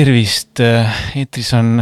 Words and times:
tervist, 0.00 0.60
eetris 1.18 1.50
on 1.58 1.80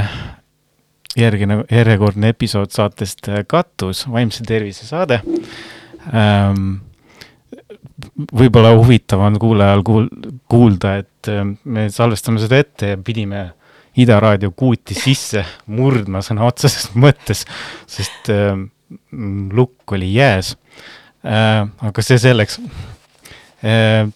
järgmine, 1.19 1.61
järjekordne 1.71 2.33
episood 2.33 2.73
saatest 2.75 3.29
Katus, 3.47 4.05
vaimse 4.11 4.47
tervise 4.47 4.89
saade 4.89 5.21
ähm,. 6.11 6.79
võib-olla 8.31 8.73
huvitav 8.75 9.23
on 9.27 9.39
kuulajal 9.43 9.85
kuul-, 9.87 10.11
kuulda, 10.51 10.97
et 11.03 11.31
äh, 11.31 11.45
me 11.65 11.89
salvestame 11.95 12.43
seda 12.43 12.61
ette 12.63 12.93
ja 12.95 12.99
pidime 12.99 13.49
Ida 13.99 14.21
raadio 14.23 14.53
kuuti 14.55 14.95
sisse 14.95 15.43
murdma 15.75 16.21
sõna 16.23 16.47
otseses 16.47 16.91
mõttes, 17.05 17.45
sest 17.91 18.31
äh, 18.35 18.55
lukk 19.55 19.95
oli 19.95 20.11
jääs 20.17 20.57
äh,. 21.23 21.67
aga 21.67 22.07
see 22.07 22.19
selleks 22.23 22.59
äh,. 23.63 24.09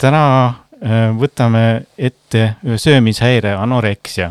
täna 0.00 0.24
võtame 0.80 1.84
ette 1.98 2.54
ühe 2.64 2.78
söömishäire, 2.80 3.52
anoreksia 3.60 4.30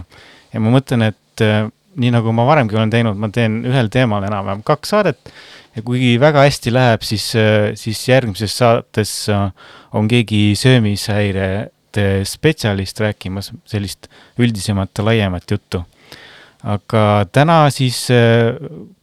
ja 0.54 0.62
ma 0.64 0.74
mõtlen, 0.74 1.10
et 1.12 1.44
äh, 1.46 1.68
nii 2.00 2.12
nagu 2.14 2.34
ma 2.36 2.46
varemgi 2.48 2.78
olen 2.78 2.92
teinud, 2.94 3.18
ma 3.20 3.30
teen 3.34 3.62
ühel 3.68 3.90
teemal 3.94 4.26
enam-vähem 4.28 4.64
kaks 4.68 4.94
saadet. 4.94 5.34
Ja 5.78 5.84
kui 5.86 6.16
väga 6.22 6.44
hästi 6.48 6.74
läheb, 6.74 7.04
siis, 7.06 7.30
äh, 7.38 7.72
siis 7.80 8.02
järgmises 8.10 8.56
saates 8.58 9.14
äh, 9.32 9.50
on 9.96 10.10
keegi 10.12 10.56
söömishäirete 10.60 12.08
spetsialist 12.28 13.02
rääkimas 13.04 13.52
sellist 13.70 14.10
üldisemat 14.40 14.92
ja 14.98 15.10
laiemat 15.10 15.52
juttu. 15.52 15.86
aga 16.60 17.26
täna 17.32 17.70
siis 17.72 18.10
äh, 18.12 18.58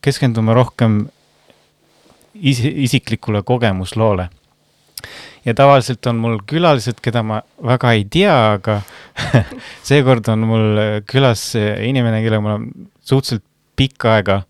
keskendume 0.05 0.53
rohkem 0.55 1.06
is 2.34 2.60
isiklikule 2.60 3.41
kogemusloole 3.42 4.28
ja 5.47 5.55
tavaliselt 5.55 6.06
on 6.11 6.19
mul 6.20 6.41
külalised, 6.48 6.98
keda 7.02 7.22
ma 7.27 7.41
väga 7.64 7.92
ei 7.97 8.05
tea, 8.11 8.34
aga 8.56 8.80
seekord 9.88 10.28
on 10.33 10.47
mul 10.50 10.83
külas 11.08 11.53
inimene, 11.56 12.22
kellega 12.25 12.42
ma 12.42 12.56
olen 12.56 12.91
suhteliselt 13.06 13.47
pikka 13.77 14.16
aega 14.16 14.41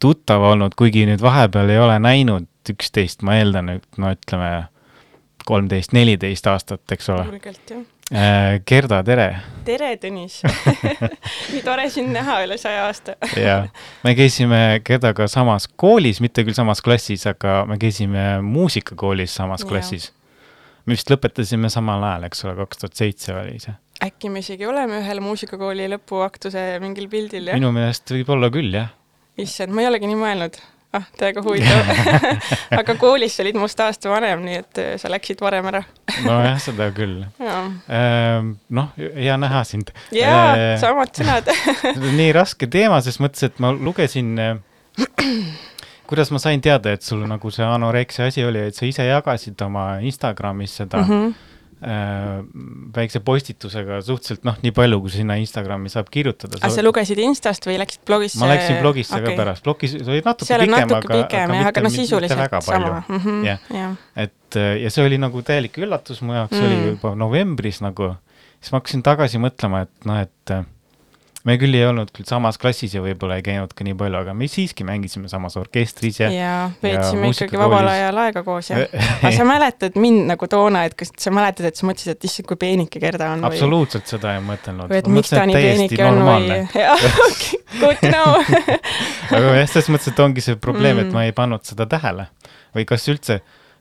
tuttav 0.00 0.42
olnud, 0.52 0.74
kuigi 0.78 1.04
nüüd 1.08 1.22
vahepeal 1.22 1.70
ei 1.70 1.80
ole 1.80 2.00
näinud 2.02 2.48
üksteist, 2.70 3.24
ma 3.26 3.38
eeldan, 3.40 3.76
et 3.76 3.98
no 3.98 4.12
ütleme 4.14 4.50
kolmteist, 5.46 5.94
neliteist 5.96 6.46
aastat, 6.46 6.84
eks 6.92 7.10
ole. 7.10 7.24
julgelt, 7.30 7.64
jah. 7.70 7.86
Äh, 8.10 8.56
Gerda, 8.66 9.04
tere! 9.06 9.26
tere, 9.62 9.92
Tõnis 10.02 10.40
nii 11.52 11.60
tore 11.62 11.84
sind 11.94 12.10
näha 12.10 12.40
üle 12.42 12.56
saja 12.58 12.88
aasta 12.88 13.14
jaa, 13.38 13.68
me 14.02 14.16
käisime 14.18 14.80
Gerdaga 14.86 15.28
samas 15.30 15.68
koolis, 15.78 16.18
mitte 16.18 16.42
küll 16.42 16.58
samas 16.58 16.82
klassis, 16.82 17.28
aga 17.30 17.60
me 17.70 17.78
käisime 17.78 18.40
muusikakoolis 18.42 19.36
samas 19.38 19.62
klassis 19.62 20.10
me 20.86 20.96
vist 20.96 21.12
lõpetasime 21.12 21.70
samal 21.72 22.02
ajal, 22.06 22.26
eks 22.30 22.44
ole, 22.46 22.56
kaks 22.62 22.82
tuhat 22.82 22.98
seitse 23.02 23.36
oli 23.36 23.60
see. 23.62 23.76
äkki 24.06 24.32
me 24.32 24.42
isegi 24.44 24.68
oleme 24.68 25.00
ühel 25.02 25.22
muusikakooli 25.24 25.88
lõpuaktuse 25.94 26.64
mingil 26.82 27.08
pildil, 27.12 27.50
jah? 27.50 27.58
minu 27.60 27.72
meelest 27.76 28.12
võib-olla 28.14 28.50
küll, 28.52 28.74
jah. 28.76 28.92
issand, 29.40 29.74
ma 29.74 29.84
ei 29.84 29.90
olegi 29.90 30.10
nii 30.10 30.20
mõelnud. 30.20 30.60
ah, 30.96 31.06
täiega 31.20 31.44
huvitav 31.46 31.90
aga 32.80 32.96
koolis 32.98 33.36
sa 33.36 33.44
olid 33.44 33.60
must 33.60 33.80
aasta 33.84 34.10
vanem, 34.10 34.42
nii 34.46 34.60
et 34.62 34.82
äh, 34.82 34.92
sa 34.98 35.12
läksid 35.12 35.42
varem 35.44 35.68
ära 35.70 35.84
nojah, 36.24 36.58
seda 36.62 36.90
küll 36.96 37.20
ehm, 37.38 38.54
noh, 38.74 38.92
hea 38.98 39.36
näha 39.38 39.64
sind. 39.68 39.94
jaa, 40.16 40.44
äh, 40.56 40.74
samad 40.82 41.14
sõnad 41.14 41.52
nii 42.20 42.32
raske 42.36 42.70
teema, 42.70 43.02
ses 43.04 43.20
mõttes, 43.22 43.46
et 43.50 43.62
ma 43.62 43.70
lugesin 43.76 44.34
äh, 44.42 44.56
kuidas 46.10 46.32
ma 46.34 46.40
sain 46.42 46.62
teada, 46.64 46.94
et 46.96 47.06
sul 47.06 47.22
nagu 47.28 47.52
see 47.54 47.66
anoreksia 47.66 48.28
asi 48.30 48.44
oli, 48.46 48.66
et 48.70 48.76
sa 48.76 48.88
ise 48.88 49.06
jagasid 49.06 49.60
oma 49.66 49.86
Instagramis 50.06 50.74
seda 50.82 51.02
mm 51.02 51.10
-hmm. 51.10 51.34
äh, 51.86 52.40
väikse 52.96 53.22
postitusega 53.24 54.00
suhteliselt 54.06 54.44
noh, 54.48 54.58
nii 54.62 54.72
palju, 54.76 55.00
kui 55.04 55.14
sinna 55.14 55.36
Instagrami 55.40 55.92
saab 55.92 56.10
kirjutada. 56.10 56.58
aga 56.60 56.72
sa 56.74 56.84
lugesid 56.86 57.18
Instast 57.18 57.66
või 57.66 57.78
läksid 57.82 58.02
blogisse? 58.06 58.40
ma 58.42 58.50
läksin 58.54 58.80
blogisse 58.80 59.16
okay. 59.16 59.28
ka 59.28 59.42
pärast, 59.42 59.64
blogis 59.64 59.94
oli 60.00 60.22
natuke 60.24 60.50
seal 60.50 60.66
pikem, 60.66 60.96
aga, 60.96 61.14
pikem 61.14 61.54
jah, 61.58 61.70
aga 61.72 61.86
noh, 61.86 61.94
sisuliselt 61.94 62.58
sama 62.62 63.04
mm. 63.08 63.16
-hmm, 63.16 63.44
yeah. 63.44 63.60
yeah. 63.74 63.94
et 64.16 64.60
ja 64.82 64.90
see 64.90 65.06
oli 65.06 65.18
nagu 65.18 65.42
täielik 65.42 65.78
üllatus 65.78 66.22
mu 66.22 66.34
jaoks 66.34 66.52
mm., 66.52 66.58
see 66.58 66.66
oli 66.66 66.76
mm. 66.76 66.90
juba 66.96 67.14
novembris 67.14 67.80
nagu, 67.80 68.14
siis 68.60 68.72
ma 68.72 68.82
hakkasin 68.82 69.02
tagasi 69.02 69.38
mõtlema, 69.38 69.86
et 69.86 70.04
noh, 70.04 70.20
et 70.26 70.58
me 71.48 71.56
küll 71.60 71.76
ei 71.76 71.86
olnud 71.88 72.10
küll 72.12 72.28
samas 72.28 72.58
klassis 72.60 72.92
ja 72.92 73.00
võib-olla 73.04 73.38
ei 73.40 73.44
käinud 73.44 73.72
ka 73.76 73.84
nii 73.86 73.94
palju, 73.98 74.18
aga 74.20 74.34
me 74.36 74.48
siiski 74.50 74.84
mängisime 74.84 75.30
samas 75.32 75.56
orkestris 75.60 76.20
ja. 76.20 76.28
ja 76.34 76.54
veetsime 76.82 77.30
ikkagi 77.32 77.60
vabal 77.60 77.88
ajal 77.88 78.20
aega 78.26 78.42
koos 78.44 78.68
ja. 78.72 78.82
aga 79.22 79.32
sa 79.36 79.46
mäletad 79.48 79.96
mind 80.00 80.26
nagu 80.28 80.48
toona, 80.52 80.84
et 80.88 80.96
kas 81.00 81.12
sa 81.20 81.32
mäletad, 81.34 81.70
et 81.70 81.80
sa 81.80 81.88
mõtlesid, 81.88 82.12
et 82.12 82.28
issand, 82.28 82.48
kui 82.50 82.60
peenike 82.60 83.00
Gerda 83.02 83.32
on? 83.36 83.46
absoluutselt 83.48 84.04
või... 84.04 84.12
seda 84.16 84.34
ei 84.36 84.44
mõtelnud. 84.44 84.92
või 84.92 85.00
et 85.00 85.10
miks 85.16 85.32
ta 85.32 85.46
nii 85.48 85.56
peenike 85.56 86.02
on 86.04 86.20
või? 86.28 86.60
jah, 86.76 87.06
good 87.78 88.02
to 88.02 88.12
know 88.12 88.36
aga 89.38 89.56
jah, 89.62 89.70
selles 89.72 89.90
mõttes, 89.94 90.12
et 90.12 90.22
ongi 90.26 90.44
see 90.44 90.60
probleem 90.60 90.98
mm., 90.98 91.08
et 91.08 91.16
ma 91.16 91.24
ei 91.28 91.36
pannud 91.36 91.64
seda 91.64 91.88
tähele 91.88 92.28
või 92.76 92.84
kas 92.88 93.08
üldse 93.08 93.40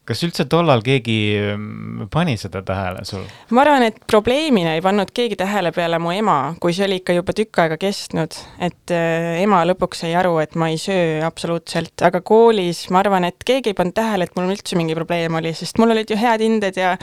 kas 0.09 0.23
üldse 0.25 0.45
tollal 0.49 0.81
keegi 0.85 1.17
mm, 1.37 2.07
pani 2.13 2.33
seda 2.41 2.63
tähele 2.65 3.03
sul? 3.05 3.25
ma 3.53 3.61
arvan, 3.63 3.85
et 3.89 3.99
probleemina 4.09 4.73
ei 4.77 4.83
pannud 4.83 5.11
keegi 5.15 5.37
tähele 5.39 5.71
peale 5.75 5.99
mu 6.01 6.13
ema, 6.15 6.55
kui 6.61 6.73
see 6.75 6.87
oli 6.87 6.99
ikka 7.01 7.15
juba 7.19 7.35
tükk 7.37 7.61
aega 7.63 7.77
kestnud, 7.81 8.37
et 8.65 8.93
äh, 8.95 9.41
ema 9.43 9.61
lõpuks 9.69 10.03
sai 10.03 10.15
aru, 10.17 10.37
et 10.41 10.57
ma 10.59 10.71
ei 10.73 10.79
söö 10.81 11.19
absoluutselt, 11.27 11.93
aga 12.05 12.23
koolis 12.25 12.87
ma 12.93 13.03
arvan, 13.03 13.27
et 13.29 13.45
keegi 13.45 13.73
ei 13.73 13.77
pannud 13.77 13.97
tähele, 13.97 14.25
et 14.25 14.37
mul 14.39 14.49
üldse 14.55 14.79
mingi 14.79 14.97
probleem 14.97 15.37
oli, 15.39 15.53
sest 15.57 15.77
mul 15.81 15.93
olid 15.93 16.09
ju 16.09 16.17
head 16.19 16.43
hinded 16.45 16.79
ja 16.79 16.95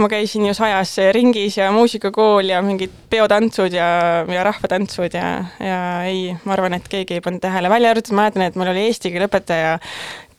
ma 0.00 0.08
käisin 0.10 0.46
ju 0.48 0.56
sajas 0.56 0.94
ringis 1.16 1.58
ja 1.60 1.68
muusikakool 1.74 2.54
ja 2.54 2.62
mingid 2.64 2.94
peotantsud 3.12 3.76
ja, 3.76 3.90
ja 4.28 4.46
rahvatantsud 4.48 5.18
ja, 5.18 5.28
ja 5.60 5.82
ei, 6.08 6.32
ma 6.44 6.56
arvan, 6.56 6.78
et 6.78 6.88
keegi 6.88 7.18
ei 7.18 7.24
pannud 7.24 7.44
tähele, 7.44 7.72
välja 7.72 7.92
arvatud 7.92 8.16
ma 8.16 8.24
mäletan, 8.24 8.48
et 8.48 8.58
mul 8.58 8.72
oli 8.72 8.88
eesti 8.88 9.12
keele 9.12 9.28
õpetaja, 9.28 9.76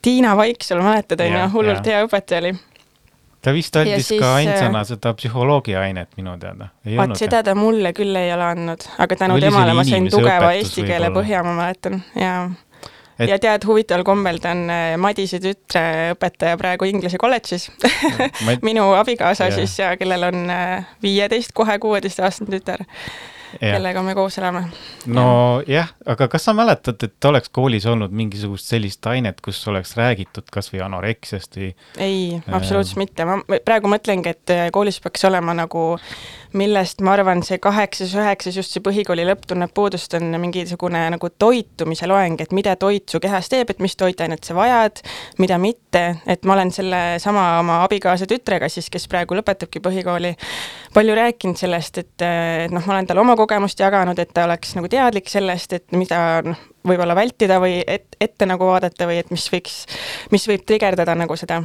Tiina 0.01 0.37
Vaiksel, 0.37 0.81
mäletad, 0.83 1.19
on 1.19 1.33
ju, 1.33 1.45
hullult 1.53 1.87
hea 1.87 2.03
õpetaja 2.05 2.43
oli. 2.43 2.53
Ta 3.39 3.53
vist 3.55 3.75
andis 3.79 4.07
siis, 4.07 4.19
ka 4.19 4.33
ainsana 4.35 4.81
seda 4.87 5.13
psühholoogia 5.15 5.79
ainet 5.85 6.09
minu 6.19 6.33
teada. 6.39 6.69
vaat 6.83 7.15
seda 7.19 7.39
ta 7.43 7.53
mulle 7.55 7.93
küll 7.95 8.15
ei 8.19 8.33
ole 8.35 8.47
andnud, 8.49 8.83
aga 8.99 9.15
tänu 9.15 9.37
Oli 9.37 9.45
temale 9.47 9.75
ma 9.77 9.85
sain 9.87 10.09
tugeva 10.11 10.51
eesti 10.57 10.83
keele 10.87 11.11
põhja, 11.15 11.43
ma 11.47 11.55
mäletan, 11.55 12.01
jaa. 12.19 12.49
Et.... 13.19 13.27
ja 13.27 13.35
tead, 13.39 13.65
huvitaval 13.67 14.03
kombel 14.07 14.39
ta 14.43 14.53
on 14.55 14.65
äh, 14.71 14.93
Madise 14.99 15.41
tütre 15.43 15.81
õpetaja 16.13 16.59
praegu 16.59 16.87
Inglise 16.87 17.19
kolledžis. 17.19 17.67
Minu 18.67 18.85
abikaasa 18.95 19.49
yeah. 19.49 19.59
siis, 19.59 19.75
kellel 19.99 20.23
on 20.29 20.45
äh, 20.55 20.87
viieteist, 21.03 21.51
kohe 21.55 21.75
kuueteistaastane 21.83 22.59
tütar 22.59 22.87
kellega 23.59 24.03
me 24.05 24.15
koos 24.17 24.37
elame. 24.41 24.65
no 25.07 25.25
jah 25.67 25.89
ja., 25.91 26.13
aga 26.13 26.27
kas 26.31 26.47
sa 26.49 26.53
mäletad, 26.57 27.01
et 27.03 27.25
oleks 27.25 27.49
koolis 27.53 27.85
olnud 27.89 28.13
mingisugust 28.15 28.69
sellist 28.73 29.05
ainet, 29.09 29.41
kus 29.45 29.61
oleks 29.71 29.95
räägitud 29.99 30.49
kasvõi 30.51 30.83
anoreksiast 30.85 31.57
või? 31.59 31.71
ei 31.97 32.19
äh,, 32.37 32.51
absoluutselt 32.55 33.01
mitte, 33.01 33.25
ma 33.25 33.39
praegu 33.65 33.91
mõtlengi, 33.91 34.35
et 34.35 34.55
äh, 34.55 34.67
koolis 34.75 34.99
peaks 35.03 35.25
olema 35.29 35.55
nagu 35.57 35.85
millest 36.57 37.01
ma 37.05 37.13
arvan, 37.13 37.43
see 37.45 37.59
kaheksas, 37.61 38.13
üheksas, 38.17 38.55
just 38.57 38.73
see 38.73 38.81
põhikooli 38.83 39.25
lõpp 39.27 39.45
tunneb 39.49 39.73
puudust, 39.75 40.13
on 40.17 40.33
mingisugune 40.41 41.03
nagu 41.13 41.29
toitumise 41.41 42.09
loeng, 42.09 42.39
et 42.41 42.53
mida 42.55 42.73
toit 42.79 43.05
su 43.09 43.21
kehas 43.21 43.51
teeb, 43.51 43.69
et 43.69 43.83
mis 43.83 43.93
toitainet 43.99 44.47
sa 44.47 44.55
vajad, 44.57 45.03
mida 45.41 45.59
mitte, 45.61 46.03
et 46.25 46.47
ma 46.49 46.55
olen 46.57 46.73
sellesama 46.73 47.45
oma 47.61 47.83
abikaasa 47.85 48.25
tütrega 48.29 48.69
siis, 48.71 48.89
kes 48.89 49.05
praegu 49.11 49.37
lõpetabki 49.37 49.81
põhikooli, 49.85 50.33
palju 50.93 51.15
rääkinud 51.15 51.59
sellest, 51.59 51.97
et, 52.01 52.15
et 52.23 52.71
noh, 52.73 52.85
ma 52.85 52.95
olen 52.95 53.09
talle 53.09 53.21
oma 53.21 53.35
kogemust 53.39 53.79
jaganud, 53.79 54.19
et 54.19 54.31
ta 54.33 54.45
oleks 54.47 54.73
nagu 54.77 54.89
teadlik 54.91 55.29
sellest, 55.31 55.75
et 55.77 55.97
mida 55.97 56.41
noh, 56.45 56.63
võib-olla 56.87 57.17
vältida 57.17 57.59
või 57.61 57.79
et, 57.85 58.07
ette 58.21 58.47
nagu 58.49 58.71
vaadata 58.71 59.09
või 59.09 59.19
et 59.21 59.29
mis 59.33 59.45
võiks, 59.53 59.83
mis 60.33 60.47
võib 60.49 60.65
trigerdada 60.67 61.15
nagu 61.17 61.37
seda. 61.39 61.61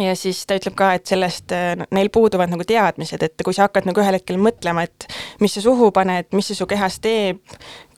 Ja 0.00 0.14
siis 0.16 0.40
ta 0.48 0.56
ütleb 0.56 0.74
ka, 0.78 0.94
et 0.96 1.06
sellest 1.06 1.52
äh, 1.52 1.74
neil 1.92 2.08
puuduvad 2.12 2.48
nagu 2.50 2.64
teadmised, 2.66 3.22
et 3.22 3.42
kui 3.44 3.54
sa 3.54 3.66
hakkad 3.66 3.84
nagu 3.84 4.00
ühel 4.00 4.16
hetkel 4.16 4.40
mõtlema, 4.40 4.86
et 4.88 5.06
mis 5.44 5.52
sa 5.52 5.62
suhu 5.64 5.90
paned, 5.94 6.30
mis 6.32 6.48
see 6.48 6.56
su 6.56 6.66
kehas 6.70 6.96
teeb, 7.04 7.42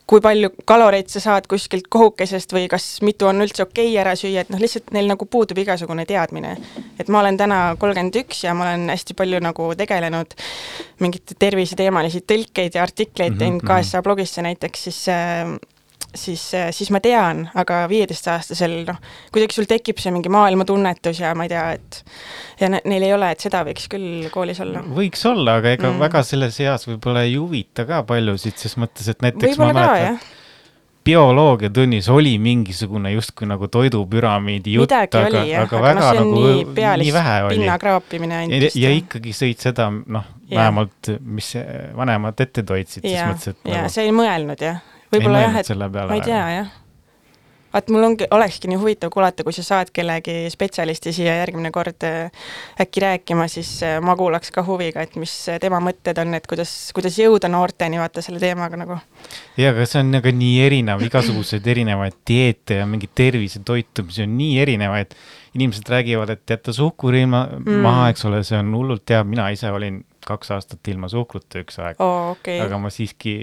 kui 0.06 0.22
palju 0.22 0.52
kaloreid 0.64 1.08
sa 1.10 1.20
saad 1.22 1.48
kuskilt 1.50 1.88
kohukesest 1.90 2.52
või 2.54 2.68
kas 2.70 2.84
mitu 3.02 3.26
on 3.26 3.42
üldse 3.42 3.64
okei 3.64 3.88
okay 3.90 4.00
ära 4.02 4.14
süüa, 4.18 4.44
et 4.44 4.52
noh, 4.54 4.60
lihtsalt 4.62 4.92
neil 4.94 5.08
nagu 5.10 5.26
puudub 5.26 5.58
igasugune 5.58 6.06
teadmine. 6.06 6.56
et 6.98 7.08
ma 7.08 7.20
olen 7.20 7.36
täna 7.36 7.60
kolmkümmend 7.78 8.20
üks 8.22 8.44
ja 8.44 8.54
ma 8.54 8.68
olen 8.68 8.88
hästi 8.94 9.16
palju 9.18 9.40
nagu 9.42 9.72
tegelenud 9.78 10.36
mingite 11.02 11.34
terviseteemalisi 11.38 12.22
tõlkeid 12.22 12.78
ja 12.78 12.82
artikleid 12.86 13.32
mm 13.32 13.34
-hmm, 13.34 13.38
teinud 13.38 13.66
KSA 13.66 13.98
mhm. 13.98 14.04
blogisse 14.04 14.42
näiteks, 14.42 14.84
siis 14.84 15.08
äh, 15.08 15.58
siis, 16.14 16.54
äh, 16.54 16.70
siis 16.74 16.90
ma 16.94 17.00
tean, 17.04 17.46
aga 17.58 17.82
viieteistaastasel 17.90 18.78
noh, 18.88 19.00
kuidagi 19.34 19.56
sul 19.56 19.68
tekib 19.70 20.00
see 20.02 20.14
mingi 20.14 20.32
maailmatunnetus 20.32 21.20
ja 21.22 21.34
ma 21.38 21.46
ei 21.46 21.52
tea, 21.52 21.66
et 21.76 22.00
ja 22.60 22.70
ne 22.72 22.80
neil 22.84 23.08
ei 23.08 23.12
ole, 23.16 23.32
et 23.34 23.44
seda 23.44 23.62
võiks 23.66 23.90
küll 23.92 24.30
koolis 24.34 24.62
olla. 24.64 24.84
võiks 24.86 25.26
olla, 25.28 25.58
aga 25.60 25.74
ega 25.76 25.90
mm. 25.90 26.00
väga 26.06 26.24
selles 26.26 26.58
eas 26.64 26.88
võib-olla 26.88 27.26
ei 27.26 27.36
huvita 27.36 27.86
ka 27.88 28.02
paljusid, 28.08 28.58
ses 28.60 28.78
mõttes, 28.80 29.10
et 29.12 29.22
näiteks 29.24 29.56
võib-olla 29.56 29.72
ma 29.72 29.86
mäletan, 29.86 30.18
bioloogiatunnis 31.06 32.08
oli 32.10 32.34
mingisugune 32.42 33.12
justkui 33.12 33.46
nagu 33.46 33.68
toidupüramiidi 33.70 34.74
jutt, 34.74 34.94
aga, 34.96 35.22
aga, 35.28 35.44
aga 35.60 35.82
väga 35.84 36.00
no, 36.00 36.08
nagu 36.18 36.40
nii, 36.40 36.64
nii 37.04 37.12
vähe 37.14 37.36
oli. 37.46 37.68
ja, 37.68 38.72
ja 38.82 38.90
ikkagi 38.96 39.36
sõid 39.36 39.62
seda, 39.62 39.86
noh, 39.90 40.26
vähemalt, 40.50 41.14
mis 41.20 41.52
vanemad 41.96 42.42
ette 42.42 42.66
toitsid, 42.66 43.06
siis 43.06 43.22
mõtlesid, 43.22 43.60
et 43.62 43.70
ja 43.70 43.84
nagu 43.84 43.94
sa 43.94 44.02
ei 44.02 44.14
mõelnud 44.16 44.66
jah? 44.66 44.82
Võib-olla 45.12 45.46
jah, 45.46 45.62
et 45.62 45.72
ma 45.78 46.18
ei 46.18 46.26
tea 46.26 46.42
jah 46.56 46.74
vaat 47.76 47.90
mul 47.92 48.06
ongi, 48.06 48.26
olekski 48.32 48.70
nii 48.70 48.78
huvitav 48.80 49.10
kuulata, 49.12 49.44
kui 49.44 49.54
sa 49.54 49.64
saad 49.64 49.90
kellegi 49.94 50.46
spetsialisti 50.52 51.12
siia 51.12 51.36
järgmine 51.42 51.70
kord 51.74 52.06
äh, 52.08 52.48
äkki 52.80 53.02
rääkima, 53.04 53.48
siis 53.52 53.70
äh, 53.84 53.98
ma 54.04 54.16
kuulaks 54.16 54.52
ka 54.54 54.64
huviga, 54.66 55.04
et 55.04 55.16
mis 55.20 55.34
tema 55.60 55.80
mõtted 55.84 56.16
on, 56.22 56.34
et 56.38 56.46
kuidas, 56.48 56.72
kuidas 56.96 57.18
jõuda 57.20 57.50
noorteni 57.52 58.00
vaata 58.00 58.24
selle 58.24 58.40
teemaga 58.42 58.80
nagu. 58.80 58.98
jaa, 59.60 59.74
aga 59.74 59.86
see 59.88 60.00
on 60.00 60.14
nagu 60.16 60.34
nii 60.40 60.54
erinev, 60.66 61.04
igasuguseid 61.08 61.66
erinevaid 61.74 62.16
dieete 62.28 62.80
ja 62.80 62.88
mingeid 62.88 63.12
tervisetoitumisi 63.18 64.24
on 64.24 64.36
nii 64.38 64.60
erinevaid. 64.64 65.16
inimesed 65.56 65.88
räägivad, 65.88 66.30
et 66.30 66.50
jätta 66.50 66.72
suhkur 66.72 67.14
ilma 67.16 67.46
mm. 67.58 67.80
maha, 67.84 68.10
eks 68.12 68.24
ole, 68.28 68.42
see 68.44 68.58
on 68.58 68.74
hullult 68.76 69.08
hea, 69.10 69.22
mina 69.24 69.48
ise 69.52 69.70
olin 69.72 70.02
kaks 70.26 70.52
aastat 70.56 70.90
ilma 70.92 71.10
suhkruta 71.12 71.62
üks 71.62 71.80
aeg 71.82 72.00
oh,. 72.02 72.32
Okay. 72.36 72.58
aga 72.64 72.80
ma 72.82 72.90
siiski, 72.92 73.36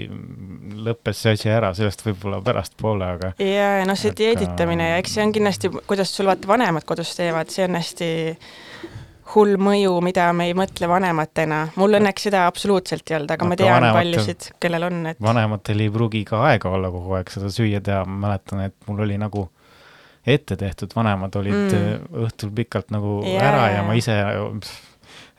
lõppes 0.86 1.22
see 1.24 1.36
asi 1.38 1.52
ära, 1.52 1.72
sellest 1.76 2.04
võib-olla 2.06 2.40
pärastpoole, 2.44 3.12
aga. 3.18 3.32
ja, 3.42 3.70
ja 3.80 3.88
noh, 3.88 3.98
see 3.98 4.12
aga... 4.12 4.20
dieeditamine 4.22 4.90
ja 4.92 5.00
eks 5.02 5.16
see 5.16 5.24
on 5.26 5.34
kindlasti, 5.34 5.72
kuidas 5.88 6.12
sul 6.14 6.30
vaata 6.30 6.50
vanemad 6.50 6.86
kodus 6.88 7.14
teevad, 7.18 7.52
see 7.54 7.66
on 7.68 7.80
hästi 7.80 8.10
hull 9.34 9.56
mõju, 9.60 9.96
mida 10.04 10.28
me 10.36 10.48
ei 10.50 10.54
mõtle 10.56 10.88
vanematena. 10.90 11.60
mul 11.80 11.98
õnneks 11.98 12.28
seda 12.28 12.44
absoluutselt 12.48 13.08
ei 13.10 13.18
olnud, 13.18 13.34
aga 13.34 13.48
ma 13.48 13.58
tean 13.58 13.86
paljusid, 13.96 14.50
kellel 14.62 14.88
on, 14.90 15.00
et. 15.12 15.20
vanematel 15.22 15.84
ei 15.84 15.92
pruugi 15.92 16.24
ka 16.28 16.44
aega 16.50 16.72
olla 16.76 16.92
kogu 16.94 17.16
aeg 17.18 17.32
seda 17.32 17.50
süüa 17.52 17.80
teha, 17.84 18.04
ma 18.04 18.28
mäletan, 18.28 18.66
et 18.68 18.76
mul 18.88 19.04
oli 19.06 19.18
nagu 19.20 19.48
ette 20.26 20.56
tehtud, 20.56 20.92
vanemad 20.96 21.36
olid 21.36 21.54
mm. 21.54 22.04
õhtul 22.24 22.52
pikalt 22.56 22.92
nagu 22.94 23.18
yeah. 23.28 23.44
ära 23.48 23.64
ja 23.74 23.82
ma 23.84 23.96
ise 23.98 24.16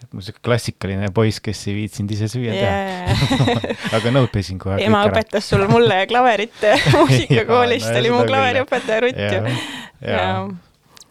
et 0.05 0.13
ma 0.13 0.23
sihuke 0.23 0.43
klassikaline 0.45 1.09
poiss, 1.15 1.41
kes 1.43 1.63
ei 1.69 1.75
viitsinud 1.79 2.13
ise 2.15 2.29
süüa 2.31 2.53
yeah. 2.53 3.25
teha 3.25 3.73
aga 3.99 4.13
nõudesin 4.13 4.61
kohe. 4.61 4.77
ema 4.85 5.03
õpetas 5.09 5.49
sul 5.51 5.65
mulle 5.71 6.03
klaverit 6.09 6.65
muusikakoolist 6.95 7.91
oli 7.91 8.13
mu 8.13 8.21
klaveriõpetaja 8.29 9.03
Rutt 9.05 9.23
ju. 9.25 9.41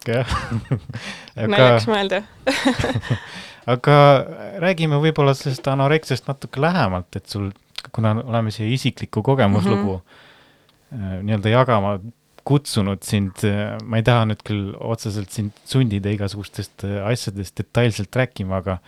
jah, 0.05 0.35
naljaks 1.35 1.89
mõelda 1.91 2.23
aga 3.75 3.99
räägime 4.63 4.99
võib-olla 5.01 5.33
sellest 5.37 5.67
anoreksiast 5.67 6.27
natuke 6.29 6.61
lähemalt, 6.61 7.09
et 7.17 7.25
sul, 7.29 7.49
kuna 7.95 8.13
oleme 8.21 8.53
siia 8.53 8.69
isikliku 8.71 9.23
kogemuslugu 9.25 9.97
mm 9.97 10.99
-hmm. 10.99 11.25
nii-öelda 11.25 11.57
jagama 11.57 11.97
kutsunud 12.45 13.03
sind, 13.05 13.43
ma 13.85 13.99
ei 13.99 14.05
taha 14.05 14.29
nüüd 14.29 14.45
küll 14.45 14.71
otseselt 14.77 15.33
sind 15.33 15.57
sundida 15.67 16.13
igasugustest 16.13 16.85
äh, 16.87 17.01
asjadest 17.09 17.57
detailselt 17.59 18.15
rääkima, 18.21 18.61
aga 18.63 18.79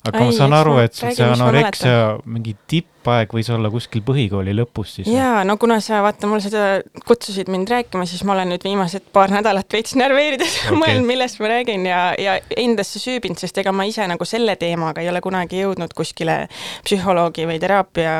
aga 0.00 0.16
Ai, 0.22 0.30
ma 0.30 0.32
saan 0.32 0.54
aru, 0.56 0.76
et 0.80 0.94
sul 0.96 1.10
see 1.12 1.26
anoreksia 1.28 1.96
mingi 2.24 2.54
tippaeg 2.70 3.34
võis 3.36 3.50
olla 3.52 3.68
kuskil 3.72 4.00
põhikooli 4.06 4.54
lõpus 4.56 4.94
siis? 4.96 5.10
jaa, 5.12 5.42
no 5.44 5.58
kuna 5.60 5.76
sa 5.84 6.00
vaata, 6.04 6.28
mul 6.30 6.40
seda 6.40 6.80
kutsusid 7.04 7.50
mind 7.52 7.68
rääkima, 7.68 8.06
siis 8.08 8.24
ma 8.24 8.32
olen 8.32 8.54
nüüd 8.54 8.64
viimased 8.64 9.10
paar 9.12 9.32
nädalat 9.34 9.68
veits 9.76 9.92
närveerides 10.00 10.56
okay. 10.62 10.78
mõelnud, 10.82 11.08
millest 11.10 11.40
ma 11.42 11.52
räägin 11.52 11.84
ja, 11.90 12.00
ja 12.16 12.38
endasse 12.56 13.02
süübinud, 13.02 13.40
sest 13.42 13.60
ega 13.60 13.74
ma 13.76 13.84
ise 13.88 14.08
nagu 14.08 14.28
selle 14.28 14.56
teemaga 14.60 15.04
ei 15.04 15.12
ole 15.12 15.20
kunagi 15.24 15.60
jõudnud 15.60 15.92
kuskile 15.96 16.46
psühholoogi 16.88 17.44
või 17.50 17.60
teraapia, 17.60 18.14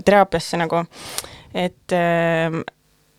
teraapiasse 0.00 0.64
nagu, 0.64 0.86
et 1.52 1.98
äh, 1.98 2.62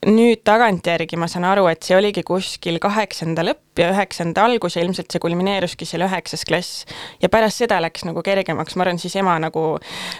nüüd 0.07 0.41
tagantjärgi 0.45 1.17
ma 1.19 1.27
saan 1.31 1.45
aru, 1.47 1.65
et 1.71 1.83
see 1.85 1.95
oligi 1.97 2.23
kuskil 2.27 2.79
kaheksanda 2.83 3.45
lõpp 3.45 3.81
ja 3.81 3.89
üheksanda 3.93 4.45
algus 4.47 4.77
ja 4.77 4.83
ilmselt 4.85 5.11
see 5.11 5.21
kulmineeruski 5.23 5.87
seal 5.89 6.05
üheksas 6.07 6.45
klass. 6.47 6.85
ja 7.21 7.29
pärast 7.33 7.63
seda 7.63 7.79
läks 7.83 8.05
nagu 8.07 8.23
kergemaks, 8.25 8.77
ma 8.77 8.85
arvan, 8.85 9.01
siis 9.01 9.15
ema 9.19 9.35
nagu 9.41 9.65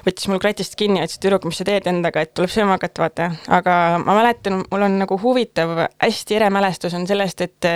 võttis 0.07 0.29
mul 0.31 0.41
kratist 0.43 0.77
kinni 0.79 1.01
ja 1.01 1.07
ütles, 1.07 1.19
et 1.19 1.25
tüdruk, 1.25 1.47
mis 1.49 1.59
sa 1.61 1.67
teed 1.67 1.89
endaga, 1.89 2.23
et 2.23 2.33
tuleb 2.33 2.53
sööma 2.53 2.77
hakata, 2.77 3.05
vaata. 3.05 3.31
aga 3.59 3.79
ma 4.03 4.17
mäletan, 4.19 4.63
mul 4.71 4.87
on 4.87 4.99
nagu 5.03 5.19
huvitav, 5.21 5.75
hästi 6.03 6.39
ere 6.39 6.49
mälestus 6.53 6.95
on 6.97 7.07
sellest, 7.09 7.45
et 7.45 7.71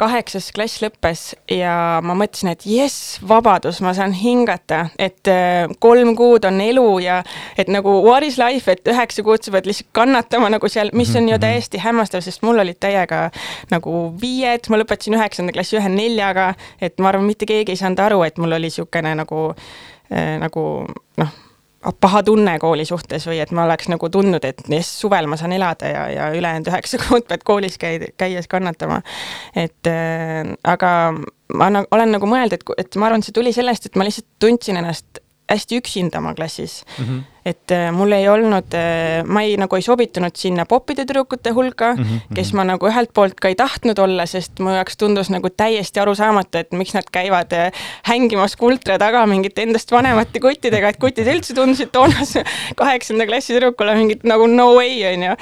kaheksas 0.00 0.50
klass 0.56 0.80
lõppes 0.82 1.22
ja 1.52 1.74
ma 2.04 2.14
mõtlesin, 2.18 2.52
et 2.54 2.64
jess, 2.68 3.18
vabadus, 3.26 3.80
ma 3.84 3.92
saan 3.96 4.14
hingata, 4.16 4.86
et 4.98 5.28
äh, 5.30 5.70
kolm 5.82 6.14
kuud 6.18 6.46
on 6.48 6.60
elu 6.64 6.86
ja 7.04 7.20
et 7.60 7.70
nagu 7.72 7.98
what 8.06 8.26
is 8.26 8.38
life, 8.40 8.70
et 8.70 8.88
üheksa 8.88 9.24
kuud 9.26 9.44
sa 9.44 9.54
pead 9.54 9.68
lihtsalt 9.68 9.90
kannatama 9.96 10.50
nagu 10.52 10.70
seal, 10.72 10.92
mis 10.96 11.12
on 11.14 11.28
ju 11.28 11.36
mhm, 11.36 11.40
mhm. 11.40 11.44
täiesti 11.46 11.82
hämmastav, 11.84 12.24
sest 12.24 12.44
mul 12.46 12.62
olid 12.62 12.80
täiega 12.80 13.26
nagu 13.72 13.98
viied, 14.20 14.70
ma 14.72 14.80
lõpetasin 14.80 15.18
üheksanda 15.18 15.54
klassi 15.56 15.78
ühe 15.80 15.92
neljaga, 15.92 16.52
et 16.80 16.98
ma 16.98 17.12
arvan, 17.12 17.28
mitte 17.28 17.48
keegi 17.48 17.76
ei 17.76 17.82
saanud 17.84 18.02
aru, 18.08 18.24
et 18.26 18.40
mul 18.40 18.56
oli 18.56 18.70
niisugune 18.70 19.14
nagu 19.18 19.46
äh,, 19.52 20.36
nagu 20.40 20.64
noh 21.20 21.38
paha 22.00 22.22
tunne 22.22 22.58
kooli 22.60 22.84
suhtes 22.84 23.24
või 23.28 23.38
et 23.40 23.52
ma 23.56 23.64
oleks 23.64 23.88
nagu 23.88 24.08
tundnud, 24.12 24.44
et 24.44 24.60
jess, 24.68 25.00
suvel 25.00 25.28
ma 25.30 25.38
saan 25.40 25.54
elada 25.56 25.88
ja, 25.88 26.02
ja 26.12 26.28
ülejäänud 26.36 26.68
üheksa 26.68 27.00
kuud 27.00 27.24
pead 27.28 27.44
koolis 27.46 27.78
käid, 27.80 28.10
käies 28.20 28.48
kannatama. 28.50 29.00
et 29.56 29.88
äh, 29.88 30.52
aga 30.64 30.92
ma 31.56 31.70
olen 31.90 32.14
nagu 32.16 32.28
mõelnud, 32.28 32.58
et, 32.58 32.64
et 32.84 33.00
ma 33.00 33.08
arvan, 33.08 33.24
et 33.24 33.30
see 33.30 33.36
tuli 33.36 33.54
sellest, 33.56 33.88
et 33.88 33.96
ma 33.96 34.06
lihtsalt 34.06 34.28
tundsin 34.42 34.80
ennast 34.80 35.22
hästi 35.50 35.80
üksinda 35.80 36.18
oma 36.18 36.34
klassis 36.34 36.84
mm. 36.98 37.04
-hmm. 37.04 37.22
et 37.44 37.72
äh, 37.74 37.90
mul 37.92 38.12
ei 38.12 38.28
olnud 38.28 38.74
äh,, 38.74 39.24
ma 39.26 39.42
ei, 39.42 39.56
nagu 39.58 39.76
ei 39.76 39.82
sobitunud 39.82 40.36
sinna 40.36 40.66
popide 40.66 41.04
tüdrukute 41.04 41.50
hulka 41.56 41.94
mm, 41.94 42.02
-hmm. 42.02 42.34
kes 42.34 42.52
ma 42.52 42.64
nagu 42.64 42.86
ühelt 42.88 43.12
poolt 43.14 43.40
ka 43.40 43.48
ei 43.48 43.54
tahtnud 43.58 43.98
olla, 43.98 44.26
sest 44.26 44.58
mu 44.58 44.70
jaoks 44.70 44.96
tundus 44.96 45.30
nagu 45.30 45.50
täiesti 45.50 46.00
arusaamatu, 46.00 46.58
et 46.58 46.72
miks 46.72 46.94
nad 46.94 47.10
käivad 47.12 47.52
äh, 47.52 47.72
hängimas 48.06 48.56
kultra 48.56 48.98
taga 48.98 49.26
mingite 49.26 49.62
endast 49.62 49.92
vanemate 49.92 50.40
kuttidega, 50.40 50.88
et 50.88 51.00
kutid 51.02 51.26
üldse 51.26 51.54
tundusid 51.54 51.90
toonase 51.92 52.44
kaheksanda 52.80 53.26
klassi 53.26 53.54
tüdrukule 53.54 53.94
mingit 53.94 54.24
nagu 54.24 54.46
no 54.46 54.74
way, 54.74 55.02
on 55.14 55.22
ju. 55.22 55.36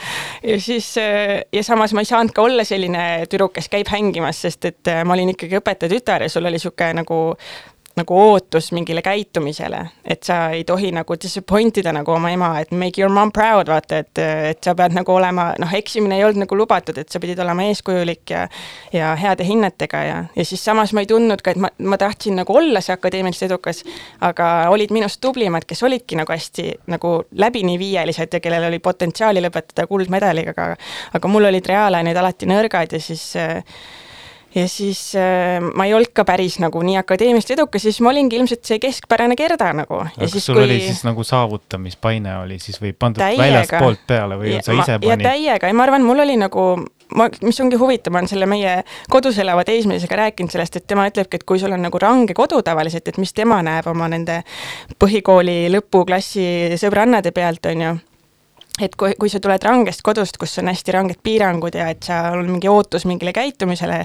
ja 0.52 0.60
siis 0.60 0.96
äh, 0.98 1.42
ja 1.52 1.64
samas 1.64 1.92
ma 1.92 2.00
ei 2.00 2.12
saanud 2.12 2.32
ka 2.32 2.42
olla 2.42 2.64
selline 2.64 3.26
tüdruk, 3.28 3.52
kes 3.52 3.68
käib 3.68 3.88
hängimas, 3.92 4.42
sest 4.42 4.64
et 4.64 4.88
äh, 4.88 5.04
ma 5.04 5.14
olin 5.14 5.34
ikkagi 5.34 5.60
õpetaja 5.60 5.92
tütar 5.92 6.22
ja 6.22 6.28
sul 6.32 6.46
oli 6.46 6.58
niisugune 6.58 7.02
nagu 7.02 7.18
nagu 7.98 8.16
ootus 8.18 8.70
mingile 8.76 9.02
käitumisele, 9.04 9.80
et 10.04 10.22
sa 10.26 10.48
ei 10.54 10.64
tohi 10.68 10.90
nagu 10.94 11.16
disappoint 11.20 11.80
ida 11.82 11.92
nagu 11.94 12.12
oma 12.14 12.30
ema, 12.32 12.52
et 12.62 12.72
make 12.72 13.00
your 13.02 13.12
mom 13.12 13.32
proud, 13.34 13.70
vaata, 13.70 14.02
et, 14.04 14.22
et 14.52 14.62
sa 14.64 14.74
pead 14.78 14.96
nagu 14.96 15.12
olema, 15.14 15.50
noh, 15.60 15.74
eksimine 15.74 16.18
ei 16.18 16.24
olnud 16.26 16.44
nagu 16.44 16.58
lubatud, 16.58 16.98
et 16.98 17.10
sa 17.12 17.20
pidid 17.22 17.38
olema 17.44 17.66
eeskujulik 17.68 18.34
ja 18.34 18.46
ja 18.92 19.12
heade 19.18 19.44
hinnetega 19.44 20.02
ja, 20.04 20.18
ja 20.36 20.44
siis 20.44 20.64
samas 20.64 20.92
ma 20.96 21.02
ei 21.04 21.10
tundnud 21.10 21.42
ka, 21.44 21.52
et 21.52 21.60
ma, 21.60 21.70
ma 21.90 21.98
tahtsin 22.00 22.38
nagu 22.38 22.56
olla 22.56 22.80
see 22.84 22.94
akadeemiliselt 22.94 23.48
edukas, 23.50 23.82
aga 24.24 24.48
olid 24.72 24.92
minust 24.94 25.20
tublimad, 25.20 25.66
kes 25.68 25.82
olidki 25.86 26.18
nagu 26.18 26.32
hästi 26.32 26.68
nagu 26.94 27.14
läbini 27.36 27.78
viielised 27.78 28.32
ja 28.32 28.40
kellel 28.40 28.68
oli 28.70 28.80
potentsiaali 28.82 29.42
lõpetada 29.44 29.86
kuldmedaliga, 29.90 30.56
aga 30.56 30.76
aga 31.18 31.30
mul 31.30 31.48
olid 31.50 31.66
reaalained 31.68 32.16
alati 32.16 32.48
nõrgad 32.48 32.94
ja 32.96 33.00
siis 33.02 33.24
äh, 33.36 33.62
ja 34.54 34.68
siis 34.68 35.12
äh, 35.16 35.60
ma 35.74 35.84
ei 35.84 35.94
olnud 35.94 36.12
ka 36.16 36.24
päris 36.28 36.58
nagu 36.62 36.80
nii 36.84 36.96
akadeemiliselt 37.00 37.58
edukas, 37.58 37.84
siis 37.84 38.00
ma 38.04 38.12
olingi 38.12 38.38
ilmselt 38.38 38.64
see 38.64 38.80
keskpärane 38.82 39.36
Gerda 39.36 39.72
nagu. 39.76 40.00
kas 40.18 40.36
sul 40.40 40.56
kui... 40.56 40.64
oli 40.64 40.78
siis 40.80 41.02
nagu 41.04 41.24
saavutamispaine 41.24 42.38
oli 42.44 42.58
siis 42.62 42.80
või 42.82 42.94
pandud 42.98 43.22
väljastpoolt 43.22 44.06
peale 44.08 44.38
või 44.40 44.54
ja, 44.56 44.62
sa 44.64 44.76
ise 44.76 44.96
panid? 45.02 45.10
ja 45.12 45.32
täiega 45.34 45.70
ja 45.70 45.76
ma 45.76 45.84
arvan, 45.84 46.06
mul 46.06 46.24
oli 46.24 46.38
nagu 46.40 46.64
ma, 47.14 47.28
mis 47.44 47.60
ongi 47.60 47.76
huvitav, 47.80 48.12
ma 48.14 48.22
olen 48.22 48.30
selle 48.30 48.48
meie 48.48 48.74
kodus 49.12 49.38
elava 49.42 49.64
teismelisega 49.68 50.22
rääkinud 50.22 50.52
sellest, 50.52 50.80
et 50.80 50.88
tema 50.88 51.06
ütlebki, 51.10 51.40
et 51.40 51.46
kui 51.48 51.60
sul 51.60 51.76
on 51.76 51.84
nagu 51.84 52.00
range 52.00 52.36
kodu 52.36 52.62
tavaliselt, 52.64 53.08
et 53.08 53.20
mis 53.20 53.34
tema 53.36 53.60
näeb 53.66 53.88
oma 53.92 54.08
nende 54.12 54.42
põhikooli 54.98 55.66
lõpuklassi 55.76 56.78
sõbrannade 56.80 57.36
pealt, 57.36 57.68
on 57.68 57.84
ju 57.84 57.96
et 58.82 58.94
kui, 58.98 59.14
kui 59.18 59.30
sa 59.30 59.40
tuled 59.42 59.62
rangest 59.66 60.02
kodust, 60.06 60.38
kus 60.40 60.58
on 60.62 60.70
hästi 60.70 60.94
ranged 60.94 61.20
piirangud 61.24 61.74
ja 61.78 61.88
et 61.92 62.06
seal 62.06 62.38
on 62.38 62.50
mingi 62.50 62.70
ootus 62.70 63.06
mingile 63.08 63.32
käitumisele, 63.36 64.02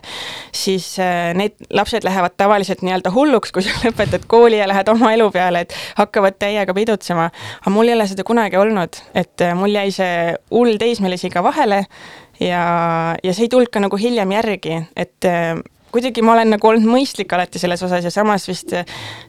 siis 0.55 0.93
äh, 1.01 1.31
need 1.37 1.57
lapsed 1.73 2.05
lähevad 2.07 2.37
tavaliselt 2.37 2.83
nii-öelda 2.85 3.13
hulluks, 3.13 3.53
kui 3.53 3.65
sa 3.65 3.75
lõpetad 3.85 4.27
kooli 4.31 4.59
ja 4.61 4.67
lähed 4.69 4.89
oma 4.93 5.13
elu 5.15 5.29
peale, 5.33 5.65
et 5.65 5.77
hakkavad 5.99 6.39
täiega 6.41 6.75
pidutsema. 6.77 7.29
aga 7.61 7.73
mul 7.73 7.91
ei 7.91 7.97
ole 7.97 8.07
seda 8.09 8.25
kunagi 8.27 8.59
olnud, 8.59 9.01
et 9.13 9.45
äh, 9.45 9.55
mul 9.57 9.75
jäi 9.75 9.91
see 9.93 10.33
hull 10.51 10.79
teismelisiga 10.81 11.43
vahele 11.43 11.83
ja, 12.39 12.63
ja 13.23 13.33
see 13.33 13.47
ei 13.47 13.53
tulnud 13.53 13.71
ka 13.73 13.83
nagu 13.83 13.99
hiljem 13.99 14.37
järgi, 14.37 14.81
et 14.97 15.29
äh, 15.29 15.53
kuidagi 15.93 16.23
ma 16.25 16.33
olen 16.33 16.55
nagu 16.55 16.67
olnud 16.67 16.89
mõistlik 16.89 17.33
alati 17.35 17.61
selles 17.61 17.83
osas 17.85 18.05
ja 18.05 18.11
samas 18.13 18.47
vist 18.49 18.73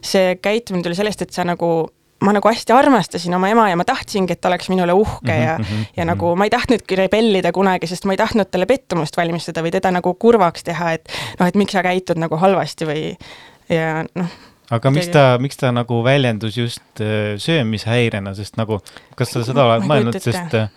see 0.01 0.39
käitumine 0.41 0.83
tuli 0.85 0.97
sellest, 0.97 1.21
et 1.21 1.35
sa 1.35 1.45
nagu 1.45 1.85
ma 2.25 2.33
nagu 2.35 2.49
hästi 2.49 2.73
armastasin 2.75 3.35
oma 3.37 3.49
ema 3.51 3.67
ja 3.69 3.77
ma 3.79 3.85
tahtsingi, 3.87 4.35
et 4.35 4.41
ta 4.41 4.49
oleks 4.51 4.69
minule 4.73 4.93
uhke 4.97 5.31
mm 5.31 5.37
-hmm, 5.37 5.45
ja 5.45 5.57
mm, 5.57 5.65
-hmm. 5.65 5.85
ja 5.97 6.05
nagu 6.05 6.29
mhm. 6.29 6.39
ma 6.39 6.49
ei 6.49 6.53
tahtnudki 6.53 6.95
rebellida 6.95 7.51
kunagi, 7.51 7.87
sest 7.87 8.05
ma 8.05 8.13
ei 8.13 8.17
tahtnud 8.17 8.51
talle 8.51 8.65
pettumust 8.65 9.17
valmistada 9.17 9.63
või 9.63 9.71
teda 9.71 9.91
nagu 9.91 10.13
kurvaks 10.13 10.63
teha, 10.63 10.91
et 10.91 11.09
noh, 11.39 11.47
et 11.47 11.55
miks 11.55 11.73
sa 11.73 11.83
käitud 11.83 12.17
nagu 12.17 12.37
halvasti 12.37 12.85
või 12.85 13.15
ja 13.69 14.05
noh. 14.15 14.31
aga 14.71 14.91
miks 14.91 15.07
ta, 15.13 15.37
miks 15.39 15.57
ta 15.57 15.71
nagu 15.71 16.03
väljendus 16.03 16.57
just 16.57 17.01
äh, 17.01 17.37
söömishäirena, 17.37 18.33
sest 18.33 18.57
nagu, 18.57 18.81
kas 19.15 19.31
sa 19.31 19.43
seda 19.43 19.65
oled 19.65 19.87
mõelnud, 19.89 20.19
sest 20.19 20.53
äh, 20.53 20.69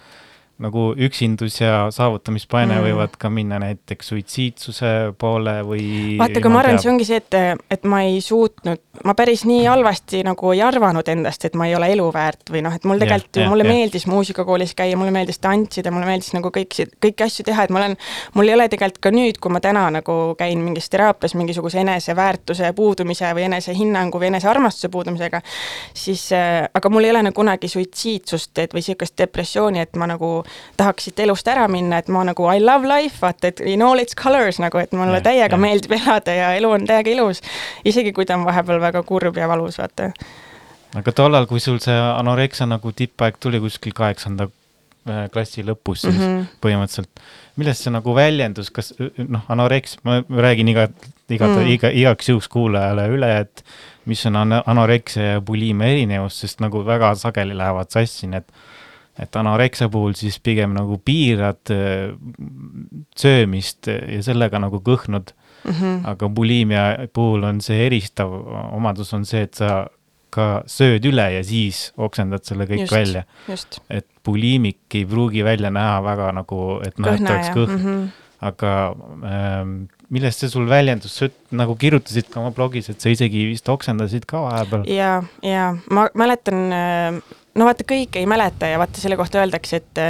nagu 0.63 0.91
üksindus 0.99 1.61
ja 1.61 1.87
saavutamispaine 1.95 2.75
mm. 2.75 2.85
Võivad 2.89 3.15
ka 3.21 3.31
minna 3.31 3.61
näiteks 3.63 4.11
suitsiidsuse 4.13 4.93
poole 5.19 5.59
või 5.67 6.17
vaata, 6.19 6.41
aga 6.41 6.51
ma 6.53 6.61
arvan, 6.63 6.81
see 6.83 6.91
ongi 6.91 7.07
see, 7.07 7.21
et, 7.23 7.37
et 7.71 7.87
ma 7.89 8.01
ei 8.07 8.19
suutnud, 8.25 8.81
ma 9.07 9.15
päris 9.19 9.45
nii 9.49 9.65
halvasti 9.69 10.25
nagu 10.27 10.53
ei 10.55 10.63
arvanud 10.65 11.09
endast, 11.13 11.47
et 11.47 11.59
ma 11.59 11.69
ei 11.69 11.77
ole 11.79 11.91
eluväärt 11.95 12.51
või 12.53 12.63
noh, 12.67 12.75
et 12.75 12.87
mul 12.89 13.03
tegelikult 13.03 13.39
ju, 13.39 13.45
jah, 13.45 13.53
mulle 13.53 13.67
jah. 13.67 13.75
meeldis 13.77 14.07
muusikakoolis 14.11 14.75
käia, 14.79 14.99
mulle 14.99 15.15
meeldis 15.15 15.39
tantsida, 15.45 15.93
mulle 15.95 16.09
meeldis 16.11 16.33
nagu 16.37 16.53
kõik, 16.55 16.75
kõiki 17.07 17.27
asju 17.27 17.47
teha, 17.47 17.69
et 17.69 17.75
ma 17.75 17.83
olen, 17.85 17.97
mul 18.35 18.51
ei 18.51 18.57
ole 18.59 18.69
tegelikult 18.73 19.03
ka 19.09 19.15
nüüd, 19.15 19.39
kui 19.43 19.55
ma 19.55 19.63
täna 19.65 19.87
nagu 19.95 20.19
käin 20.39 20.63
mingis 20.65 20.91
teraapias 20.91 21.37
mingisuguse 21.39 21.83
eneseväärtuse 21.85 22.73
puudumise 22.77 23.31
või 23.37 23.47
enesehinnangu 23.47 24.19
või 24.19 24.33
enesearmastuse 24.33 24.91
puudumisega, 24.93 25.43
siis 25.95 26.29
äh, 26.35 26.65
aga 26.75 26.91
mul 26.93 27.07
ei 27.07 27.15
ole 27.15 27.23
nagu 27.29 27.39
kunagi 27.39 27.71
suitsiidsust 27.71 28.59
et, 28.59 28.75
või 28.75 28.83
niisugust 28.83 29.15
depressiooni, 29.21 29.83
et 29.85 29.97
ma 29.99 30.09
nagu 30.11 30.43
tahaks 30.77 31.09
siit 31.09 31.21
elust 31.25 31.49
ära 31.49 31.69
minna, 31.69 31.99
et 31.99 32.09
ma 32.13 32.25
nagu 32.29 32.49
I 32.53 32.61
love 32.65 32.89
life, 32.89 33.19
vaata, 33.23 33.53
et 33.53 33.61
in 33.61 33.83
all 33.83 33.99
its 34.03 34.17
colors 34.19 34.61
nagu, 34.63 34.79
et 34.79 34.93
mulle 34.93 35.19
Jah, 35.19 35.27
täiega 35.31 35.55
jah. 35.57 35.63
meeldib 35.63 35.97
elada 35.99 36.35
ja 36.35 36.53
elu 36.59 36.71
on 36.71 36.87
täiega 36.89 37.11
ilus. 37.11 37.43
isegi 37.85 38.13
kui 38.13 38.27
ta 38.27 38.39
on 38.39 38.47
vahepeal 38.49 38.81
väga 38.81 39.03
kurb 39.03 39.37
ja 39.37 39.49
valus, 39.49 39.79
vaata. 39.79 40.13
aga 40.97 41.13
tollal, 41.13 41.47
kui 41.47 41.61
sul 41.61 41.79
see 41.85 41.99
anoreksia 41.99 42.67
nagu 42.67 42.93
tippaeg 42.93 43.37
tuli 43.41 43.61
kuskil 43.61 43.93
kaheksanda 43.93 44.49
äh, 45.09 45.29
klassi 45.33 45.63
lõpus, 45.67 46.07
siis 46.07 46.15
mm. 46.15 46.25
-hmm. 46.25 46.47
põhimõtteliselt, 46.65 47.23
millest 47.57 47.85
see 47.85 47.93
nagu 47.93 48.15
väljendus, 48.15 48.71
kas 48.71 48.95
noh, 49.29 49.45
anoreks, 49.49 49.99
ma 50.05 50.23
räägin 50.29 50.69
iga, 50.69 50.89
iga 51.29 51.47
Mm. 51.47 51.55
mm. 51.59 51.71
iga, 51.77 51.89
igaks 51.93 52.29
juhuks 52.29 52.49
kuulajale 52.49 53.09
üle, 53.09 53.41
et 53.41 53.65
mis 54.09 54.27
on 54.27 54.37
ano- 54.37 54.63
anoreksia 54.67 55.23
ja 55.23 55.41
bulimia 55.41 55.93
erinevus, 55.93 56.41
sest 56.41 56.61
nagu 56.65 56.85
väga 56.87 57.15
sageli 57.15 57.57
lähevad 57.57 57.91
sassi 57.93 58.27
need, 58.27 58.45
et 59.19 59.37
anoreksia 59.37 59.89
puhul 59.89 60.15
siis 60.19 60.39
pigem 60.41 60.75
nagu 60.77 61.01
piirad 61.05 61.75
äh, 61.75 62.15
söömist 63.19 63.91
ja 63.91 64.23
sellega 64.23 64.59
nagu 64.63 64.83
kõhnud 64.85 65.35
Mm 65.65 65.75
-hmm. 65.75 66.09
aga 66.09 66.29
bulimia 66.29 66.83
puhul 67.13 67.43
on 67.43 67.61
see 67.61 67.87
eristav 67.87 68.31
omadus 68.73 69.13
on 69.15 69.25
see, 69.27 69.43
et 69.43 69.55
sa 69.55 69.89
ka 70.31 70.63
sööd 70.69 71.07
üle 71.09 71.25
ja 71.33 71.43
siis 71.45 71.89
oksendad 71.97 72.45
selle 72.45 72.69
kõik 72.69 72.85
Just. 72.85 72.93
Välja. 72.93 73.25
et 73.91 74.07
buliimik 74.25 74.95
ei 74.95 75.05
pruugi 75.09 75.45
välja 75.45 75.71
näha 75.71 76.01
väga 76.05 76.33
nagu, 76.37 76.81
et 76.87 76.99
noh, 76.99 77.15
et 77.15 77.25
oleks 77.25 77.53
kõhn 77.55 77.73
mm, 77.73 77.85
mm, 77.85 77.87
-hmm. 77.87 78.09
aga 78.41 78.73
ähm, 79.25 79.73
millest 80.09 80.45
see 80.45 80.53
sul 80.53 80.69
väljendus, 80.69 81.17
sa 81.21 81.29
nagu 81.51 81.77
kirjutasid 81.77 82.29
ka 82.33 82.41
oma 82.41 82.53
blogis, 82.57 82.89
et 82.93 83.01
sa 83.01 83.13
isegi 83.13 83.47
vist 83.49 83.69
oksendasid 83.69 84.29
ka 84.29 84.43
vahepeal. 84.45 84.87
ja, 84.89 85.23
ja 85.43 85.77
ma 85.91 86.09
mäletan, 86.15 86.69
no 87.59 87.67
vaata, 87.69 87.87
kõike 87.89 88.23
ei 88.23 88.29
mäleta 88.31 88.71
ja 88.71 88.79
vaata, 88.81 89.01
selle 89.03 89.19
kohta 89.19 89.43
öeldakse, 89.43 89.83
et 89.83 90.03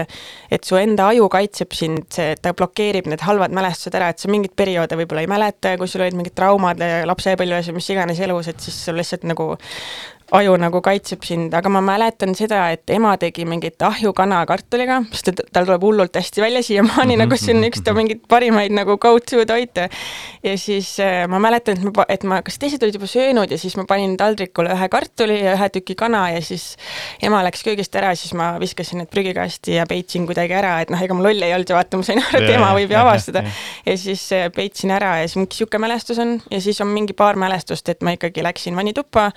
et 0.58 0.64
su 0.64 0.78
enda 0.80 1.08
aju 1.12 1.28
kaitseb 1.32 1.74
sind, 1.76 2.06
see, 2.14 2.36
ta 2.42 2.54
blokeerib 2.56 3.08
need 3.10 3.24
halvad 3.24 3.54
mälestused 3.56 3.96
ära, 3.98 4.10
et 4.12 4.22
sa 4.22 4.30
mingeid 4.32 4.54
perioode 4.58 4.98
võib-olla 5.00 5.24
ei 5.24 5.30
mäleta 5.30 5.74
ja 5.74 5.80
kui 5.80 5.90
sul 5.90 6.04
olid 6.04 6.16
mingid 6.18 6.36
traumad 6.38 6.80
lapsepõlves 7.08 7.70
või 7.70 7.80
mis 7.80 7.90
iganes 7.94 8.22
elus, 8.24 8.52
et 8.52 8.62
siis 8.64 8.78
sul 8.88 8.98
lihtsalt 9.00 9.26
nagu 9.28 9.54
aju 10.36 10.56
nagu 10.60 10.80
kaitseb 10.84 11.22
sind, 11.24 11.54
aga 11.56 11.70
ma 11.72 11.80
mäletan 11.84 12.34
seda, 12.36 12.66
et 12.74 12.90
ema 12.92 13.14
tegi 13.20 13.46
mingit 13.48 13.80
ahjukana 13.82 14.42
kartuliga, 14.48 14.98
sest 15.12 15.30
et 15.32 15.40
tal 15.52 15.64
tuleb 15.64 15.86
hullult 15.86 16.16
hästi 16.18 16.42
välja 16.44 16.62
siiamaani 16.62 17.14
Mhm, 17.14 17.22
nagu 17.22 17.36
see 17.40 17.54
on 17.56 17.64
üks 17.64 17.80
ta 17.84 17.94
mingeid 17.96 18.20
parimaid 18.28 18.74
nagu 18.76 18.98
go-to 19.00 19.44
toite. 19.48 19.88
ja 20.44 20.56
siis 20.58 20.90
äh, 21.00 21.26
ma 21.28 21.38
mäletan, 21.40 21.78
et 21.78 21.96
ma, 21.96 22.04
et 22.08 22.26
ma, 22.28 22.40
kas 22.44 22.58
teised 22.60 22.82
olid 22.82 22.98
juba 22.98 23.08
söönud 23.08 23.50
ja 23.50 23.58
siis 23.58 23.76
ma 23.80 23.86
panin 23.88 24.16
taldrikule 24.20 24.74
ühe 24.74 24.88
kartuli 24.92 25.38
ja 25.40 25.54
ühe 25.56 25.68
tüki 25.72 25.96
kana 25.98 26.26
ja 26.34 26.42
siis 26.44 26.76
ema 27.22 27.40
läks 27.46 27.64
köögist 27.64 27.96
ära, 27.96 28.12
siis 28.18 28.34
ma 28.36 28.50
viskasin 28.60 29.00
need 29.02 29.10
prügikasti 29.12 29.78
ja 29.78 29.86
peitsin 29.88 30.26
kuidagi 30.28 30.54
ära, 30.58 30.76
et 30.84 30.92
noh, 30.92 31.00
ega 31.00 31.16
ma 31.16 31.24
loll 31.24 31.42
ei 31.42 31.54
olnud 31.56 31.72
ju, 31.72 31.78
vaata, 31.78 31.96
ma 31.96 32.06
sain 32.06 32.20
aru, 32.22 32.42
et 32.42 32.54
ema 32.54 32.70
võib 32.76 32.92
ju 32.92 33.00
avastada. 33.00 33.42
ja 33.86 33.96
siis 33.96 34.26
äh, 34.36 34.46
peitsin 34.54 34.92
ära 34.94 35.16
ja 35.22 35.26
siis 35.26 35.40
mingi 35.40 35.56
sihuke 35.56 35.80
mälestus 35.80 36.20
on. 36.22 36.36
Ja 36.52 36.60
siis 36.60 36.80
on 36.84 36.92
mingi 36.92 37.16
paar 37.16 37.40
mälestust, 37.40 37.88
et 37.88 38.04
ma 38.04 38.12
ikkagi 38.14 38.44
läksin 38.44 38.76
vannituppa 38.76 39.30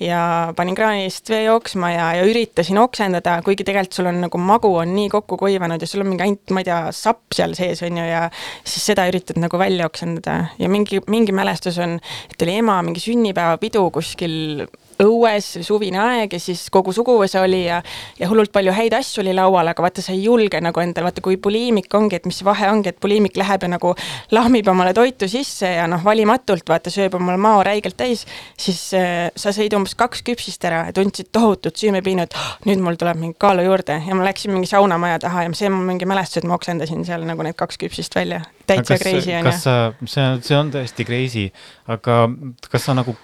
ja 0.00 0.22
panin 0.56 0.76
kraanist 0.78 1.30
vee 1.30 1.42
jooksma 1.46 1.90
ja, 1.92 2.06
ja 2.18 2.26
üritasin 2.28 2.78
oksendada, 2.80 3.38
kuigi 3.46 3.66
tegelikult 3.66 3.98
sul 3.98 4.10
on 4.10 4.20
nagu 4.26 4.40
magu 4.40 4.72
on 4.80 4.94
nii 4.96 5.10
kokku 5.12 5.38
kuivanud 5.40 5.82
ja 5.82 5.90
sul 5.90 6.04
on 6.04 6.10
mingi 6.12 6.26
ainult, 6.26 6.54
ma 6.54 6.62
ei 6.62 6.68
tea, 6.68 6.80
sapp 6.96 7.36
seal 7.36 7.56
sees 7.58 7.82
on 7.86 8.00
ju 8.00 8.06
ja 8.06 8.26
siis 8.64 8.90
seda 8.92 9.06
üritad 9.10 9.40
nagu 9.42 9.60
välja 9.60 9.88
oksendada. 9.88 10.38
Ja 10.62 10.70
mingi, 10.72 11.00
mingi 11.12 11.34
mälestus 11.36 11.78
on, 11.82 11.98
et 12.30 12.46
oli 12.46 12.58
ema 12.62 12.80
mingi 12.86 13.02
sünnipäevapidu 13.02 13.86
kuskil 13.94 14.66
õues, 15.02 15.48
suvine 15.66 16.00
aeg 16.00 16.36
ja 16.36 16.40
siis 16.40 16.66
kogu 16.72 16.92
suguvõsa 16.96 17.42
oli 17.44 17.64
ja, 17.66 17.80
ja 18.18 18.28
hullult 18.30 18.52
palju 18.54 18.72
häid 18.76 18.96
asju 18.96 19.22
oli 19.24 19.34
laual, 19.36 19.68
aga 19.68 19.84
vaata, 19.84 20.04
sa 20.04 20.14
ei 20.14 20.22
julge 20.24 20.60
nagu 20.64 20.80
endale, 20.80 21.08
vaata 21.10 21.24
kui 21.24 21.36
buliimik 21.42 21.92
ongi, 21.98 22.20
et 22.20 22.28
mis 22.28 22.40
vahe 22.46 22.70
ongi, 22.70 22.92
et 22.92 23.00
buliimik 23.02 23.36
läheb 23.36 23.66
ja 23.66 23.70
nagu 23.72 23.92
lahmib 24.32 24.68
omale 24.72 24.94
toitu 24.96 25.28
sisse 25.30 25.74
ja 25.76 25.86
noh, 25.90 26.02
valimatult 26.04 26.68
vaata, 26.68 26.92
sööb 26.92 27.18
omale 27.18 27.40
mao 27.40 27.60
räigelt 27.66 27.98
täis, 28.00 28.24
siis 28.60 28.80
äh, 28.96 29.28
sa 29.36 29.52
sõid 29.56 29.76
umbes 29.76 29.96
kaks 29.98 30.24
küpsist 30.26 30.64
ära 30.68 30.86
ja 30.88 30.96
tundsid 30.96 31.30
tohutut 31.34 31.76
süümepiinu, 31.76 32.26
et 32.26 32.36
oh, 32.38 32.50
nüüd 32.68 32.82
mul 32.84 32.96
tuleb 33.00 33.20
mingi 33.20 33.38
kaalu 33.40 33.66
juurde 33.68 34.00
ja 34.06 34.16
ma 34.16 34.26
läksin 34.26 34.54
mingi 34.54 34.70
saunamaja 34.70 35.20
taha 35.26 35.46
ja 35.46 35.54
see 35.56 35.70
on 35.70 35.82
mingi 35.90 36.08
mälestus, 36.08 36.42
et 36.42 36.48
ma 36.48 36.56
oksendasin 36.56 37.04
seal 37.08 37.26
nagu 37.28 37.44
need 37.44 37.58
kaks 37.58 37.80
küpsist 37.84 38.16
välja. 38.16 38.42
täitsa 38.66 38.96
crazy 38.98 39.30
on 39.30 39.44
ju. 39.44 39.50
kas 39.50 39.62
sa, 39.62 39.76
see 40.04 40.24
on, 40.24 40.42
see 40.42 40.56
on 40.58 40.72
tõesti 40.74 41.06
crazy, 41.06 41.46
aga 41.92 42.24
kas 42.70 42.88
sa 42.88 42.96
nagu 42.96 43.14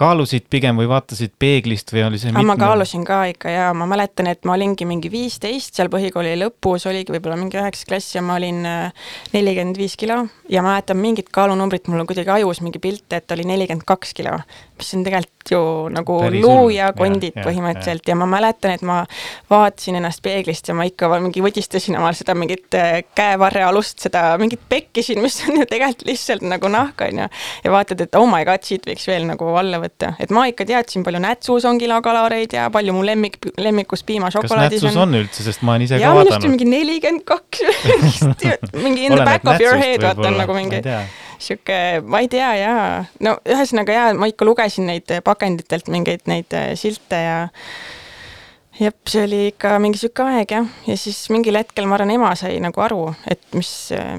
kaalusid 0.00 0.46
pigem 0.50 0.78
või 0.80 0.88
vaatasid 0.90 1.34
peeglist 1.38 1.92
või 1.94 2.04
oli 2.08 2.18
see 2.20 2.32
aga 2.32 2.42
ma 2.46 2.56
kaalusin 2.58 3.04
ka 3.06 3.20
ikka 3.30 3.52
ja 3.52 3.68
ma 3.76 3.86
mäletan, 3.90 4.28
et 4.30 4.42
ma 4.48 4.56
olingi 4.56 4.86
mingi 4.88 5.10
viisteist 5.12 5.78
seal 5.78 5.90
põhikooli 5.92 6.34
lõpus, 6.40 6.88
oligi 6.90 7.14
võib-olla 7.14 7.38
mingi 7.38 7.60
üheksas 7.60 7.86
klass 7.88 8.16
ja 8.16 8.22
ma 8.24 8.38
olin 8.40 8.64
äh, 8.68 9.06
nelikümmend 9.34 9.78
viis 9.78 9.96
kilo. 10.00 10.24
Ja 10.50 10.64
ma 10.64 10.74
mäletan 10.74 10.98
mingit 11.00 11.30
kaalunumbrit, 11.34 11.86
mul 11.88 12.02
on 12.02 12.08
kuidagi 12.10 12.32
ajus 12.34 12.60
mingi 12.64 12.82
pilt, 12.82 13.06
et 13.14 13.30
oli 13.36 13.46
nelikümmend 13.48 13.86
kaks 13.86 14.14
kilo, 14.18 14.34
mis 14.78 14.90
on 14.96 15.06
tegelikult 15.06 15.52
ju 15.54 15.60
nagu 15.92 16.18
luu 16.32 16.68
ja 16.72 16.90
kondid 16.96 17.34
Ja, 17.34 17.42
ja, 17.42 17.46
põhimõtteliselt. 17.48 18.08
ja 18.08 18.16
ma 18.18 18.26
mäletan, 18.28 18.74
et 18.74 18.82
ma 18.86 19.02
vaatasin 19.50 19.98
ennast 19.98 20.22
peeglist 20.24 20.68
ja 20.68 20.74
ma 20.76 20.86
ikka 20.88 21.08
mingi 21.20 21.42
võdistasin 21.44 21.98
omal 21.98 22.16
seda 22.18 22.34
mingit 22.38 22.74
äh, 22.78 23.02
käevarre 23.14 23.64
alust, 23.68 24.00
seda 24.04 24.26
mingit 24.40 24.62
pekki 24.68 25.04
siin, 25.04 25.22
mis 25.22 25.38
on 25.46 25.60
ju 25.60 25.68
tegelikult 25.70 26.06
lihtsalt 26.08 26.46
nagu 26.48 26.70
nahk, 26.72 27.06
on 27.06 27.24
ju. 27.24 27.28
ja 27.64 27.74
vaatad, 27.74 28.04
et 28.06 28.18
oh 28.18 28.26
my 28.30 28.44
god, 28.48 28.64
siit 28.66 28.86
võiks 28.88 29.06
veel 29.10 29.28
nagu 29.28 29.52
alla 29.60 29.80
võtta, 29.84 30.14
et 30.20 30.32
ma 30.34 30.46
ikka 30.50 30.66
teadsin, 30.68 31.04
palju 31.06 31.22
nätsus 31.24 31.66
on 31.68 31.80
kilokaloreid 31.80 32.56
ja 32.56 32.68
palju 32.74 32.94
mu 32.96 33.04
lemmik, 33.06 33.38
lemmikus 33.60 34.04
kas 34.04 34.08
piimašokolaadis 34.10 34.82
nätsus 34.82 35.00
on. 35.00 35.14
üldse, 35.20 35.44
sest 35.46 35.62
ma 35.62 35.74
olen 35.74 35.86
ise 35.86 36.00
ja 36.00 36.10
ka 36.10 36.14
on 36.14 36.20
vaadanud. 36.22 36.48
mingi 36.50 36.70
nelikümmend 36.70 37.24
kaks, 37.28 37.62
mingi 38.84 39.06
in 39.08 39.14
the 39.14 39.24
back 39.24 39.46
of 39.46 39.60
your 39.62 39.78
head, 39.80 40.02
vaata 40.02 40.28
on 40.30 40.40
nagu 40.42 40.56
mingi 40.56 40.82
sihuke, 41.38 41.80
ma 42.06 42.22
ei 42.24 42.30
tea 42.32 42.52
jaa, 42.60 42.86
no 43.24 43.36
ühesõnaga 43.46 43.98
jaa, 43.98 44.14
ma 44.18 44.30
ikka 44.30 44.46
lugesin 44.48 44.88
neid 44.90 45.10
pakenditelt 45.24 45.90
mingeid 45.92 46.26
neid 46.30 46.56
äh, 46.56 46.72
silte 46.78 47.20
ja 47.20 47.38
jep, 48.80 48.96
see 49.10 49.24
oli 49.26 49.40
ikka 49.52 49.76
mingi 49.82 50.00
sihuke 50.00 50.26
aeg 50.26 50.54
jah, 50.56 50.68
ja 50.88 50.96
siis 50.98 51.18
mingil 51.32 51.58
hetkel 51.58 51.88
ma 51.90 51.98
arvan, 51.98 52.14
ema 52.14 52.32
sai 52.38 52.58
nagu 52.62 52.84
aru, 52.84 53.06
et 53.30 53.42
mis, 53.56 53.70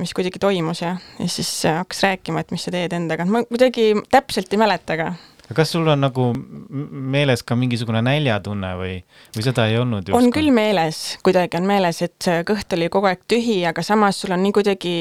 mis 0.01 0.15
kuidagi 0.15 0.41
toimus 0.41 0.83
ja, 0.85 0.95
ja 1.19 1.29
siis 1.31 1.51
äh, 1.67 1.79
hakkas 1.81 2.03
rääkima, 2.07 2.43
et 2.43 2.55
mis 2.55 2.67
sa 2.67 2.73
teed 2.75 2.95
endaga, 2.95 3.27
ma 3.27 3.43
kuidagi 3.49 3.93
täpselt 4.13 4.53
ei 4.53 4.61
mäleta 4.61 4.99
ka. 4.99 5.13
Kas 5.53 5.73
sul 5.75 5.87
on 5.87 6.01
nagu 6.01 6.29
meeles 6.35 7.43
ka 7.45 7.57
mingisugune 7.59 8.01
näljatunne 8.05 8.71
või, 8.79 8.95
või 9.35 9.45
seda 9.45 9.67
ei 9.69 9.77
olnud? 9.81 10.09
on 10.17 10.31
küll 10.33 10.53
meeles, 10.55 11.19
kuidagi 11.25 11.59
on 11.59 11.67
meeles, 11.69 12.01
et 12.05 12.31
kõht 12.47 12.77
oli 12.77 12.89
kogu 12.93 13.11
aeg 13.11 13.25
tühi, 13.29 13.59
aga 13.69 13.85
samas 13.85 14.21
sul 14.21 14.33
on 14.33 14.41
nii 14.45 14.55
kuidagi, 14.55 14.95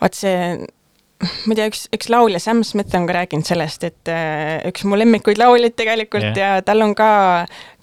vaat 0.00 0.16
see 0.16 0.38
ma 1.22 1.54
ei 1.54 1.58
tea, 1.58 1.68
üks, 1.70 1.84
üks 1.94 2.08
laulja, 2.10 2.40
Sam 2.42 2.62
Smith 2.66 2.94
on 2.98 3.06
ka 3.06 3.14
rääkinud 3.16 3.46
sellest, 3.46 3.84
et 3.86 4.10
äh, 4.10 4.58
üks 4.68 4.84
mu 4.88 4.98
lemmikuid 4.98 5.38
lauljaid 5.40 5.76
tegelikult 5.78 6.32
yeah. 6.32 6.58
ja 6.58 6.64
tal 6.66 6.82
on 6.84 6.96
ka 6.98 7.10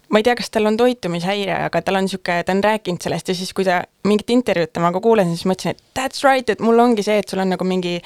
ma 0.09 0.19
ei 0.19 0.25
tea, 0.25 0.35
kas 0.37 0.49
tal 0.49 0.65
on 0.65 0.77
toitumishäire, 0.77 1.53
aga 1.67 1.81
tal 1.85 1.99
on 1.99 2.07
niisugune, 2.07 2.43
ta 2.45 2.53
on 2.55 2.63
rääkinud 2.65 3.03
sellest 3.03 3.29
ja 3.29 3.35
siis, 3.37 3.51
kui 3.53 3.65
ta 3.67 3.83
mingit 4.07 4.31
intervjuud 4.33 4.71
temaga 4.73 5.01
kuulasin, 5.03 5.35
siis 5.37 5.45
mõtlesin, 5.49 5.75
et 5.75 5.99
that's 5.99 6.23
right, 6.25 6.49
et 6.49 6.63
mul 6.63 6.79
ongi 6.81 7.03
see, 7.05 7.19
et 7.21 7.29
sul 7.29 7.41
on 7.43 7.51
nagu 7.53 7.67
mingi 7.67 7.97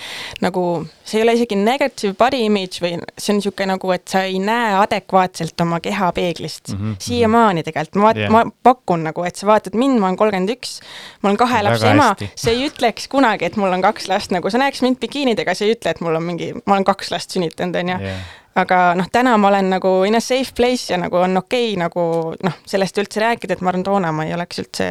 nagu, 0.44 0.64
see 1.08 1.22
ei 1.22 1.26
ole 1.26 1.38
isegi 1.38 1.58
negative 1.60 2.16
body 2.20 2.42
image 2.48 2.84
või 2.84 2.98
see 3.16 3.34
on 3.34 3.40
niisugune 3.40 3.70
nagu, 3.76 3.94
et 3.96 4.04
sa 4.12 4.26
ei 4.28 4.42
näe 4.44 4.76
adekvaatselt 4.82 5.64
oma 5.64 5.80
keha 5.84 6.12
peeglist 6.18 6.74
mm 6.74 6.82
-hmm. 6.82 7.00
siiamaani 7.08 7.64
tegelikult, 7.64 8.02
ma 8.04 8.14
yeah. 8.18 8.32
ma 8.34 8.44
pakun 8.64 9.08
nagu, 9.08 9.24
et 9.24 9.40
sa 9.40 9.48
vaatad 9.48 9.78
mind, 9.80 10.00
ma 10.00 10.12
olen 10.12 10.20
kolmkümmend 10.20 10.56
üks, 10.58 10.80
ma 11.22 11.32
olen 11.32 11.40
kahe 11.40 11.64
lapse 11.64 11.88
ema 11.90 12.14
sa 12.36 12.52
ei 12.52 12.68
ütleks 12.68 13.08
kunagi, 13.08 13.46
et 13.46 13.56
mul 13.56 13.72
on 13.72 13.82
kaks 13.82 14.08
last, 14.12 14.36
nagu 14.36 14.50
sa 14.50 14.60
näeks 14.60 14.82
mind 14.82 15.00
bikiinidega, 15.00 15.56
sa 15.56 15.66
ei 15.66 15.78
ütle, 15.78 15.96
et 15.96 16.02
mul 16.02 16.16
on 16.20 16.24
mingi, 16.24 16.54
ma 16.66 16.76
olen 16.76 16.88
kaks 16.90 17.12
last 17.12 17.32
sünnitanud, 17.32 17.80
onju 17.80 18.00
yeah. 18.02 18.42
Aga 18.56 18.80
noh, 18.98 19.08
täna 19.12 19.34
ma 19.42 19.50
olen 19.50 19.72
nagu 19.74 19.92
in 20.08 20.16
a 20.16 20.22
safe 20.22 20.54
place 20.56 20.94
ja 20.94 20.98
nagu 21.02 21.18
on 21.18 21.38
okei 21.38 21.72
okay, 21.72 21.80
nagu 21.82 22.04
noh, 22.46 22.58
sellest 22.70 22.98
üldse 23.02 23.22
rääkida, 23.24 23.58
et 23.58 23.64
ma 23.66 23.72
arvan, 23.72 23.86
toona 23.86 24.12
ma 24.14 24.26
ei 24.28 24.34
oleks 24.36 24.62
üldse 24.62 24.88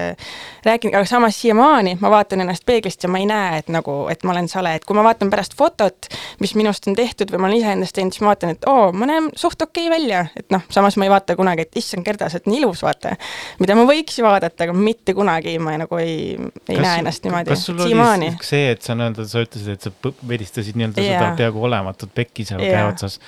rääkinud, 0.67 0.97
aga 0.99 1.07
samas 1.09 1.39
siiamaani 1.39 1.95
ma 2.01 2.11
vaatan 2.11 2.43
ennast 2.43 2.67
peeglist 2.67 3.07
ja 3.07 3.11
ma 3.13 3.21
ei 3.23 3.29
näe, 3.31 3.61
et 3.63 3.71
nagu, 3.73 3.95
et 4.13 4.27
ma 4.27 4.35
olen 4.35 4.51
sale, 4.51 4.75
et 4.79 4.87
kui 4.89 4.99
ma 4.99 5.05
vaatan 5.07 5.31
pärast 5.31 5.55
fotot, 5.59 6.11
mis 6.43 6.57
minust 6.59 6.89
on 6.91 6.99
tehtud 6.99 7.31
või 7.31 7.45
ma 7.45 7.51
olen 7.51 7.61
iseendast 7.61 7.97
teinud, 7.99 8.17
siis 8.17 8.25
ma 8.27 8.33
vaatan, 8.33 8.57
et 8.57 8.67
oo, 8.71 8.91
ma 8.97 9.09
näen 9.11 9.31
suht 9.39 9.63
okei 9.63 9.87
okay 9.87 9.95
välja, 9.95 10.25
et 10.39 10.51
noh, 10.55 10.67
samas 10.73 10.99
ma 10.99 11.07
ei 11.07 11.15
vaata 11.15 11.39
kunagi, 11.39 11.69
et 11.69 11.81
issand, 11.83 12.07
Gerda, 12.07 12.31
sa 12.33 12.41
oled 12.41 12.51
nii 12.51 12.61
ilus, 12.65 12.83
vaata. 12.83 13.15
mida 13.63 13.79
ma 13.79 13.87
võiks 13.87 14.19
ju 14.19 14.27
vaadata, 14.27 14.67
aga 14.67 14.75
mitte 14.77 15.15
kunagi 15.15 15.55
ma 15.63 15.77
nagu 15.85 16.03
ei, 16.03 16.35
ei 16.67 16.77
kas, 16.77 16.83
näe 16.83 16.99
ennast 17.05 17.27
niimoodi. 17.29 17.55
kas 17.55 17.67
sul 17.71 17.87
oli 17.87 18.33
see, 18.43 18.73
et 18.75 18.83
sa 18.83 18.99
nii-öelda, 18.99 19.27
sa 19.31 19.47
ütlesid, 19.47 19.79
et 19.79 19.87
sa 19.87 20.15
vedistasid 20.29 20.79
nii-öelda 20.79 21.03
yeah. 21.05 21.23
seda 21.23 21.33
peaaegu 21.39 21.63
olematut 21.71 22.11
pekki 22.15 22.47
seal 22.49 22.63
yeah. 22.63 22.81
käe 22.81 22.91
otsas, 22.91 23.19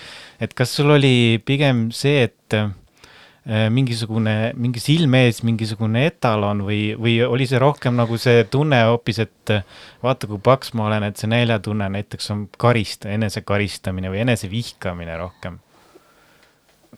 et 0.43 0.55
kas 0.57 0.73
sul 0.79 0.95
oli 0.95 1.43
pigem 1.47 1.89
see, 1.95 2.25
et 2.29 2.57
äh, 2.57 2.73
mingisugune, 3.75 4.55
mingi 4.57 4.81
silme 4.81 5.25
ees 5.27 5.43
mingisugune 5.45 6.07
etalon 6.09 6.65
või, 6.67 6.81
või 6.99 7.19
oli 7.27 7.49
see 7.49 7.61
rohkem 7.61 7.97
nagu 7.99 8.19
see 8.21 8.47
tunne 8.51 8.81
hoopis, 8.89 9.21
et 9.27 9.55
äh, 9.55 9.65
vaata, 10.05 10.31
kui 10.31 10.41
paks 10.43 10.75
ma 10.79 10.89
olen, 10.89 11.09
et 11.11 11.21
see 11.21 11.31
näljatunne 11.31 11.91
näiteks 11.99 12.31
on 12.35 12.47
karista, 12.59 13.13
enesekaristamine 13.15 14.13
või 14.13 14.25
enesevihkamine 14.25 15.19
rohkem? 15.21 15.61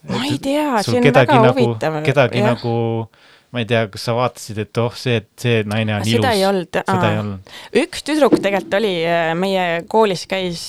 ma 0.07 0.23
ei 0.29 0.37
tea, 0.39 0.83
see 0.87 1.01
on 1.01 1.09
väga 1.11 1.41
nagu, 1.41 1.57
huvitav. 1.57 2.03
kedagi 2.07 2.39
jah. 2.39 2.55
nagu 2.55 2.75
ma 3.55 3.63
ei 3.63 3.69
tea, 3.69 3.87
kas 3.91 4.07
sa 4.07 4.15
vaatasid, 4.17 4.59
et 4.67 4.81
oh, 4.83 4.95
see, 4.95 5.21
see 5.41 5.63
naine 5.67 5.97
on 5.97 6.05
seda 6.07 6.33
ilus? 6.37 6.67
seda 6.87 7.11
ei 7.11 7.21
olnud. 7.23 7.55
üks 7.83 8.07
tüdruk 8.07 8.37
tegelikult 8.39 8.79
oli, 8.81 8.97
äh, 9.09 9.31
meie 9.39 9.67
koolis 9.91 10.27
käis 10.31 10.67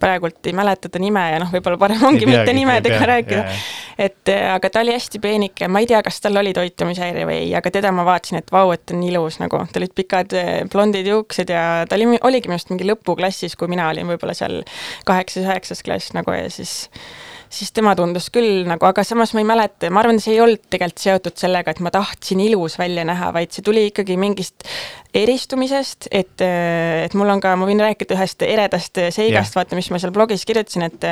praegult 0.00 0.46
ei 0.46 0.54
mäleta 0.56 0.88
ta 0.92 1.00
nime 1.02 1.22
ja 1.32 1.38
noh, 1.42 1.50
võib-olla 1.52 1.78
parem 1.80 2.02
ongi 2.06 2.24
peagi, 2.24 2.36
mitte 2.36 2.54
nimedega 2.56 3.08
rääkida. 3.10 3.44
et 3.98 4.30
äh, 4.32 4.44
aga 4.54 4.70
ta 4.70 4.82
oli 4.84 4.94
hästi 4.94 5.20
peenike, 5.22 5.68
ma 5.68 5.82
ei 5.82 5.88
tea, 5.90 6.02
kas 6.04 6.20
tal 6.22 6.38
oli 6.40 6.54
toitumishäire 6.56 7.26
või 7.28 7.40
ei, 7.46 7.50
aga 7.58 7.72
teda 7.74 7.92
ma 7.94 8.06
vaatasin, 8.06 8.42
et 8.42 8.52
vau, 8.54 8.70
et 8.74 8.94
on 8.94 9.02
ilus 9.06 9.40
nagu, 9.42 9.64
tal 9.72 9.82
olid 9.82 9.96
pikad 9.98 10.36
äh, 10.38 10.52
blondid 10.72 11.08
juuksed 11.10 11.50
ja 11.52 11.64
ta 11.88 11.98
oli, 11.98 12.08
oligi 12.20 12.50
minu 12.50 12.58
arust 12.58 12.72
mingi 12.72 12.88
lõpuklassis, 12.88 13.58
kui 13.58 13.70
mina 13.72 13.88
olin 13.90 14.08
võib-olla 14.14 14.36
seal 14.38 14.62
kaheksas-üheksas 15.08 15.82
klass 15.86 16.14
nagu 16.16 16.34
ja 16.36 16.48
siis 16.52 16.86
siis 17.52 17.72
tema 17.76 17.92
tundus 17.98 18.30
küll 18.32 18.64
nagu, 18.68 18.86
aga 18.88 19.04
samas 19.04 19.34
ma 19.36 19.42
ei 19.42 19.48
mäleta, 19.48 19.90
ma 19.92 20.00
arvan, 20.02 20.20
see 20.22 20.36
ei 20.36 20.42
olnud 20.44 20.62
tegelikult 20.72 21.02
seotud 21.02 21.38
sellega, 21.40 21.74
et 21.74 21.82
ma 21.84 21.92
tahtsin 21.92 22.40
ilus 22.40 22.78
välja 22.80 23.04
näha, 23.08 23.30
vaid 23.34 23.52
see 23.52 23.64
tuli 23.66 23.84
ikkagi 23.90 24.16
mingist 24.20 24.64
eristumisest, 25.16 26.08
et, 26.10 26.40
et 26.40 27.14
mul 27.18 27.28
on 27.28 27.40
ka, 27.42 27.52
ma 27.60 27.68
võin 27.68 27.82
rääkida 27.84 28.16
ühest 28.16 28.44
eredast 28.46 29.00
seigast, 29.12 29.56
vaata, 29.58 29.76
mis 29.76 29.90
ma 29.92 30.00
seal 30.00 30.14
blogis 30.14 30.46
kirjutasin, 30.48 30.86
et 30.88 31.08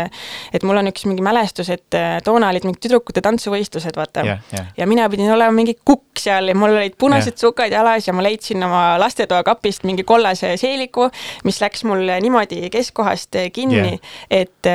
et 0.56 0.64
mul 0.66 0.80
on 0.80 0.88
üks 0.88 1.04
mingi 1.09 1.25
mälestus, 1.25 1.68
et 1.75 1.99
toona 2.25 2.49
olid 2.52 2.64
mingid 2.64 2.80
tüdrukute 2.87 3.20
tantsuvõistlused, 3.25 3.97
vaata 3.99 4.25
yeah,. 4.25 4.44
Yeah. 4.54 4.70
ja 4.80 4.88
mina 4.88 5.09
pidin 5.12 5.32
olema 5.35 5.52
mingi 5.54 5.76
kukk 5.76 6.23
seal 6.23 6.49
ja 6.49 6.56
mul 6.56 6.78
olid 6.78 6.97
punased 7.00 7.35
yeah. 7.35 7.42
sukad 7.44 7.75
jalas 7.75 8.09
ja 8.09 8.14
ma 8.16 8.25
leidsin 8.25 8.64
oma 8.64 8.85
lastetoakapist 9.02 9.85
mingi 9.88 10.06
kollase 10.09 10.54
seeliku, 10.61 11.11
mis 11.44 11.61
läks 11.61 11.85
mul 11.88 12.06
niimoodi 12.25 12.64
keskkohast 12.73 13.37
kinni 13.52 13.82
yeah., 13.82 14.16
et 14.30 14.73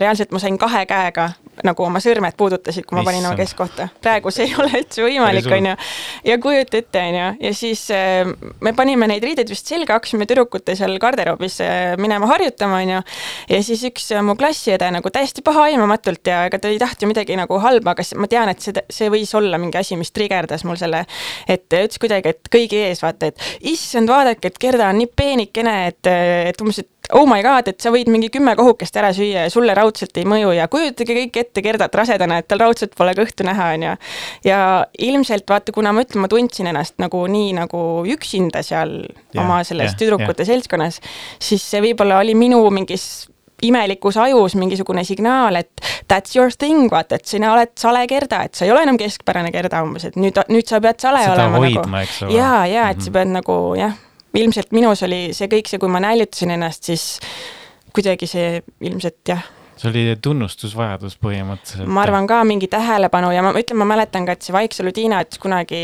reaalselt 0.00 0.32
ma 0.34 0.42
sain 0.42 0.58
kahe 0.58 0.84
käega 0.88 1.30
nagu 1.66 1.84
oma 1.84 2.00
sõrmed 2.02 2.36
puudutasid, 2.38 2.86
kui 2.88 2.96
ma 2.98 3.04
panin 3.06 3.24
oma 3.26 3.36
keskkohta. 3.38 3.88
praegu 4.02 4.32
see 4.32 4.46
ei 4.48 4.54
ole 4.58 4.80
üldse 4.80 5.04
võimalik, 5.04 5.48
onju. 5.56 5.74
ja 6.26 6.36
kujuta 6.42 6.78
ette, 6.80 7.02
onju, 7.10 7.26
ja 7.46 7.52
siis 7.56 7.82
äh, 7.94 8.30
me 8.64 8.72
panime 8.76 9.08
neid 9.10 9.24
riideid 9.24 9.50
vist 9.50 9.68
selga, 9.70 9.98
hakkasime 9.98 10.28
tüdrukute 10.30 10.76
seal 10.78 10.96
garderoobis 11.02 11.60
äh, 11.64 11.94
minema 12.00 12.28
harjutama, 12.30 12.80
onju. 12.84 13.02
ja 13.50 13.62
siis 13.66 13.84
üks 13.90 14.10
mu 14.26 14.36
klassiõde 14.40 14.90
nagu 14.94 15.12
täiesti 15.12 15.44
pahaaimamatult 15.46 16.32
ja 16.32 16.44
ega 16.48 16.60
ta 16.62 16.72
ei 16.72 16.80
tahtnud 16.80 17.12
midagi 17.12 17.36
nagu 17.40 17.60
halba, 17.62 17.94
aga 17.96 18.06
ma 18.20 18.30
tean, 18.30 18.52
et 18.52 18.64
see, 18.64 18.86
see 18.92 19.10
võis 19.12 19.34
olla 19.38 19.60
mingi 19.60 19.80
asi, 19.80 19.98
mis 20.00 20.14
trigerdas 20.16 20.64
mul 20.68 20.80
selle, 20.80 21.04
et 21.48 21.66
ütles 21.68 22.00
kuidagi, 22.00 22.34
et 22.34 22.52
kõigi 22.52 22.84
ees 22.88 23.04
vaata, 23.04 23.30
et 23.30 23.68
issand, 23.72 24.10
vaadake, 24.10 24.50
et 24.50 24.60
Gerda 24.60 24.90
on 24.90 25.00
nii 25.00 25.10
peenikene, 25.16 25.76
et, 25.90 26.10
et 26.50 26.64
umbes, 26.64 26.82
et 26.82 26.99
oh 27.12 27.26
my 27.28 27.42
god, 27.44 27.68
et 27.70 27.80
sa 27.82 27.92
võid 27.94 28.10
mingi 28.12 28.30
kümme 28.32 28.54
kohukest 28.58 28.96
ära 29.00 29.12
süüa 29.16 29.46
ja 29.46 29.52
sulle 29.52 29.74
raudselt 29.76 30.16
ei 30.20 30.26
mõju 30.28 30.52
ja 30.56 30.68
kujutage 30.72 31.16
kõik 31.16 31.40
ette 31.42 31.64
Gerdat 31.64 31.94
rasedana, 31.96 32.40
et 32.40 32.48
tal 32.50 32.62
raudselt 32.62 32.94
pole 32.98 33.14
kõhtu 33.18 33.46
näha, 33.46 33.70
on 33.76 33.86
ju. 33.88 33.96
ja 34.48 34.60
ilmselt 34.98 35.48
vaata, 35.50 35.74
kuna 35.76 35.94
ma 35.96 36.04
ütlen, 36.06 36.24
ma 36.24 36.30
tundsin 36.30 36.70
ennast 36.70 36.98
nagu 37.02 37.24
nii 37.30 37.52
nagu 37.60 37.82
üksinda 38.10 38.64
seal 38.66 39.00
yeah, 39.02 39.42
oma 39.42 39.62
selles 39.66 39.92
yeah, 39.92 39.98
tüdrukute 40.00 40.44
yeah. 40.44 40.52
seltskonnas, 40.54 41.00
siis 41.42 41.64
see 41.64 41.82
võib-olla 41.84 42.20
oli 42.24 42.36
minu 42.38 42.62
mingis 42.74 43.28
imelikus 43.62 44.16
ajus 44.16 44.54
mingisugune 44.56 45.04
signaal, 45.04 45.58
et 45.60 45.82
that's 46.08 46.36
your 46.36 46.52
thing, 46.58 46.88
vaata, 46.92 47.18
et 47.20 47.28
sina 47.28 47.52
oled 47.54 47.74
sale 47.78 48.06
Gerda, 48.08 48.44
et 48.48 48.56
sa 48.56 48.64
ei 48.64 48.72
ole 48.72 48.84
enam 48.86 48.98
keskpärane 49.00 49.52
Gerda 49.52 49.82
umbes, 49.84 50.06
et 50.08 50.16
nüüd, 50.20 50.38
nüüd 50.48 50.68
sa 50.68 50.80
pead 50.80 51.02
sale 51.02 51.24
Seda 51.26 51.36
olema 51.36 51.60
hoidma, 51.60 52.04
nagu. 52.04 52.32
ja, 52.36 52.54
ja 52.66 52.88
et 52.90 52.96
mm 52.96 53.00
-hmm. 53.00 53.04
sa 53.04 53.18
pead 53.18 53.36
nagu 53.36 53.58
jah 53.78 53.98
ilmselt 54.34 54.74
minus 54.76 55.02
oli 55.06 55.30
see 55.36 55.48
kõik 55.50 55.70
see, 55.70 55.80
kui 55.82 55.90
ma 55.90 56.02
näljutasin 56.02 56.54
ennast, 56.56 56.86
siis 56.86 57.06
kuidagi 57.94 58.28
see 58.30 58.60
ilmselt 58.86 59.18
jah 59.28 59.42
see 59.80 59.88
oli 59.90 60.16
tunnustusvajadus 60.22 61.16
põhimõtteliselt. 61.22 61.88
ma 61.88 62.02
arvan 62.04 62.26
ka 62.28 62.42
mingi 62.44 62.68
tähelepanu 62.70 63.30
ja 63.32 63.42
ma 63.44 63.52
ütlen, 63.56 63.78
ma 63.80 63.86
mäletan 63.88 64.26
ka, 64.28 64.36
et 64.36 64.44
see 64.44 64.54
Vaikse 64.54 64.84
Ludiina, 64.84 65.22
et 65.24 65.38
kunagi 65.40 65.80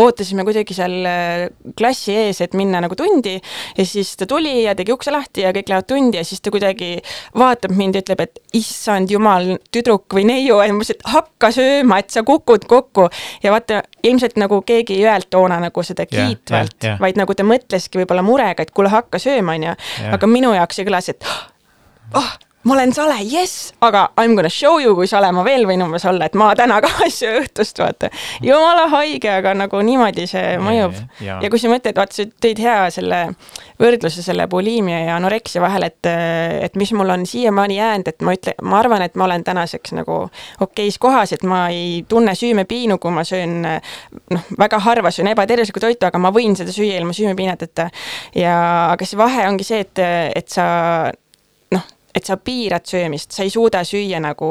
ootasime 0.00 0.44
kuidagi 0.48 0.76
seal 0.76 0.96
äh, 1.08 1.44
klassi 1.76 2.16
ees, 2.16 2.40
et 2.44 2.56
minna 2.58 2.80
nagu 2.84 2.96
tundi 2.96 3.36
ja 3.36 3.86
siis 3.86 4.14
ta 4.20 4.28
tuli 4.30 4.62
ja 4.64 4.74
tegi 4.78 4.94
ukse 4.94 5.12
lahti 5.12 5.44
ja 5.44 5.52
kõik 5.56 5.72
lähevad 5.72 5.88
tundi 5.90 6.20
ja 6.20 6.24
siis 6.26 6.40
ta 6.40 6.52
kuidagi 6.54 6.90
vaatab 7.36 7.76
mind 7.76 7.98
ja 7.98 8.04
ütleb, 8.04 8.24
et 8.24 8.40
issand 8.56 9.12
jumal, 9.12 9.54
tüdruk 9.72 10.16
või 10.16 10.26
neiu, 10.30 10.58
ja 10.64 10.72
ma 10.72 10.80
mõtlesin, 10.80 11.00
et 11.00 11.14
hakka 11.14 11.52
sööma, 11.54 12.00
et 12.00 12.12
sa 12.14 12.24
kukud 12.26 12.66
kokku. 12.70 13.08
ja 13.44 13.52
vaata, 13.52 13.82
ilmselt 14.06 14.40
nagu 14.40 14.62
keegi 14.66 14.96
ei 14.96 15.08
öelnud 15.08 15.28
toona 15.30 15.60
nagu 15.60 15.82
seda 15.84 16.06
kiitvalt 16.08 16.48
yeah, 16.48 16.84
yeah, 16.84 16.92
yeah. 16.94 17.00
vaid 17.02 17.18
nagu 17.20 17.34
ta 17.36 17.44
mõtleski 17.44 18.00
võib-olla 18.00 18.24
murega, 18.24 18.64
et 18.64 18.72
kuule, 18.72 18.92
hakka 18.92 19.20
sööma, 19.20 19.58
onju. 19.58 19.74
aga 20.16 20.30
minu 20.30 20.54
jaoks 20.56 20.80
see 20.80 20.88
kõlas, 20.88 21.10
et 21.12 21.26
oh, 22.16 22.30
ma 22.62 22.74
olen 22.74 22.92
sale, 22.92 23.16
jess, 23.24 23.70
aga 23.80 24.10
I 24.20 24.28
m 24.28 24.34
gonna 24.36 24.50
show 24.52 24.76
you, 24.82 24.92
kui 24.96 25.08
sale 25.08 25.30
ma 25.32 25.40
veel 25.46 25.64
võin 25.68 25.80
umbes 25.80 26.04
olla, 26.08 26.26
et 26.28 26.34
ma 26.36 26.50
täna 26.58 26.76
ka 26.84 26.90
söö 27.20 27.40
õhtust, 27.40 27.78
vaata. 27.80 28.10
jumala 28.44 28.84
haige, 28.92 29.30
aga 29.32 29.54
nagu 29.56 29.80
niimoodi 29.84 30.26
see 30.28 30.58
mõjub. 30.60 30.98
ja, 31.24 31.38
ja 31.40 31.50
kui 31.52 31.62
sa 31.62 31.70
mõtled, 31.72 31.96
vaata, 31.96 32.18
sa 32.18 32.26
tõid 32.44 32.60
hea 32.60 32.82
selle 32.92 33.20
võrdluse 33.80 34.24
selle 34.24 34.44
buliimia 34.50 34.98
ja 35.06 35.14
anoreksia 35.16 35.62
vahel, 35.64 35.86
et, 35.88 36.10
et 36.66 36.76
mis 36.76 36.92
mul 36.96 37.14
on 37.14 37.24
siiamaani 37.28 37.78
jäänud, 37.78 38.10
et 38.12 38.26
ma 38.26 38.36
ütlen, 38.36 38.58
ma 38.68 38.76
arvan, 38.82 39.06
et 39.06 39.16
ma 39.16 39.24
olen 39.24 39.46
tänaseks 39.46 39.96
nagu 39.96 40.18
okeis 40.60 41.00
kohas, 41.00 41.32
et 41.32 41.46
ma 41.48 41.62
ei 41.72 42.04
tunne 42.08 42.36
süümepiinu, 42.36 43.00
kui 43.00 43.14
ma 43.16 43.24
söön 43.24 43.62
noh, 43.64 44.52
väga 44.60 44.82
harva 44.84 45.14
söön 45.14 45.32
ebatervislikku 45.32 45.80
toitu, 45.80 46.10
aga 46.10 46.20
ma 46.20 46.34
võin 46.34 46.58
seda 46.60 46.76
süüa 46.76 47.00
ilma 47.00 47.16
süümepiinateta. 47.16 47.88
ja, 48.36 48.54
aga 48.92 49.08
see 49.08 49.20
vahe 49.20 49.48
ongi 49.48 49.64
see, 49.64 49.80
et, 49.88 50.04
et 50.36 50.52
sa 50.52 50.68
et 52.14 52.26
sa 52.26 52.36
piirad 52.36 52.86
söömist, 52.88 53.30
sa 53.34 53.44
ei 53.46 53.50
suuda 53.52 53.82
süüa 53.86 54.20
nagu 54.22 54.50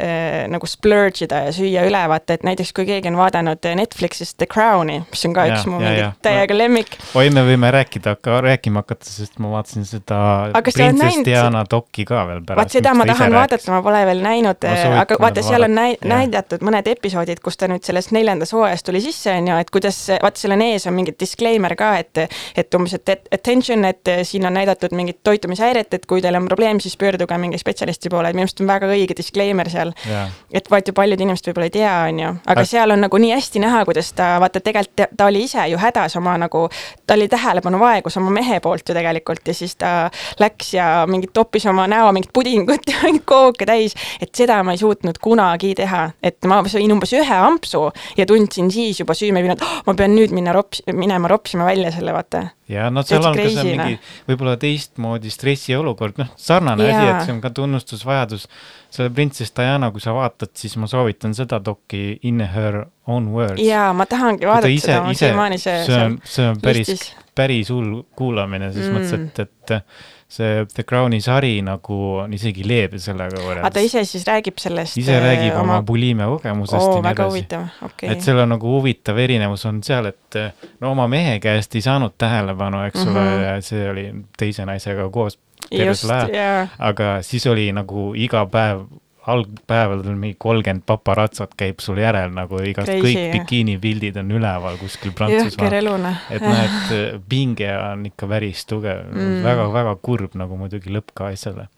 äh,, 0.00 0.48
nagu 0.52 0.68
splurge 0.68 1.26
ida 1.26 1.46
ja 1.46 1.52
süüa 1.54 1.86
üle, 1.88 2.02
vaata, 2.08 2.36
et 2.36 2.46
näiteks 2.46 2.72
kui 2.76 2.86
keegi 2.88 3.10
on 3.10 3.18
vaadanud 3.20 3.70
Netflixist 3.78 4.38
The 4.38 4.48
Crowni, 4.50 5.00
mis 5.10 5.24
on 5.28 5.36
ka 5.36 5.46
ja, 5.48 5.56
üks 5.56 5.68
mu 5.70 5.80
mingi 5.82 6.08
täiega 6.24 6.56
lemmik. 6.56 6.96
oi, 7.18 7.30
me 7.34 7.44
võime 7.46 7.70
rääkida, 7.74 8.16
hakka 8.16 8.40
rääkima 8.44 8.82
hakata, 8.84 9.08
sest 9.10 9.38
ma 9.42 9.52
vaatasin 9.54 9.86
seda 9.88 10.20
Princess 10.62 11.22
Diana 11.26 11.64
dokki 11.70 12.06
ka 12.08 12.24
veel 12.28 12.42
pärast. 12.44 12.60
vaat 12.60 12.76
seda 12.76 12.94
ma 12.96 13.06
tahan 13.08 13.34
vaadata, 13.34 13.72
ma 13.74 13.82
pole 13.84 14.02
veel 14.08 14.22
näinud, 14.24 14.68
aga 15.02 15.18
vaata, 15.20 15.44
seal 15.46 15.68
on 15.68 15.76
näi-, 15.78 15.98
näidatud 16.08 16.64
mõned 16.66 16.88
episoodid, 16.92 17.42
kus 17.44 17.58
ta 17.60 17.68
nüüd 17.70 17.84
sellest 17.86 18.12
neljandas 18.14 18.54
hooajas 18.56 18.84
tuli 18.86 19.02
sisse, 19.04 19.34
on 19.38 19.50
ju, 19.52 19.58
et 19.62 19.72
kuidas, 19.74 20.00
vaata, 20.22 20.42
seal 20.42 20.56
on 20.56 20.66
ees 20.66 20.86
on 20.90 20.96
mingi 20.96 21.14
disclaimer 21.18 21.76
ka, 21.78 21.94
et 22.02 22.24
et 22.58 22.76
umbes, 22.76 22.94
et 22.96 23.28
attention, 23.32 23.84
et 23.88 24.12
siin 24.28 24.46
on 24.46 24.54
näidatud 24.56 24.92
mingit 24.96 25.20
toitumishäiret, 25.24 25.94
et 25.94 26.06
kui 26.06 26.22
teil 26.24 26.36
on 26.38 26.48
probleem, 26.50 26.80
siis 26.82 26.96
pöörduge 27.00 27.38
mingi 27.40 27.60
spetsialisti 27.60 28.10
poole, 28.12 28.30
et 28.30 28.38
minu 28.38 28.46
arust 28.48 28.60
on 28.62 28.70
väga 28.70 28.90
õige 28.90 29.16
disclaimer 29.18 29.70
seal. 29.72 29.94
Yeah.. 30.08 30.32
et 30.52 30.70
vaat 30.70 30.88
ju 30.88 30.94
paljud 30.96 31.20
inimesed 31.20 31.48
võib-olla 31.50 31.68
ei 31.70 31.74
tea, 31.74 31.94
on 32.08 32.20
ju, 32.22 32.32
aga 32.54 32.64
seal 32.68 32.94
on 32.94 33.04
nagu 33.06 33.20
nii 33.22 33.32
hästi 33.34 33.62
näha, 33.62 33.84
kuidas 33.88 34.12
ta, 34.18 34.34
vaata, 34.42 34.60
tegelikult 34.60 35.16
ta 35.16 35.28
oli 35.30 35.44
ise 35.46 35.64
ju 35.70 35.78
hädas 35.80 36.16
oma 36.20 36.34
nagu, 36.40 36.66
ta 37.06 37.16
oli 37.16 37.28
tähelepanu 37.32 37.80
vaegus 37.80 38.16
oma 38.20 38.32
mehe 38.34 38.60
poolt 38.64 38.88
ju 38.88 38.96
tegelikult 38.96 39.48
ja 39.48 39.54
siis 39.56 39.76
ta 39.80 39.92
läks 40.40 40.74
ja 40.74 40.88
mingit 41.08 41.32
toppis 41.32 41.66
oma 41.70 41.86
näo 41.90 42.12
mingit 42.12 42.32
pudingut 42.32 42.88
ja 42.88 43.02
mingit 43.06 43.26
kooke 43.28 43.66
täis, 43.68 43.96
et 44.20 44.34
seda 44.36 44.60
ma 44.66 44.74
ei 44.74 44.80
suutnud 44.80 45.18
kunagi 45.22 45.74
teha, 45.78 46.08
et 46.22 46.42
ma 46.48 46.62
sõin 46.68 46.92
umbes 46.94 47.12
ühe 47.16 47.38
ampsu 47.38 47.88
ja 48.18 48.26
tundsin 48.28 48.70
siis 48.72 49.00
juba 49.02 49.16
süümepiinat 49.18 49.62
oh,, 49.64 49.78
ma 49.86 49.96
pean 49.98 50.14
nüüd 50.16 50.34
minna 50.34 50.54
rops-, 50.56 50.82
minema 50.92 51.30
ropsima 51.30 51.66
välja 51.68 51.92
selle, 51.94 52.14
vaata. 52.16 52.46
ja 52.72 52.88
no 52.90 53.04
seal 53.06 53.24
on 53.28 53.36
ka 53.36 53.46
see 53.48 53.66
mingi 53.68 53.98
võib-olla 54.28 54.56
teistmoodi 54.60 55.32
stressiolukord, 55.32 56.20
noh, 56.22 56.32
sarnane 56.36 56.71
sarnane 56.76 57.08
asi, 57.08 57.10
et 57.16 57.26
see 57.26 57.32
on 57.34 57.40
ka 57.40 57.50
tunnustusvajadus. 57.50 58.48
selle 58.90 59.10
printsess 59.10 59.52
Diana, 59.56 59.90
kui 59.90 60.00
sa 60.00 60.12
vaatad, 60.14 60.50
siis 60.54 60.76
ma 60.76 60.86
soovitan 60.86 61.34
seda 61.34 61.60
doki 61.64 62.18
In 62.22 62.40
her 62.40 62.84
own 63.06 63.28
words. 63.32 63.60
jaa, 63.62 63.92
ma 63.92 64.06
tahangi 64.06 64.46
vaadata 64.46 64.68
seda, 64.80 65.02
mul 65.04 65.14
siiamaani 65.14 65.58
see 65.58 65.84
see 65.86 66.02
on, 66.04 66.18
see 66.24 66.48
on 66.48 66.60
päris, 66.62 67.14
päris 67.34 67.70
hull 67.70 68.02
kuulamine, 68.16 68.72
selles 68.72 68.90
Mm. 68.90 68.98
mõttes, 68.98 69.14
et, 69.40 69.70
et 69.72 69.84
see 70.32 70.64
The 70.74 70.82
Crowni 70.88 71.20
sari 71.20 71.58
nagu 71.62 71.96
on 72.22 72.32
isegi 72.32 72.64
leebe 72.68 72.98
sellega 72.98 73.36
aga 73.36 73.42
ta 73.42 73.48
võrreldes. 73.48 73.84
ise 73.84 74.04
siis 74.08 74.24
räägib 74.28 74.56
sellest 74.60 74.96
ise 74.96 75.18
räägib 75.20 75.56
oma 75.60 75.82
buliimia 75.82 76.26
kogemusest 76.26 76.80
oo, 76.80 76.96
ja 76.96 77.02
nii 77.02 77.42
edasi. 77.42 77.84
okei 77.84 78.08
et. 78.14 78.20
seal 78.24 78.38
on 78.38 78.48
nagu 78.54 78.66
huvitav 78.78 79.18
erinevus 79.18 79.66
on 79.68 79.82
seal, 79.84 80.06
et 80.06 80.38
no 80.80 80.90
oma 80.94 81.08
mehe 81.08 81.38
käest 81.40 81.74
ei 81.76 81.80
saanud 81.84 82.12
tähelepanu, 82.18 82.80
eks 82.88 83.02
ole 83.06 83.10
Mhm. 83.12 83.18
mm, 83.18 83.44
-hmm. 83.44 83.60
see 83.60 83.90
oli 83.90 84.06
teise 84.38 84.64
naisega 84.64 85.08
koos 85.10 85.38
terve 85.72 86.12
aja, 86.14 86.26
jaa, 86.36 86.66
aga 86.90 87.14
siis 87.26 87.46
oli 87.50 87.70
nagu 87.74 88.12
iga 88.18 88.44
päev, 88.50 88.84
algpäevadel 89.22 90.16
mingi 90.18 90.34
kolmkümmend 90.42 90.82
paparatsot 90.86 91.52
käib 91.54 91.78
sul 91.78 92.00
järel 92.02 92.32
nagu 92.34 92.58
igast, 92.66 92.88
Crazy, 92.90 93.04
kõik 93.06 93.36
bikiinipildid 93.36 94.16
on 94.18 94.32
üleval 94.34 94.78
kuskil 94.80 95.12
Prantsusmaal. 95.14 95.76
noh. 96.02 96.16
et 96.30 96.42
noh, 96.42 96.58
et 96.58 96.94
äh, 96.96 97.20
pinge 97.30 97.68
on 97.76 98.02
ikka 98.10 98.26
päris 98.26 98.64
tugev 98.66 99.04
Mm. 99.12 99.44
väga-väga 99.46 99.94
kurb 100.02 100.34
nagu 100.34 100.56
muidugi 100.58 100.90
lõpp 100.90 101.14
ka 101.14 101.30
asjale 101.30 101.68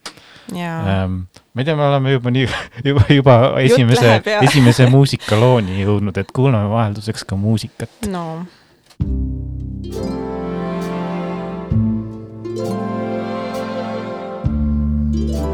ähm,. 0.54 1.26
ma 1.52 1.60
ei 1.60 1.64
tea, 1.68 1.76
me 1.76 1.84
oleme 1.90 2.12
juba 2.16 2.32
nii, 2.32 2.48
juba, 2.88 3.04
juba 3.12 3.36
esimese 3.60 4.22
esimese 4.40 4.88
muusikalooni 4.88 5.82
jõudnud, 5.84 6.16
et 6.20 6.32
kuulame 6.32 6.70
vahelduseks 6.72 7.24
ka 7.28 7.36
muusikat. 7.36 8.08
no 8.08 8.46
You 15.14 15.53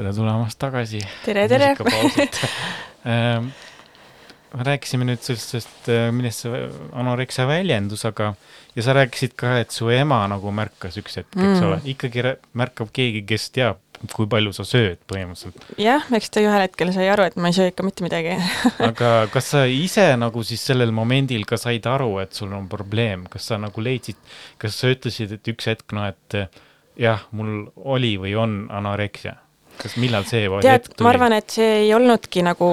tere 0.00 0.12
tulemast 0.16 0.56
tagasi. 0.60 1.00
tere, 1.26 1.48
tere. 1.50 1.74
Ähm, 3.00 3.46
rääkisime 4.52 5.06
nüüd 5.08 5.22
sellest, 5.24 5.86
millest 6.12 6.42
see 6.44 6.58
anoreksia 7.00 7.46
väljendus, 7.48 8.02
aga 8.04 8.34
ja 8.76 8.84
sa 8.84 8.92
rääkisid 8.98 9.32
ka, 9.40 9.54
et 9.62 9.72
su 9.72 9.88
ema 9.88 10.18
nagu 10.28 10.52
märkas 10.52 10.98
üks 11.00 11.16
hetk, 11.16 11.30
eks 11.32 11.62
Mm. 11.62 11.64
ole, 11.70 11.78
ikkagi 11.94 12.24
märkab 12.60 12.92
keegi, 12.92 13.22
kes 13.24 13.48
teab, 13.56 13.80
kui 14.12 14.28
palju 14.28 14.52
sa 14.52 14.66
sööd 14.68 15.00
põhimõtteliselt. 15.08 15.64
jah, 15.80 16.04
eks 16.12 16.28
ta 16.28 16.44
ühel 16.44 16.60
hetkel 16.66 16.92
sai 16.92 17.08
aru, 17.08 17.24
et 17.32 17.40
ma 17.40 17.48
ei 17.48 17.56
söö 17.56 17.72
ikka 17.72 17.88
mitte 17.88 18.04
midagi 18.04 18.36
aga 18.90 19.14
kas 19.32 19.48
sa 19.56 19.64
ise 19.64 20.10
nagu 20.20 20.44
siis 20.44 20.60
sellel 20.68 20.92
momendil 20.92 21.48
ka 21.48 21.56
said 21.56 21.88
aru, 21.88 22.18
et 22.20 22.36
sul 22.36 22.52
on 22.52 22.68
probleem, 22.68 23.24
kas 23.32 23.48
sa 23.48 23.56
nagu 23.56 23.80
leidsid, 23.80 24.20
kas 24.60 24.76
sa 24.76 24.92
ütlesid, 24.92 25.38
et 25.40 25.54
üks 25.56 25.72
hetk, 25.72 25.88
noh, 25.96 26.04
et 26.12 26.36
eh, 26.36 26.52
jah, 27.00 27.24
mul 27.32 27.70
oli 27.96 28.18
või 28.20 28.36
on 28.36 28.66
anoreksia? 28.68 29.38
Kas, 29.80 29.96
millal 30.00 30.26
see 30.28 30.46
tead, 30.62 30.88
ma 31.00 31.12
arvan, 31.12 31.34
et 31.36 31.54
see 31.54 31.68
ei 31.84 31.90
olnudki 31.96 32.42
nagu 32.46 32.68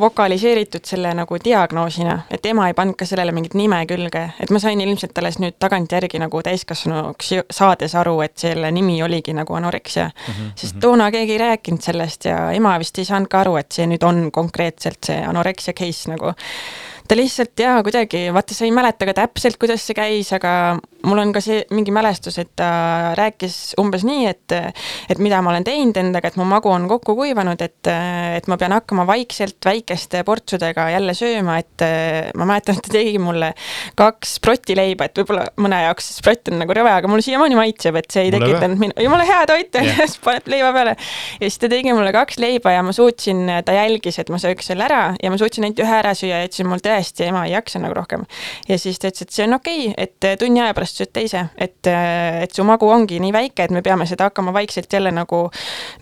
vokaliseeritud 0.00 0.86
selle 0.86 1.12
nagu 1.16 1.38
diagnoosina, 1.44 2.16
et 2.32 2.46
ema 2.50 2.68
ei 2.70 2.76
pannud 2.78 2.98
ka 3.00 3.08
sellele 3.08 3.34
mingit 3.36 3.56
nime 3.58 3.80
külge, 3.90 4.26
et 4.40 4.52
ma 4.54 4.60
sain 4.62 4.80
ilmselt 4.84 5.16
alles 5.22 5.40
nüüd 5.42 5.56
tagantjärgi 5.62 6.20
nagu 6.22 6.42
täiskasvanuks 6.46 7.32
saades 7.56 7.96
aru, 7.98 8.18
et 8.26 8.36
selle 8.40 8.70
nimi 8.74 8.98
oligi 9.04 9.34
nagu 9.36 9.56
anoreksia. 9.56 10.10
Mm. 10.10 10.34
-hmm, 10.34 10.52
sest 10.60 10.80
toona 10.80 11.10
keegi 11.10 11.36
ei 11.36 11.42
rääkinud 11.44 11.82
sellest 11.82 12.28
ja 12.30 12.50
ema 12.56 12.76
vist 12.78 12.98
ei 12.98 13.08
saanud 13.08 13.30
ka 13.30 13.44
aru, 13.44 13.56
et 13.60 13.72
see 13.72 13.88
nüüd 13.90 14.04
on 14.06 14.30
konkreetselt 14.32 15.04
see 15.06 15.18
anoreksia 15.24 15.74
case 15.74 16.10
nagu. 16.10 16.34
Ta 17.08 17.16
lihtsalt 17.18 17.58
jaa, 17.58 17.82
kuidagi, 17.82 18.28
vaata, 18.32 18.54
sa 18.54 18.64
ei 18.64 18.70
mäleta 18.70 19.06
ka 19.08 19.14
täpselt, 19.24 19.56
kuidas 19.58 19.82
see 19.82 19.96
käis, 19.98 20.30
aga 20.36 20.52
mul 21.06 21.22
on 21.22 21.32
ka 21.32 21.42
see 21.44 21.62
mingi 21.74 21.94
mälestus, 21.94 22.38
et 22.42 22.52
ta 22.58 23.14
rääkis 23.18 23.74
umbes 23.80 24.04
nii, 24.06 24.26
et 24.30 24.56
et 25.10 25.22
mida 25.22 25.40
ma 25.42 25.54
olen 25.54 25.64
teinud 25.66 25.96
endaga, 26.00 26.30
et 26.30 26.38
mu 26.40 26.46
magu 26.48 26.70
on 26.72 26.86
kokku 26.90 27.16
kuivanud, 27.18 27.60
et 27.64 27.90
et 27.90 28.48
ma 28.50 28.58
pean 28.60 28.74
hakkama 28.76 29.06
vaikselt 29.08 29.58
väikeste 29.64 30.22
portsudega 30.26 30.88
jälle 30.94 31.14
sööma, 31.16 31.58
et 31.60 31.86
ma 32.36 32.48
mäletan, 32.48 32.78
et 32.78 32.86
ta 32.86 32.94
tegi 32.94 33.18
mulle 33.22 33.52
kaks 33.98 34.36
sprotileiba, 34.40 35.08
et 35.08 35.22
võib-olla 35.22 35.46
mõne 35.60 35.80
jaoks 35.86 36.10
see 36.10 36.18
sprott 36.18 36.50
on 36.50 36.60
nagu 36.62 36.74
rõve, 36.76 36.92
aga 36.92 37.10
mulle 37.10 37.24
siiamaani 37.24 37.58
maitseb, 37.58 37.98
et 38.00 38.10
see 38.10 38.26
ei 38.26 38.30
Mulle 38.30 38.46
tekitanud 38.46 38.80
minu, 38.80 38.94
jumala 39.04 39.26
hea 39.26 39.40
toit 39.48 39.76
on 39.78 39.86
yeah. 39.86 40.02
siis 40.10 40.20
paned 40.24 40.48
leiva 40.50 40.70
peale. 40.74 40.94
ja 40.96 41.46
siis 41.46 41.58
ta 41.62 41.70
tegi 41.72 41.94
mulle 41.94 42.12
kaks 42.14 42.38
leiba 42.42 42.74
ja 42.74 42.84
ma 42.86 42.94
suutsin, 42.96 43.42
ta 43.66 43.74
jälgis, 43.76 44.20
et 44.22 44.30
ma 44.32 44.40
sööks 44.42 44.70
selle 44.70 44.86
ära 44.86 45.02
ja 45.22 45.32
ma 45.32 45.38
suutsin 45.40 45.66
ainult 45.66 45.82
ühe 45.84 45.96
ära 46.00 46.14
süüa 46.16 46.42
ja 46.42 46.48
ütlesin, 46.48 46.68
mul 46.70 46.82
tõesti, 46.84 47.26
ema 47.28 47.44
ei 47.48 47.54
jaksa 47.54 47.82
nagu 47.82 47.96
rohkem. 47.96 48.26
ja 48.68 48.78
siis 48.80 49.00
ta 49.00 49.10
ütles, 49.10 49.26
et 49.26 49.36
see 49.36 49.46
on 49.46 49.58
okei 49.58 49.90
okay,, 49.90 50.08
et 50.08 50.40
tunni 50.40 50.62
aja 50.62 50.76
pärast 50.76 50.89
sööd 50.98 51.12
teise, 51.14 51.44
et, 51.60 51.90
et 51.90 52.54
su 52.54 52.64
magu 52.66 52.88
ongi 52.90 53.20
nii 53.22 53.32
väike, 53.34 53.66
et 53.66 53.74
me 53.74 53.82
peame 53.86 54.06
seda 54.10 54.30
hakkama 54.30 54.54
vaikselt 54.56 54.92
jälle 54.92 55.12
nagu 55.14 55.42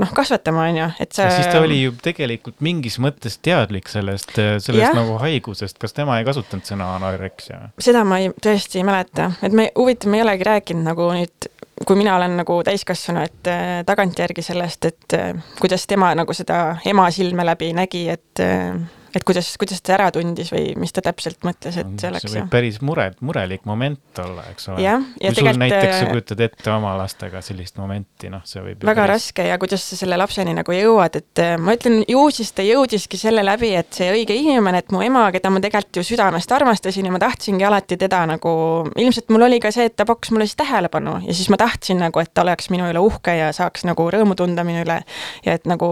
noh, 0.02 0.14
kasvatama, 0.16 0.68
on 0.70 0.80
ju, 0.82 0.88
et 1.04 1.12
sa. 1.16 1.28
siis 1.34 1.50
ta 1.52 1.62
oli 1.64 1.82
ju 1.82 1.94
tegelikult 2.02 2.60
mingis 2.64 2.98
mõttes 3.02 3.38
teadlik 3.42 3.90
sellest, 3.92 4.34
sellest 4.34 4.84
Jah. 4.84 4.96
nagu 4.96 5.18
haigusest, 5.22 5.78
kas 5.80 5.96
tema 5.96 6.18
ei 6.20 6.26
kasutanud 6.28 6.66
sõna 6.68 6.94
anoreksia? 6.96 7.68
seda 7.82 8.04
ma 8.08 8.22
ei, 8.22 8.32
tõesti 8.44 8.82
ei 8.82 8.88
mäleta, 8.88 9.32
et 9.42 9.54
me, 9.54 9.70
huvitav, 9.76 10.12
me 10.12 10.20
ei 10.20 10.26
olegi 10.26 10.48
rääkinud 10.48 10.86
nagu 10.88 11.12
nüüd 11.14 11.52
kui 11.86 11.96
mina 11.96 12.16
olen 12.16 12.36
nagu 12.40 12.58
täiskasvanu, 12.64 13.22
et 13.28 13.50
äh, 13.50 13.66
tagantjärgi 13.86 14.42
sellest, 14.42 14.84
et 14.84 15.14
äh, 15.14 15.32
kuidas 15.60 15.86
tema 15.86 16.10
nagu 16.18 16.34
seda 16.34 16.78
ema 16.86 17.08
silme 17.14 17.46
läbi 17.46 17.70
nägi, 17.76 18.08
et 18.12 18.42
äh, 18.42 18.74
et 19.14 19.24
kuidas, 19.26 19.48
kuidas 19.60 19.80
ta 19.84 19.94
ära 19.96 20.08
tundis 20.14 20.50
või 20.52 20.72
mis 20.80 20.92
ta 20.94 21.02
täpselt 21.04 21.44
mõtles, 21.46 21.78
et 21.80 21.92
see 22.00 22.10
oleks 22.10 22.26
see 22.26 22.34
võib 22.34 22.50
päris 22.52 22.80
mure, 22.84 23.08
murelik 23.24 23.64
moment 23.68 24.20
olla, 24.22 24.44
eks 24.52 24.68
ole. 24.72 24.84
kui 25.18 25.30
sul 25.30 25.38
tegelikult 25.38 25.62
näiteks 25.64 25.94
sa 25.94 26.04
äh, 26.04 26.12
kujutad 26.12 26.42
ette 26.48 26.72
oma 26.72 26.94
lastega 26.98 27.42
sellist 27.44 27.78
momenti, 27.80 28.30
noh, 28.32 28.44
see 28.48 28.62
võib 28.64 28.84
väga 28.84 29.04
päris- 29.04 29.14
raske 29.14 29.48
ja 29.48 29.58
kuidas 29.60 29.86
sa 29.90 29.98
selle 30.00 30.18
lapseni 30.20 30.54
nagu 30.56 30.76
jõuad, 30.76 31.20
et 31.22 31.44
äh, 31.44 31.54
ma 31.60 31.76
ütlen, 31.78 32.02
ju 32.08 32.24
siis 32.34 32.52
ta 32.56 32.66
jõudiski 32.66 33.20
selle 33.20 33.44
läbi, 33.46 33.72
et 33.78 33.92
see 33.96 34.10
õige 34.14 34.36
inimene, 34.36 34.82
et 34.84 34.94
mu 34.94 35.02
ema, 35.04 35.28
keda 35.34 35.52
ma 35.52 35.62
tegelikult 35.64 36.02
ju 36.02 36.06
südamest 36.12 36.52
armastasin 36.58 37.08
ja 37.08 37.14
ma 37.14 37.22
tahtsingi 37.22 37.68
alati 37.68 38.00
teda 38.00 38.24
nagu, 38.34 38.52
ilmselt 38.98 39.32
mul 39.34 39.48
oli 39.48 39.60
ka 39.62 39.72
see, 39.74 39.88
et 39.88 39.96
ta 39.96 40.08
pakkus 40.08 40.34
mulle 40.34 40.48
siis 40.48 40.58
tähelepanu 40.60 41.18
ja 41.24 41.36
siis 41.36 41.48
ma 41.52 41.60
tahtsin 41.60 42.02
nagu, 42.04 42.20
et 42.20 42.34
ta 42.34 42.44
oleks 42.44 42.68
minu 42.74 42.88
üle 42.90 43.02
uhke 43.02 43.34
ja 43.38 43.52
saaks 43.56 43.86
nagu 43.88 44.10
rõõmu 44.12 44.36
tunda 44.38 44.66
minu 44.68 44.84
üle 44.84 45.00
ja 45.46 45.56
et 45.56 45.66
nagu 45.68 45.88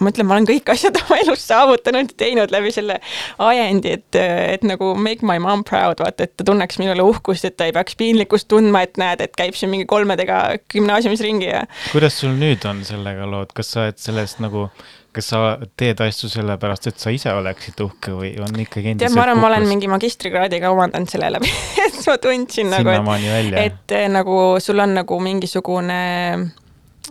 ma 0.00 0.12
ütlen, 0.12 0.28
ma 0.28 0.36
olen 0.36 0.48
kõik 0.48 0.72
asjad 0.72 0.96
oma 1.02 1.18
elus 1.22 1.44
saavutanud 1.48 2.12
ja 2.12 2.18
teinud 2.24 2.54
läbi 2.54 2.72
selle 2.74 2.98
ajendi, 3.42 3.96
et, 3.98 4.20
et 4.20 4.64
nagu 4.66 4.92
make 4.98 5.26
my 5.26 5.38
mom 5.42 5.64
proud, 5.68 6.02
vaata, 6.02 6.28
et 6.28 6.36
ta 6.38 6.46
tunneks 6.48 6.80
minu 6.82 6.94
üle 6.96 7.06
uhkust, 7.10 7.46
et 7.48 7.58
ta 7.58 7.68
ei 7.68 7.76
peaks 7.76 7.98
piinlikkust 8.00 8.48
tundma, 8.52 8.84
et 8.86 8.98
näed, 9.00 9.24
et 9.24 9.36
käib 9.38 9.58
siin 9.58 9.72
mingi 9.72 9.88
kolmedega 9.90 10.42
gümnaasiumis 10.72 11.22
ringi 11.24 11.50
ja 11.50 11.64
kuidas 11.92 12.18
sul 12.22 12.34
nüüd 12.38 12.64
on 12.68 12.82
sellega 12.86 13.28
lood, 13.28 13.54
kas 13.56 13.74
sa 13.74 13.86
oled 13.86 14.00
sellest 14.00 14.42
nagu, 14.44 14.68
kas 15.12 15.28
sa 15.32 15.42
teed 15.78 16.00
asju 16.04 16.30
sellepärast, 16.32 16.88
et 16.92 17.02
sa 17.02 17.12
ise 17.14 17.34
oleksid 17.36 17.82
uhke 17.84 18.14
või 18.16 18.32
on 18.40 18.56
ikkagi 18.64 18.92
tead, 18.92 18.94
endiselt 18.96 19.18
ma 19.18 19.26
arvan, 19.26 19.42
ma 19.42 19.50
olen 19.52 19.68
mingi 19.68 19.90
magistrikraadiga 19.92 20.72
omandanud 20.72 21.12
selle 21.12 21.30
läbi 21.36 21.52
et 21.86 22.00
ma 22.08 22.18
tundsin 22.22 22.72
nagu, 22.72 22.96
et, 23.36 23.54
et 23.66 23.96
nagu 24.12 24.40
sul 24.62 24.82
on 24.82 24.98
nagu 25.02 25.20
mingisugune 25.22 26.02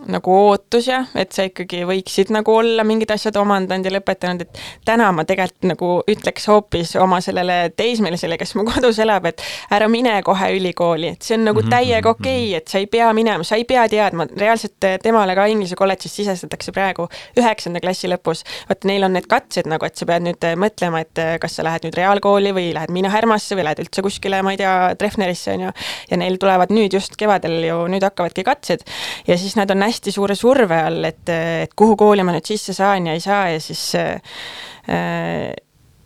nagu 0.06 0.36
ootus 0.36 0.88
ja 0.90 1.02
et 1.18 1.32
sa 1.32 1.46
ikkagi 1.48 1.82
võiksid 1.88 2.32
nagu 2.34 2.54
olla 2.54 2.84
mingid 2.86 3.10
asjad 3.14 3.36
omandanud 3.40 3.86
ja 3.88 3.94
lõpetanud, 3.96 4.46
et 4.46 4.62
täna 4.88 5.10
ma 5.14 5.24
tegelikult 5.28 5.68
nagu 5.72 5.90
ütleks 6.10 6.48
hoopis 6.50 6.96
oma 7.00 7.20
sellele 7.24 7.72
teismelisele, 7.76 8.38
kes 8.40 8.54
mu 8.58 8.66
kodus 8.68 8.98
elab, 9.02 9.26
et 9.30 9.42
ära 9.72 9.88
mine 9.92 10.14
kohe 10.26 10.52
ülikooli, 10.56 11.14
et 11.16 11.26
see 11.26 11.38
on 11.38 11.46
nagu 11.50 11.62
Mhm, 11.62 11.70
täiega 11.70 12.08
mhm, 12.08 12.20
okei 12.20 12.46
okay, 12.46 12.54
et 12.58 12.68
sa 12.68 12.78
ei 12.78 12.86
pea 12.86 13.12
minema, 13.12 13.44
sa 13.46 13.56
ei 13.56 13.64
pea 13.68 13.84
teadma, 13.88 14.26
reaalselt 14.38 14.86
eh, 14.86 14.98
temale 15.02 15.34
ka 15.38 15.46
Inglise 15.50 15.76
kolledžis 15.78 16.14
sisestatakse 16.18 16.72
praegu 16.74 17.08
üheksanda 17.38 17.80
klassi 17.82 18.10
lõpus. 18.10 18.44
vaata, 18.68 18.88
neil 18.88 19.06
on 19.06 19.14
need 19.16 19.28
katsed 19.30 19.68
nagu, 19.70 19.86
et 19.86 19.96
sa 19.98 20.08
pead 20.08 20.26
nüüd 20.26 20.46
eh, 20.48 20.56
mõtlema, 20.58 21.02
et 21.06 21.22
eh, 21.22 21.34
kas 21.42 21.58
sa 21.58 21.66
lähed 21.66 21.86
nüüd 21.86 21.98
reaalkooli 21.98 22.54
või 22.56 22.72
lähed 22.76 22.92
Miina 22.94 23.12
Härmasse 23.12 23.56
või 23.58 23.66
lähed 23.68 23.82
üldse 23.84 24.04
kuskile, 24.04 24.42
ma 24.42 24.54
ei 24.54 24.60
tea, 24.60 24.74
Treffnerisse 24.98 25.56
on 25.56 25.66
ju. 25.68 25.72
ja 26.10 26.20
neil 26.20 26.38
tulevad 26.42 26.72
nüüd 26.74 26.94
just 26.96 27.16
kevadel 27.20 27.58
ju, 27.66 27.78
nüüd 27.92 28.04
hakkavadki 28.06 28.44
katsed 28.46 28.84
ja 29.28 29.38
siis 29.38 29.56
nad 29.58 29.70
on 29.70 29.82
hästi 29.92 30.14
suure 30.14 30.36
surve 30.38 30.80
all, 30.88 31.04
et, 31.04 31.28
et 31.28 31.76
kuhu 31.76 31.96
kooli 32.00 32.24
ma 32.24 32.34
nüüd 32.34 32.48
sisse 32.48 32.74
saan 32.76 33.10
ja 33.10 33.16
ei 33.16 33.22
saa 33.22 33.44
ja 33.52 33.60
siis 33.60 33.84
äh, 34.00 34.16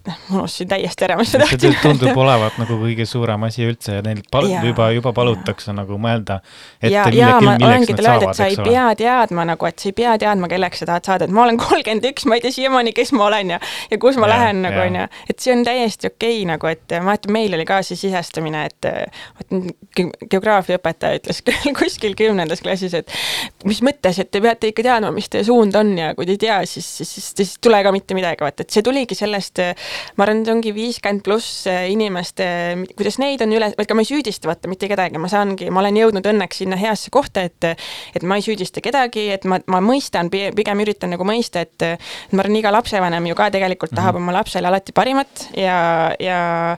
ma 0.07 0.39
unustasin 0.39 0.71
täiesti 0.71 1.07
ära, 1.07 1.19
mis 1.21 1.35
ma 1.35 1.43
tahtsin 1.45 1.77
tundub 1.83 2.21
olevat 2.23 2.59
nagu 2.63 2.79
kõige 2.81 3.07
suurem 3.09 3.47
asi 3.49 3.67
üldse 3.67 3.99
ja 3.99 4.05
neil 4.07 4.23
pal- 4.33 4.49
Jaa, 4.51 4.63
juba, 4.65 4.91
juba 4.95 5.13
palutakse 5.17 5.75
nagu 5.77 5.99
mõelda 6.01 6.39
ette, 6.81 6.93
ja, 6.93 7.07
ja 7.11 7.33
millegi, 7.41 7.65
milleks 7.65 7.91
nad 7.91 8.01
öelda, 8.01 8.09
saavad, 8.09 8.29
et 8.31 8.41
sa 8.41 8.47
ei 8.47 8.55
eks 8.55 8.63
ole. 8.63 8.71
pea 8.71 8.87
teadma 9.03 9.47
nagu, 9.53 9.69
et 9.69 9.83
sa 9.83 9.91
ei 9.91 9.97
pea 10.01 10.17
teadma, 10.23 10.51
kelleks 10.53 10.83
sa 10.83 10.91
tahad 10.93 11.11
saada, 11.11 11.29
et 11.29 11.35
ma 11.35 11.45
olen 11.47 11.61
kolmkümmend 11.61 12.09
üks, 12.13 12.27
ma 12.31 12.39
ei 12.39 12.45
tea 12.47 12.55
siiamaani, 12.55 12.95
kes 12.97 13.13
ma 13.17 13.27
olen 13.31 13.57
ja 13.57 13.61
ja 13.91 13.99
kus 14.03 14.19
ma 14.21 14.31
Jaa, 14.31 14.37
lähen 14.37 14.63
nagu 14.65 14.81
onju, 14.87 15.07
et 15.31 15.43
see 15.43 15.55
on 15.57 15.65
täiesti 15.67 16.11
okei 16.13 16.41
okay, 16.41 16.49
nagu, 16.53 16.71
et 16.71 16.97
ma 17.01 17.17
mäletan, 17.17 17.33
meil 17.33 17.55
oli 17.57 17.67
ka 17.69 17.81
see 17.87 17.99
sisestamine, 17.99 18.67
et 18.71 18.89
ge- 19.97 20.29
geograafiaõpetaja 20.31 21.21
ütles 21.21 21.43
kuskil 21.81 22.17
kümnendas 22.19 22.63
klassis, 22.65 22.95
et 22.95 23.13
mis 23.65 23.83
mõttes, 23.87 24.21
et 24.23 24.31
te 24.31 24.43
peate 24.45 24.71
ikka 24.71 24.85
teadma, 24.87 25.13
mis 25.15 25.29
teie 25.33 25.45
suund 25.47 25.75
on 25.79 25.95
ja 25.99 26.13
kui 26.15 26.27
te 26.29 26.37
ei 26.37 26.43
tea, 26.47 26.61
siis, 26.69 26.87
siis, 27.01 27.13
siis, 27.19 27.31
siis 27.37 27.55
tule 27.63 27.81
ka 27.85 27.93
mitte 27.95 28.17
midagi, 28.19 28.45
vaata, 28.45 28.67
et 28.67 28.75
see 28.75 28.85
tuligi 28.87 29.19
sellest, 29.19 29.63
ma 30.17 30.27
arvan, 30.27 30.43
et 30.43 30.51
ongi 30.53 30.73
viiskümmend 30.77 31.25
pluss 31.27 31.67
inimeste, 31.67 32.47
kuidas 32.97 33.19
neid 33.23 33.43
on 33.45 33.55
üle, 33.57 33.71
ega 33.79 33.97
ma 33.97 34.05
ei 34.05 34.11
süüdista 34.11 34.51
vaata 34.51 34.71
mitte 34.71 34.89
kedagi, 34.91 35.21
ma 35.23 35.31
saangi, 35.33 35.71
ma 35.71 35.83
olen 35.83 36.01
jõudnud 36.01 36.31
õnneks 36.33 36.63
sinna 36.63 36.79
heasse 36.81 37.13
kohta, 37.15 37.47
et 37.47 37.67
et 37.67 38.25
ma 38.27 38.39
ei 38.39 38.45
süüdista 38.45 38.83
kedagi, 38.85 39.29
et 39.35 39.45
ma, 39.49 39.59
ma 39.71 39.81
mõistan, 39.85 40.31
pigem 40.31 40.83
üritan 40.85 41.13
nagu 41.15 41.27
mõista, 41.27 41.65
et 41.67 41.87
ma 42.33 42.45
arvan, 42.45 42.61
iga 42.61 42.73
lapsevanem 42.75 43.31
ju 43.31 43.39
ka 43.39 43.51
tegelikult 43.55 43.95
tahab 43.95 44.17
mm 44.17 44.21
-hmm. 44.21 44.33
oma 44.33 44.39
lapsele 44.41 44.69
alati 44.69 44.93
parimat 44.93 45.49
ja, 45.57 46.15
ja 46.21 46.77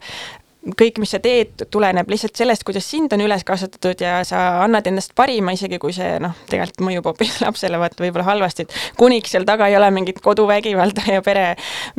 kõik, 0.77 0.99
mis 1.03 1.13
sa 1.15 1.21
teed, 1.23 1.65
tuleneb 1.73 2.09
lihtsalt 2.11 2.37
sellest, 2.37 2.65
kuidas 2.67 2.87
sind 2.91 3.13
on 3.15 3.23
üles 3.25 3.45
kasvatatud 3.47 4.03
ja 4.03 4.19
sa 4.27 4.63
annad 4.65 4.87
endast 4.91 5.15
parima, 5.19 5.53
isegi 5.57 5.79
kui 5.81 5.95
see 5.97 6.19
noh, 6.23 6.35
tegelikult 6.51 6.85
mõjub 6.89 7.09
hoopis 7.11 7.39
lapsele 7.45 7.81
vaata 7.81 8.03
võib-olla 8.05 8.27
halvasti, 8.29 8.67
et 8.67 8.77
kuniks 8.99 9.33
seal 9.35 9.47
taga 9.49 9.69
ei 9.71 9.77
ole 9.79 9.91
mingit 9.95 10.21
koduvägivalda 10.25 11.07
ja 11.13 11.23
pere 11.25 11.47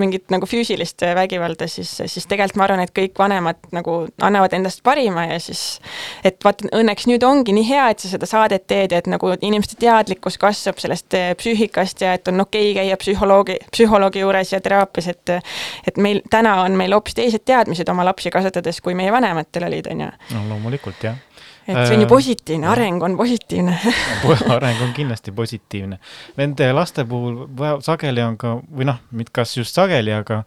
mingit 0.01 0.29
nagu 0.33 0.47
füüsilist 0.49 1.05
vägivalda, 1.15 1.67
siis, 1.71 1.91
siis 2.05 2.27
tegelikult 2.29 2.59
ma 2.59 2.67
arvan, 2.67 2.83
et 2.85 2.93
kõik 2.95 3.17
vanemad 3.19 3.69
nagu 3.75 3.99
annavad 4.25 4.53
endast 4.57 4.83
parima 4.85 5.25
ja 5.29 5.39
siis 5.43 5.63
et 6.25 6.39
vaata, 6.43 6.69
õnneks 6.75 7.07
nüüd 7.09 7.23
ongi 7.25 7.55
nii 7.55 7.67
hea, 7.69 7.89
et 7.93 8.03
sa 8.03 8.11
seda 8.11 8.29
saadet 8.29 8.67
teed 8.69 8.93
ja 8.93 9.01
et 9.01 9.09
nagu 9.09 9.31
inimeste 9.39 9.79
teadlikkus 9.79 10.37
kasvab 10.41 10.81
sellest 10.81 11.15
eh, 11.17 11.31
psüühikast 11.39 12.03
ja 12.05 12.15
et 12.17 12.27
on 12.31 12.45
okei 12.45 12.71
okay 12.71 12.83
käia 12.83 12.97
psühholoogi, 12.99 13.59
psühholoogi 13.71 14.23
juures 14.23 14.53
ja 14.53 14.61
teraapias, 14.63 15.09
et 15.13 15.35
et 15.87 15.97
meil 16.01 16.21
täna 16.29 16.55
on 16.63 16.75
meil 16.77 16.93
hoopis 16.95 17.15
teised 17.17 17.43
teadmised 17.45 17.89
oma 17.91 18.05
lapsi 18.07 18.31
kasvatades, 18.59 18.81
kui 18.83 18.95
meie 18.97 19.11
vanematel 19.11 19.67
olid, 19.69 19.89
on 19.91 20.05
ju. 20.05 20.11
no 20.35 20.45
loomulikult, 20.49 21.03
jah 21.03 21.17
et 21.69 21.85
see 21.85 21.95
on 21.95 22.01
ju 22.01 22.05
Äh, 22.05 22.09
positiivne, 22.09 22.67
areng 22.67 23.03
on 23.03 23.15
positiivne 23.17 23.75
areng 24.55 24.81
on 24.81 24.93
kindlasti 24.93 25.31
positiivne. 25.31 25.99
Nende 26.37 26.71
laste 26.73 27.05
puhul 27.05 27.45
sageli 27.85 28.23
on 28.25 28.37
ka, 28.41 28.55
või 28.73 28.87
noh, 28.89 28.97
kas 29.31 29.53
just 29.57 29.77
sageli, 29.77 30.09
aga 30.15 30.41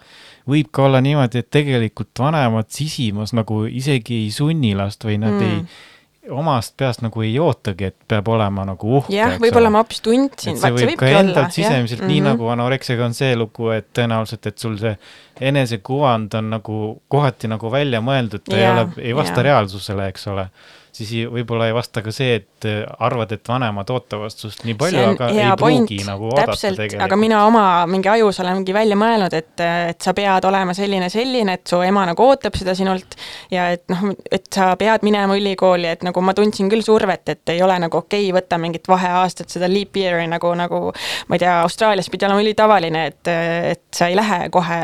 võib 0.51 0.73
ka 0.75 0.89
olla 0.89 1.01
niimoodi, 1.05 1.45
et 1.45 1.51
tegelikult 1.51 2.25
vanemad 2.25 2.73
sisimas 2.75 3.37
nagu 3.39 3.63
isegi 3.71 4.25
ei 4.25 4.33
sunni 4.35 4.75
last 4.75 5.07
või 5.07 5.21
nad. 5.23 5.39
Mm. 5.39 5.47
ei, 5.47 5.92
omast 6.31 6.77
peast 6.79 7.03
nagu 7.03 7.23
ei 7.23 7.33
ootagi, 7.43 7.85
et 7.91 7.97
peab 8.09 8.29
olema 8.29 8.65
nagu 8.65 8.97
uhke. 8.99 9.13
jah, 9.17 9.35
võib-olla 9.43 9.71
ma 9.75 9.81
hoopis 9.83 10.01
tundsin, 10.05 10.57
see 10.57 10.71
võib 10.71 10.95
ka 11.01 11.09
endalt 11.09 11.51
sisemiselt, 11.57 12.05
nii 12.07 12.21
Mhm. 12.21 12.29
nagu 12.31 12.47
anoreksiaga 12.53 13.05
on 13.05 13.15
see 13.15 13.35
lugu, 13.37 13.71
et 13.75 13.89
tõenäoliselt, 13.93 14.47
et 14.47 14.59
sul 14.59 14.77
see 14.79 14.97
enesekuvand 15.41 16.35
on 16.39 16.51
nagu 16.51 16.77
kohati 17.11 17.49
nagu 17.51 17.71
välja 17.73 18.01
mõeldud, 18.05 18.45
ta 18.49 18.57
ei 18.57 18.63
Jaa, 18.63 18.73
ole, 18.73 18.87
ei 19.03 19.13
vasta 19.17 19.41
jaa. 19.41 19.49
reaalsusele, 19.51 20.09
eks 20.13 20.27
ole. 20.31 20.47
Siis 20.93 21.27
võib-olla 21.33 21.67
ei 21.71 21.75
vasta 21.75 22.03
ka 22.05 22.13
see, 22.15 22.37
et 22.41 22.67
äh, 22.69 22.83
arvad, 23.03 23.33
et 23.33 23.49
vanemad 23.49 23.89
ootavad 23.95 24.33
sinust 24.33 24.65
nii 24.69 24.77
palju, 24.79 25.05
aga 25.15 25.29
ei 25.33 25.47
point, 25.59 25.87
pruugi 25.89 26.05
nagu 26.05 26.29
oodata 26.29 26.53
täpselt, 26.53 26.77
tegelikult. 26.77 27.05
aga 27.07 27.19
mina 27.21 27.41
oma 27.49 27.65
mingi 27.91 28.11
ajus 28.13 28.43
olengi 28.45 28.75
välja 28.77 28.99
mõelnud, 29.01 29.37
et, 29.37 29.53
et 29.93 30.05
sa 30.05 30.13
pead 30.17 30.45
olema 30.49 30.75
selline, 30.77 31.09
selline, 31.13 31.57
et 31.59 31.73
su 31.73 31.81
ema 31.85 32.05
nagu 32.11 32.27
ootab 32.27 32.59
seda 32.61 32.75
sinult 32.77 33.17
ja 33.53 33.71
et 33.73 33.87
noh, 33.93 34.11
et 34.31 34.45
sa 34.53 34.73
pead 34.81 35.07
minema 35.07 35.37
ülikooli, 35.39 35.89
et 35.95 36.05
nagu 36.05 36.25
ma 36.25 36.37
tundsin 36.37 36.69
küll 36.73 36.85
survet, 36.85 37.25
et 37.33 37.55
ei 37.55 37.65
ole 37.65 37.79
nagu 37.87 38.03
okei 38.03 38.29
okay, 38.29 38.37
võtta 38.37 38.61
mingit 38.61 38.89
vaheaastat, 38.93 39.49
seda 39.53 39.71
leap 39.73 39.97
year'i 39.97 40.29
nagu, 40.29 40.53
nagu 40.59 40.83
ma 40.93 41.39
ei 41.39 41.45
tea, 41.45 41.57
Austraalias 41.65 42.13
pidi 42.13 42.29
olema 42.29 42.45
ülitavaline, 42.45 43.07
et, 43.15 43.33
et 43.73 43.85
sa 43.97 44.11
ei 44.13 44.19
lähe 44.19 44.43
kohe 44.53 44.83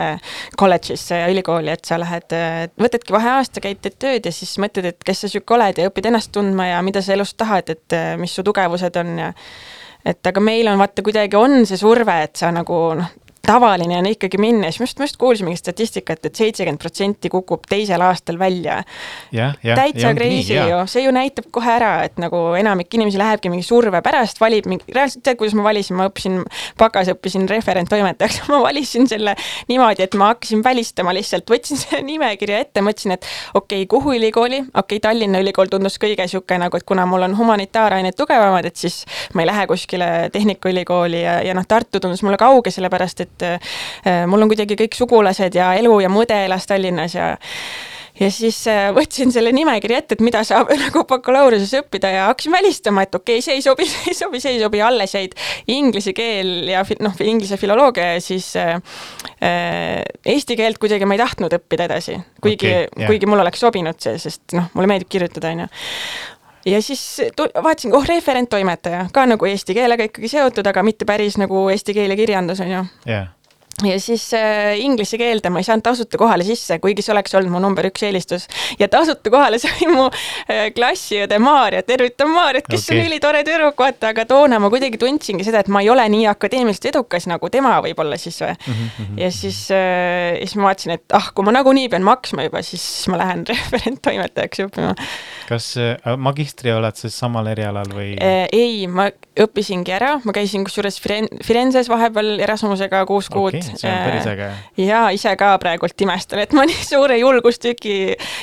kolledžisse 0.56 1.20
ja 1.20 1.28
ülikooli, 1.28 1.74
et 1.76 1.84
sa 1.84 2.00
lähed, 2.00 2.32
võtadki 2.80 3.12
vaheaasta, 3.12 3.60
käid, 3.64 3.84
teed 3.84 4.00
tööd 4.00 4.28
ja 4.30 4.32
siis 4.34 4.56
mõtled, 4.62 4.88
et 4.92 5.04
kes 5.04 5.26
sa 5.26 5.30
sihuke 5.30 5.56
oled 5.58 5.76
ja 5.76 5.88
õpid 5.90 5.97
ennast 6.06 6.32
tundma 6.32 6.68
ja 6.68 6.82
mida 6.82 7.02
sa 7.02 7.12
elust 7.12 7.36
tahad, 7.36 7.70
et 7.74 7.98
mis 8.20 8.34
su 8.34 8.42
tugevused 8.46 8.96
on 8.96 9.18
ja 9.18 9.32
et 10.06 10.26
aga 10.30 10.40
meil 10.40 10.68
on 10.70 10.78
vaata 10.78 11.02
kuidagi 11.02 11.36
on 11.36 11.64
see 11.66 11.80
surve, 11.80 12.14
et 12.22 12.36
sa 12.38 12.52
nagu 12.54 12.78
noh, 12.98 13.14
tavaline 13.48 13.98
on 13.98 14.12
ikkagi 14.12 14.40
minna 14.40 14.68
siis 14.68 14.82
ma 14.82 14.90
just, 14.90 15.00
ma 15.00 15.08
just 15.08 15.20
kuulsin 15.20 15.48
mingit 15.48 15.64
statistikat 15.64 16.18
et, 16.18 16.32
et 16.32 16.40
seitsekümmend 16.42 16.80
protsenti 16.82 17.30
kukub 17.32 17.64
teisel 17.68 18.02
aastal 18.04 18.38
välja. 18.38 18.82
jah, 19.32 19.54
jah. 19.64 19.78
täitsa 19.78 20.12
crazy 20.14 20.56
ju, 20.56 20.80
see 20.90 21.04
ju 21.04 21.12
näitab 21.14 21.48
kohe 21.54 21.70
ära, 21.72 21.92
et 22.06 22.18
nagu 22.20 22.40
enamik 22.58 22.94
inimesi 22.94 23.20
lähebki 23.20 23.52
mingi 23.52 23.66
surve 23.66 24.00
pärast, 24.04 24.40
valib 24.42 24.68
mingi, 24.70 24.86
reaalselt 24.94 25.24
tead, 25.26 25.38
kuidas 25.40 25.56
ma 25.58 25.66
valisin, 25.66 25.98
ma 25.98 26.08
õppisin, 26.10 26.40
bakas 26.80 27.12
õppisin 27.12 27.48
referenttoimetajaks, 27.50 28.42
ma 28.52 28.60
valisin 28.64 29.08
selle 29.10 29.34
niimoodi, 29.70 30.04
et 30.06 30.16
ma 30.18 30.32
hakkasin 30.32 30.62
välistama 30.64 31.14
lihtsalt, 31.16 31.48
võtsin 31.50 31.80
selle 31.80 32.02
nimekirja 32.06 32.62
ette, 32.66 32.84
mõtlesin, 32.84 33.16
et 33.16 33.26
okei 33.54 33.84
okay,, 33.84 33.90
kuhu 33.90 34.16
ülikooli, 34.18 34.62
okei 34.68 34.82
okay,, 34.98 35.04
Tallinna 35.08 35.40
ülikool 35.42 35.70
tundus 35.72 35.98
kõige 36.02 36.26
niisugune 36.26 36.64
nagu, 36.64 36.76
et 36.76 36.86
kuna 36.88 37.06
mul 37.08 37.24
on 37.28 37.36
humanitaarained 37.38 38.16
tugevamad, 38.18 38.66
et 38.68 38.76
siis 38.76 39.04
ma 39.34 39.44
ei 39.44 39.50
lähe 39.50 39.66
kuskile 39.70 40.08
Tehnikaülikooli 40.34 41.22
ja, 41.22 41.38
ja 41.46 41.54
noh, 41.56 41.66
Tartu 41.68 42.00
tundus 42.02 42.24
mulle 42.26 42.40
kauge, 42.40 42.72
sellepärast 42.74 43.24
et 43.24 43.37
äh, 43.46 44.24
mul 44.26 44.42
on 44.42 44.50
kuidagi 44.52 44.78
kõik 44.78 44.98
sugulased 44.98 45.54
ja 45.58 45.74
elu 45.78 46.00
ja 46.04 46.10
mõde 46.12 46.38
elas 46.46 46.66
Tallinnas 46.68 47.14
ja 47.14 47.34
ja 48.18 48.28
siis 48.34 48.58
äh, 48.70 48.88
võtsin 48.94 49.32
selle 49.34 49.52
nimekirja 49.54 50.02
ette, 50.02 50.16
et 50.18 50.24
mida 50.24 50.42
saab 50.46 50.70
nagu 50.84 51.04
bakalaureuse 51.08 51.82
õppida 51.82 52.10
ja 52.12 52.26
hakkasin 52.30 52.54
välistama, 52.54 53.04
et 53.06 53.14
okei 53.14 53.38
okay,, 53.38 53.44
see 53.44 53.58
ei 53.58 53.64
sobi, 53.64 53.86
see 53.92 54.12
ei 54.12 54.18
sobi, 54.18 54.42
see 54.42 54.56
ei 54.56 54.62
sobi, 54.62 54.82
alles 54.84 55.14
jäid 55.14 55.36
inglise 55.74 56.14
keel 56.16 56.70
ja 56.70 56.84
noh, 57.04 57.18
inglise 57.24 57.60
filoloogia 57.60 58.14
ja 58.14 58.24
siis 58.24 58.50
äh, 58.58 58.78
äh, 59.44 60.02
eesti 60.26 60.58
keelt 60.58 60.80
kuidagi 60.82 61.08
ma 61.08 61.18
ei 61.18 61.22
tahtnud 61.22 61.58
õppida 61.60 61.88
edasi, 61.88 62.18
kuigi 62.42 62.72
okay, 62.72 62.88
jah. 62.88 63.10
kuigi 63.10 63.30
mulle 63.30 63.46
oleks 63.46 63.62
sobinud 63.64 64.02
see, 64.02 64.18
sest 64.22 64.58
noh, 64.58 64.70
mulle 64.74 64.90
meeldib 64.90 65.12
kirjutada, 65.18 65.54
on 65.54 65.66
ju 65.66 65.70
ja 66.68 66.82
siis 66.84 67.02
vaatasin, 67.38 67.94
oh, 67.96 68.06
referenttoimetaja, 68.08 69.08
ka 69.12 69.26
nagu 69.26 69.48
eesti 69.48 69.76
keelega 69.76 70.08
ikkagi 70.10 70.30
seotud, 70.32 70.66
aga 70.68 70.84
mitte 70.86 71.08
päris 71.08 71.38
nagu 71.40 71.68
eesti 71.72 71.96
keel 71.96 72.14
ja 72.14 72.20
kirjandus, 72.20 72.62
on 72.64 72.72
ju 72.72 72.84
jah, 73.08 73.28
ja 73.86 74.00
siis 74.00 74.34
äh, 74.34 74.78
inglise 74.80 75.18
keelde 75.18 75.50
ma 75.50 75.60
ei 75.62 75.66
saanud 75.66 75.84
tasuta 75.86 76.18
kohale 76.18 76.44
sisse, 76.46 76.78
kuigi 76.82 77.02
see 77.04 77.12
oleks 77.14 77.34
olnud 77.38 77.52
mu 77.52 77.60
number 77.62 77.86
üks 77.86 78.02
eelistus. 78.06 78.48
ja 78.78 78.88
tasuta 78.90 79.30
kohale 79.30 79.60
sai 79.62 79.86
mu 79.90 80.08
äh, 80.08 80.68
klassiõde 80.74 81.38
Maarja, 81.42 81.84
tervitan 81.86 82.32
Maarjat, 82.34 82.66
kes 82.70 82.88
okay. 82.88 82.98
On 82.98 83.10
ülitore 83.10 83.44
tüdruk, 83.46 83.78
vaata, 83.78 84.12
aga 84.14 84.26
toona 84.28 84.58
ma 84.62 84.70
kuidagi 84.72 84.98
tundsingi 84.98 85.46
seda, 85.46 85.62
et 85.62 85.70
ma 85.72 85.82
ei 85.84 85.90
ole 85.92 86.08
nii 86.10 86.26
akadeemiliselt 86.30 86.90
edukas 86.92 87.28
nagu 87.30 87.50
tema 87.54 87.76
võib-olla 87.84 88.18
siis 88.18 88.40
või. 88.42 88.56
ja 89.20 89.30
siis 89.34 89.64
äh,, 89.74 90.40
siis 90.42 90.58
ma 90.58 90.70
vaatasin, 90.72 90.96
et 90.98 91.18
ah, 91.18 91.30
kui 91.34 91.46
ma 91.46 91.54
nagunii 91.54 91.88
pean 91.92 92.06
maksma 92.06 92.48
juba, 92.48 92.64
siis 92.66 92.84
ma 93.12 93.22
lähen 93.22 93.46
referenttoimetajaks 93.52 94.66
õppima 94.66 94.94
kas 95.48 95.70
äh, 95.80 95.96
magistri 96.20 96.72
oled 96.74 96.98
siis 96.98 97.16
samal 97.18 97.48
erialal 97.50 97.88
või? 97.94 98.12
äh,. 98.20 98.44
ei, 98.52 98.86
ma 98.90 99.08
õppisingi 99.38 99.94
ära, 99.94 100.14
ma 100.26 100.34
käisin 100.36 100.64
kusjuures 100.66 100.98
Firen-, 101.02 101.30
Firenzes 101.44 101.88
vahepeal 101.90 102.38
Erasmusega 102.44 103.04
kuus 103.08 103.30
kuud 103.32 103.54
okei, 103.54 103.78
see 103.80 103.90
on 103.90 104.02
päris 104.04 104.28
äge. 104.28 104.48
ja 104.82 105.02
ise 105.14 105.32
ka 105.40 105.54
praegult 105.62 106.04
imestan, 106.04 106.42
et 106.44 106.54
ma 106.56 106.66
nii 106.68 106.84
suure 106.84 107.16
julgustüki, 107.20 107.94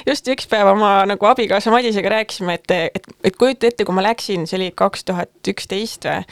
just 0.08 0.30
üks 0.34 0.50
päev 0.52 0.72
oma 0.74 0.94
nagu 1.10 1.30
abikaasa 1.30 1.74
Madisega 1.74 2.14
rääkisime, 2.18 2.58
et, 2.60 2.76
et, 2.98 3.10
et 3.28 3.38
kujuta 3.40 3.70
ette, 3.70 3.86
kui 3.88 3.98
ma 3.98 4.06
läksin, 4.06 4.48
see 4.50 4.60
oli 4.60 4.72
kaks 4.78 5.06
tuhat 5.10 5.52
üksteist 5.52 6.08
või, 6.10 6.24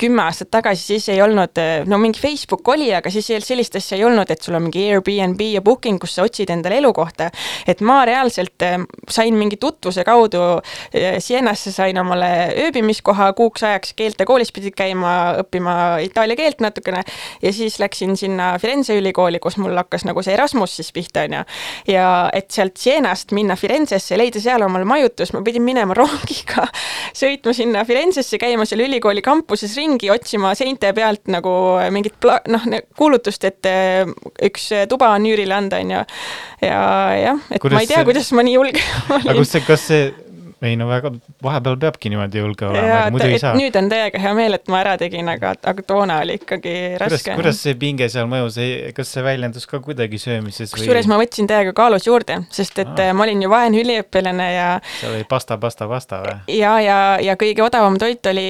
kümme 0.00 0.24
aastat 0.24 0.52
tagasi, 0.54 0.86
siis 0.94 1.10
ei 1.12 1.20
olnud, 1.24 1.60
no 1.90 2.00
mingi 2.00 2.22
Facebook 2.22 2.68
oli, 2.72 2.88
aga 2.96 3.12
siis 3.12 3.28
olnud 3.34 3.44
sellist 3.44 3.76
asja 3.76 3.98
ei 3.98 4.06
olnud, 4.08 4.30
et 4.32 4.42
sul 4.42 4.56
on 4.56 4.66
mingi 4.68 4.86
Airbnb 4.88 5.42
ja 5.50 5.64
Booking, 5.64 6.00
kus 6.02 6.16
sa 6.16 6.24
otsid 6.26 6.50
endale 6.54 6.80
elukohta. 6.80 7.30
et 7.66 7.82
ma 7.84 8.00
reaalselt 8.08 8.64
sain 9.10 9.36
mingi 9.36 9.58
tutvuse 9.60 10.05
kaudu 10.06 10.42
eh, 10.94 11.18
Sienasse 11.22 11.72
sain 11.74 11.98
omale 12.00 12.30
ööbimiskoha 12.66 13.32
kuuks 13.36 13.64
ajaks, 13.66 13.94
keeltekoolis 13.98 14.52
pidid 14.54 14.76
käima 14.78 15.12
õppima 15.42 15.76
itaalia 16.04 16.38
keelt 16.38 16.62
natukene 16.64 17.02
ja 17.42 17.52
siis 17.52 17.78
läksin 17.82 18.16
sinna 18.18 18.54
Firenze 18.62 18.96
ülikooli, 18.98 19.40
kus 19.42 19.58
mul 19.60 19.76
hakkas 19.76 20.06
nagu 20.08 20.22
see 20.24 20.36
Erasmus 20.36 20.76
siis 20.78 20.92
pihta, 20.94 21.26
onju. 21.26 21.42
ja 21.90 22.06
et 22.36 22.50
sealt 22.54 22.76
Sienast 22.80 23.34
minna 23.36 23.56
Firenzesse, 23.58 24.18
leida 24.18 24.40
seal 24.42 24.62
omale 24.66 24.86
majutus, 24.88 25.32
ma 25.34 25.42
pidin 25.46 25.64
minema 25.66 25.96
rongiga, 26.00 26.66
sõitma 27.16 27.54
sinna 27.56 27.84
Firenzesse, 27.88 28.38
käima 28.42 28.66
seal 28.68 28.84
ülikooli 28.86 29.24
kampuses 29.24 29.76
ringi, 29.78 30.10
otsima 30.12 30.54
seinte 30.58 30.92
pealt 30.96 31.26
nagu 31.32 31.52
mingit 31.94 32.18
pla-, 32.22 32.42
noh, 32.52 32.66
kuulutust, 32.98 33.44
et 33.48 33.70
eh, 33.70 34.04
üks 34.46 34.70
tuba 34.90 35.12
on 35.16 35.26
üürile 35.28 35.56
anda, 35.56 35.80
onju. 35.82 36.04
ja 36.62 36.80
jah, 37.20 37.42
et 37.50 37.62
Kuidas 37.62 37.76
ma 37.76 37.84
ei 37.84 37.90
tea 37.90 38.00
see-, 38.00 38.08
kuidas 38.10 38.32
ma 38.36 38.44
nii 38.46 38.56
julge 38.56 38.82
aga 39.16 39.34
olin 39.34 39.46
kus 39.46 39.52
see, 39.54 39.64
kas 39.66 39.86
see, 39.90 39.95
이제 39.96 40.25
ei 40.64 40.76
no 40.80 40.88
väga, 40.88 41.12
vahepeal 41.44 41.76
peabki 41.80 42.10
niimoodi 42.12 42.40
julge 42.40 42.64
olema 42.68 43.10
muidu 43.12 43.28
ei 43.28 43.40
saa. 43.40 43.52
nüüd 43.58 43.76
on 43.76 43.90
täiega 43.92 44.20
hea 44.22 44.32
meel, 44.38 44.56
et 44.56 44.70
ma 44.72 44.80
ära 44.80 44.94
tegin, 45.00 45.28
aga, 45.28 45.52
aga 45.60 45.84
toona 45.84 46.20
oli 46.24 46.38
ikkagi 46.40 46.74
raske. 47.02 47.34
kuidas 47.36 47.60
see 47.60 47.76
pinge 47.80 48.08
seal 48.12 48.28
mõjus, 48.30 48.56
kas 48.96 49.12
see 49.12 49.24
väljendus 49.26 49.68
ka 49.68 49.82
kuidagi 49.84 50.20
söömises 50.22 50.72
või 50.72 50.86
kusjuures 50.86 51.10
ma 51.12 51.20
võtsin 51.20 51.50
täiega 51.50 51.74
kaalus 51.76 52.08
juurde, 52.08 52.38
sest 52.48 52.80
et 52.80 52.94
Aa. 52.94 53.10
ah. 53.10 53.16
ma 53.16 53.26
olin 53.26 53.44
ju 53.44 53.52
vaene 53.52 53.82
üliõpilane 53.82 54.48
ja 54.54 54.68
seal 55.00 55.12
oli 55.18 55.26
pasta, 55.28 55.58
pasta, 55.60 55.88
pasta 55.90 56.22
või? 56.24 56.56
ja, 56.56 56.72
ja, 56.80 56.98
ja 57.20 57.36
kõige 57.40 57.64
odavam 57.66 58.00
toit 58.00 58.24
oli, 58.32 58.48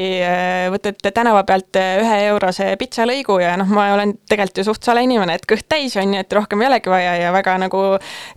võtad 0.77 1.03
tänava 1.11 1.43
pealt 1.49 1.79
äh, 1.81 1.99
ühe 2.05 2.21
eurose 2.31 2.69
pitsalõigu 2.79 3.41
ja 3.43 3.57
noh, 3.59 3.71
ma 3.73 3.89
olen 3.97 4.15
tegelikult 4.29 4.63
ju 4.63 4.67
suht 4.71 4.87
sale 4.87 5.03
inimene, 5.07 5.37
et 5.41 5.47
kõht 5.49 5.67
täis 5.69 5.99
on 6.01 6.15
ju, 6.15 6.23
et 6.23 6.39
rohkem 6.39 6.63
ei 6.63 6.71
olegi 6.71 6.93
vaja 6.93 7.19
ja 7.19 7.35
väga 7.35 7.59
nagu 7.67 7.83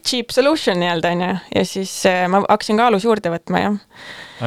cheap 0.02 0.34
solution 0.34 0.80
nii-öelda 0.82 1.14
on 1.14 1.26
ju, 1.28 1.32
ja 1.60 1.66
siis 1.68 1.94
äh, 2.10 2.26
ma 2.32 2.42
hakkasin 2.48 2.80
kaalus 2.80 3.06
juurde 3.06 3.34
võtma 3.34 3.59
jah. 3.66 3.80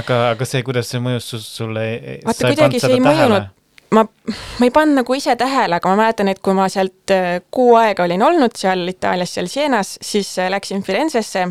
Aga, 0.02 0.20
aga 0.32 0.48
see, 0.48 0.62
kuidas 0.66 0.88
see 0.92 1.02
mõjus 1.04 1.34
sulle? 1.44 1.88
vaata 2.24 2.48
kuidagi 2.48 2.80
see 2.80 2.96
ei 2.96 3.02
mõjunud, 3.04 3.50
ma, 3.92 4.04
ma 4.32 4.68
ei 4.68 4.72
pannud 4.74 5.02
nagu 5.02 5.16
ise 5.16 5.34
tähele, 5.38 5.76
aga 5.78 5.92
ma 5.92 6.00
mäletan, 6.04 6.30
et 6.32 6.40
kui 6.44 6.56
ma 6.56 6.68
sealt 6.72 7.12
äh, 7.14 7.36
kuu 7.52 7.76
aega 7.80 8.06
olin 8.06 8.24
olnud 8.24 8.56
seal 8.58 8.86
Itaalias, 8.88 9.34
seal 9.36 9.50
Sienas, 9.52 9.96
siis 10.04 10.32
äh, 10.40 10.50
läksin 10.52 10.84
Firenzesse, 10.86 11.46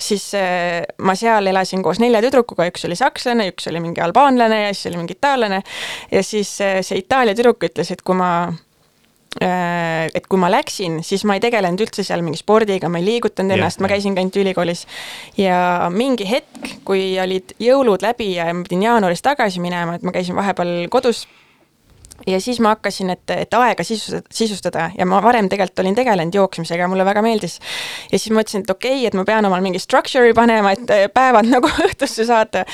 siis 0.00 0.30
äh, 0.38 0.80
ma 1.04 1.16
seal 1.18 1.50
elasin 1.50 1.84
koos 1.84 2.00
nelja 2.02 2.22
tüdrukuga, 2.24 2.68
üks 2.70 2.84
oli 2.88 2.98
sakslane, 2.98 3.48
üks 3.52 3.68
oli 3.72 3.82
mingi 3.84 4.04
albaanlane 4.04 4.66
ja 4.66 4.74
siis 4.74 4.90
oli 4.92 5.02
mingi 5.02 5.16
itaallane. 5.16 5.62
Ja 6.12 6.24
siis 6.24 6.52
see 6.60 7.00
Itaalia 7.00 7.36
tüdruk 7.36 7.68
ütles, 7.70 7.92
et 7.92 8.04
kui 8.04 8.18
ma 8.18 8.30
et 9.38 10.24
kui 10.26 10.40
ma 10.42 10.48
läksin, 10.50 11.00
siis 11.06 11.22
ma 11.28 11.36
ei 11.36 11.42
tegelenud 11.44 11.84
üldse 11.84 12.02
seal 12.06 12.24
mingi 12.26 12.40
spordiga, 12.40 12.88
ma 12.90 12.98
ei 12.98 13.06
liigutanud 13.06 13.54
ennast, 13.54 13.78
ma 13.78 13.86
jah. 13.86 13.94
käisingi 13.94 14.18
ainult 14.18 14.38
ülikoolis. 14.42 14.86
ja 15.38 15.86
mingi 15.94 16.26
hetk, 16.26 16.80
kui 16.84 17.14
olid 17.22 17.54
jõulud 17.62 18.02
läbi 18.02 18.32
ja 18.34 18.48
ma 18.50 18.64
pidin 18.66 18.88
jaanuaris 18.88 19.22
tagasi 19.22 19.62
minema, 19.62 19.94
et 19.94 20.02
ma 20.02 20.14
käisin 20.16 20.34
vahepeal 20.38 20.88
kodus 20.90 21.28
ja 22.26 22.40
siis 22.40 22.60
ma 22.60 22.74
hakkasin, 22.74 23.10
et, 23.14 23.32
et 23.32 23.54
aega 23.56 23.84
sisustada, 23.86 24.26
sisustada 24.34 24.88
ja 24.98 25.06
ma 25.08 25.20
varem 25.24 25.48
tegelikult 25.50 25.82
olin 25.84 25.96
tegelenud 25.96 26.34
jooksmisega, 26.34 26.88
mulle 26.90 27.04
väga 27.08 27.22
meeldis. 27.24 27.58
ja 28.12 28.18
siis 28.18 28.32
mõtlesin, 28.34 28.64
et 28.64 28.72
okei 28.72 28.98
okay,, 28.98 29.06
et 29.08 29.16
ma 29.16 29.24
pean 29.28 29.46
omal 29.48 29.62
mingi 29.64 29.80
structure'i 29.82 30.34
panema, 30.36 30.74
et 30.76 30.92
äh, 30.94 31.06
päevad 31.14 31.48
nagu 31.50 31.70
õhtusse 31.86 32.26
saata. 32.28 32.64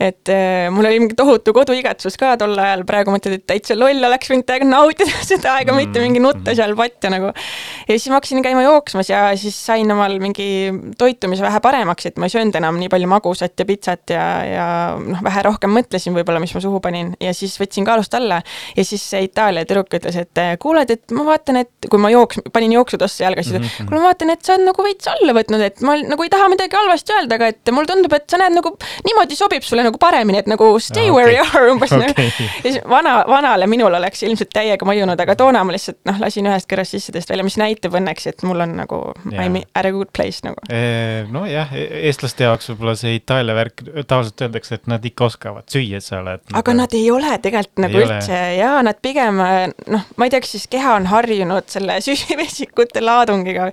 et 0.00 0.32
äh, 0.32 0.68
mul 0.74 0.88
oli 0.88 1.02
mingi 1.04 1.18
tohutu 1.18 1.54
koduigatsus 1.56 2.18
ka 2.20 2.34
tol 2.40 2.56
ajal, 2.58 2.84
praegu 2.88 3.14
mõtled, 3.14 3.38
et 3.38 3.46
täitsa 3.48 3.76
loll 3.78 4.04
oleks 4.08 4.32
võinud 4.32 4.48
täiega 4.48 4.68
nautida 4.68 5.22
seda 5.30 5.54
aega 5.58 5.72
mm,, 5.72 5.84
mitte 5.84 6.04
mingi 6.04 6.22
nutta 6.22 6.56
seal 6.58 6.74
patja 6.78 7.12
nagu. 7.14 7.32
ja 7.32 7.94
siis 7.94 8.08
ma 8.10 8.18
hakkasin 8.18 8.44
käima 8.44 8.64
jooksmas 8.66 9.12
ja 9.12 9.24
siis 9.38 9.58
sain 9.68 9.90
omal 9.94 10.18
mingi 10.22 10.48
toitumise 10.98 11.44
vähe 11.44 11.62
paremaks, 11.64 12.10
et 12.10 12.18
ma 12.18 12.28
ei 12.28 12.34
söönud 12.34 12.56
enam 12.58 12.80
nii 12.80 12.90
palju 12.92 13.10
magusat 13.10 13.58
ja 13.58 13.68
pitsat 13.68 14.14
ja, 14.14 14.26
ja 14.48 14.66
noh, 14.98 15.22
vähe 15.24 15.44
rohkem 15.46 15.72
mõtlesin 15.74 16.16
võib-olla, 16.16 16.42
mis 16.42 16.54
ma 16.56 16.62
suhu 16.64 16.80
panin 16.84 17.14
ja 17.22 17.32
siis 17.36 17.56
võtsin 17.60 17.86
kaalust 17.86 18.14
alla 18.18 18.40
ja 18.76 18.84
siis 18.88 19.04
see 19.10 19.26
Itaalia 19.28 19.64
tüdruk 19.68 19.92
ütles, 19.98 20.16
et 20.20 20.40
eh, 20.42 20.54
kuule, 20.60 20.84
et 20.88 21.14
ma 21.16 21.24
vaatan, 21.28 21.60
et 21.62 21.88
kui 21.90 22.00
ma 22.00 22.10
jooks, 22.12 22.40
panin 22.52 22.72
jooksutosse 22.76 23.24
jalga, 23.24 23.42
siis 23.42 23.58
mm 23.58 23.64
-hmm. 23.66 23.88
kuule, 23.88 24.00
ma 24.00 24.10
vaatan, 24.10 24.30
et 24.34 24.44
sa 24.44 24.54
oled 24.54 24.66
nagu 24.68 24.84
veits 24.86 25.08
alla 25.12 25.34
võtnud, 25.36 25.64
et 25.66 25.80
ma 25.86 25.96
nagu 26.02 26.22
ei 26.26 26.32
taha 26.32 26.48
midagi 26.52 26.76
halvasti 26.76 27.12
öelda, 27.16 27.34
aga 27.38 27.52
et 27.54 27.72
mulle 27.72 27.86
tundub, 27.90 28.12
et 28.12 28.30
sa 28.30 28.40
näed 28.40 28.56
nagu 28.56 28.74
niimoodi 29.06 29.36
sobib 29.36 29.62
sulle 29.62 29.84
nagu 29.86 29.98
paremini, 29.98 30.38
et 30.38 30.50
nagu 30.50 30.70
stay 30.80 31.08
Ah, 31.08 31.14
where 31.14 31.28
okei. 31.28 31.38
you 31.38 31.58
are 31.58 31.70
umbes 31.72 31.92
okay. 31.92 32.10
Okei. 32.10 32.30
ja 32.64 32.72
siis 32.72 32.78
vana, 32.88 33.24
vanale 33.28 33.66
minul 33.66 33.94
oleks 33.94 34.22
ilmselt 34.22 34.50
täiega 34.54 34.86
mõjunud, 34.88 35.20
aga 35.20 35.36
toona 35.36 35.64
ma 35.64 35.72
lihtsalt 35.74 35.98
noh, 36.08 36.18
lasin 36.20 36.46
ühest 36.46 36.68
kõrvast 36.70 36.96
sisse 36.96 37.12
teist 37.12 37.30
välja, 37.30 37.44
mis 37.46 37.58
näitab 37.60 37.94
õnneks, 37.98 38.28
et 38.32 38.42
mul 38.42 38.60
on 38.64 38.76
nagu 38.78 39.00
Jaa. 39.32 39.44
I 39.44 39.48
m 39.48 39.60
at 39.74 39.86
a 39.86 39.92
good 39.92 40.10
place 40.16 40.44
nagu. 40.46 40.60
nojah, 41.32 41.72
eestlaste 41.74 42.44
jaoks 42.44 42.70
võib-olla 42.72 42.94
see 42.98 43.14
Itaalia 43.18 43.54
värk, 43.56 43.82
tavaliselt 44.06 44.46
öeldakse, 44.46 44.78
et 44.80 44.86
nad 44.90 45.04
ikka 45.04 45.28
oskavad 45.28 45.68
süüa 45.72 46.00
seal, 46.04 46.28
et 46.34 46.56
aga 46.58 46.74
nad 46.76 46.94
ei 46.96 47.10
ole 47.10 47.38
tegelikult 47.42 47.82
nagu 47.84 47.96
Ei 47.96 48.02
ei 48.02 48.06
ole. 48.06 48.18
üldse 48.18 48.38
ja 48.78 48.86
nad 48.86 48.98
pigem 49.02 49.38
noh, 49.38 50.06
ma 50.16 50.28
ei 50.28 50.32
tea, 50.32 50.40
kas 50.44 50.54
siis 50.56 50.66
keha 50.70 50.96
on 50.98 51.08
harjunud 51.10 51.68
selle 51.70 51.98
süsivesikute 52.06 53.02
laadungiga, 53.04 53.70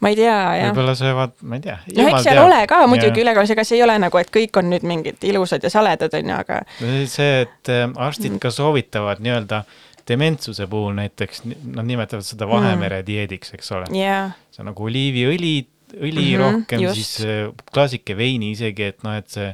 ma 0.00 0.12
ei 0.12 0.18
tea, 0.18 0.36
jah. 0.58 0.70
võib-olla 0.70 0.96
söövad, 0.98 1.36
ma 1.42 1.58
ei 1.58 1.64
tea. 1.64 1.78
no 1.96 2.08
eks 2.12 2.28
seal 2.28 2.42
ole 2.44 2.60
ka 2.70 2.82
muidugi 2.90 3.24
ülekaalus, 3.24 3.54
ega 3.56 3.64
see 3.66 3.78
ei 3.80 3.86
ole 3.86 3.98
nagu, 4.02 4.20
et 4.20 4.32
kõik 4.34 4.60
on 4.60 4.70
nüüd 4.74 4.86
mingid 4.88 5.24
ilusad 5.30 5.64
ja 5.64 5.72
saledad, 5.72 6.14
on 6.18 6.32
ju, 6.34 6.38
aga 6.44 6.62
see, 7.08 7.46
et 7.46 7.74
Mm. 7.88 7.96
arstid 8.00 8.38
ka 8.42 8.50
soovitavad 8.50 9.22
nii-öelda 9.22 9.62
dementsuse 10.08 10.66
puhul 10.66 10.94
näiteks, 10.96 11.42
nad 11.44 11.84
nimetavad 11.86 12.24
seda 12.24 12.48
Vahemere 12.48 13.02
dieediks, 13.06 13.52
eks 13.54 13.72
ole. 13.76 13.90
jah, 13.98 14.32
see 14.52 14.62
on 14.64 14.70
nagu 14.72 14.86
oliiviõli, 14.88 15.52
õli 15.98 16.24
mm 16.24 16.32
-hmm, 16.32 16.40
rohkem, 16.44 16.86
siis 16.96 17.12
äh, 17.24 17.50
klaasike 17.72 18.16
veini 18.16 18.52
isegi, 18.56 18.88
et 18.92 19.04
noh, 19.04 19.16
et 19.16 19.28
see 19.28 19.52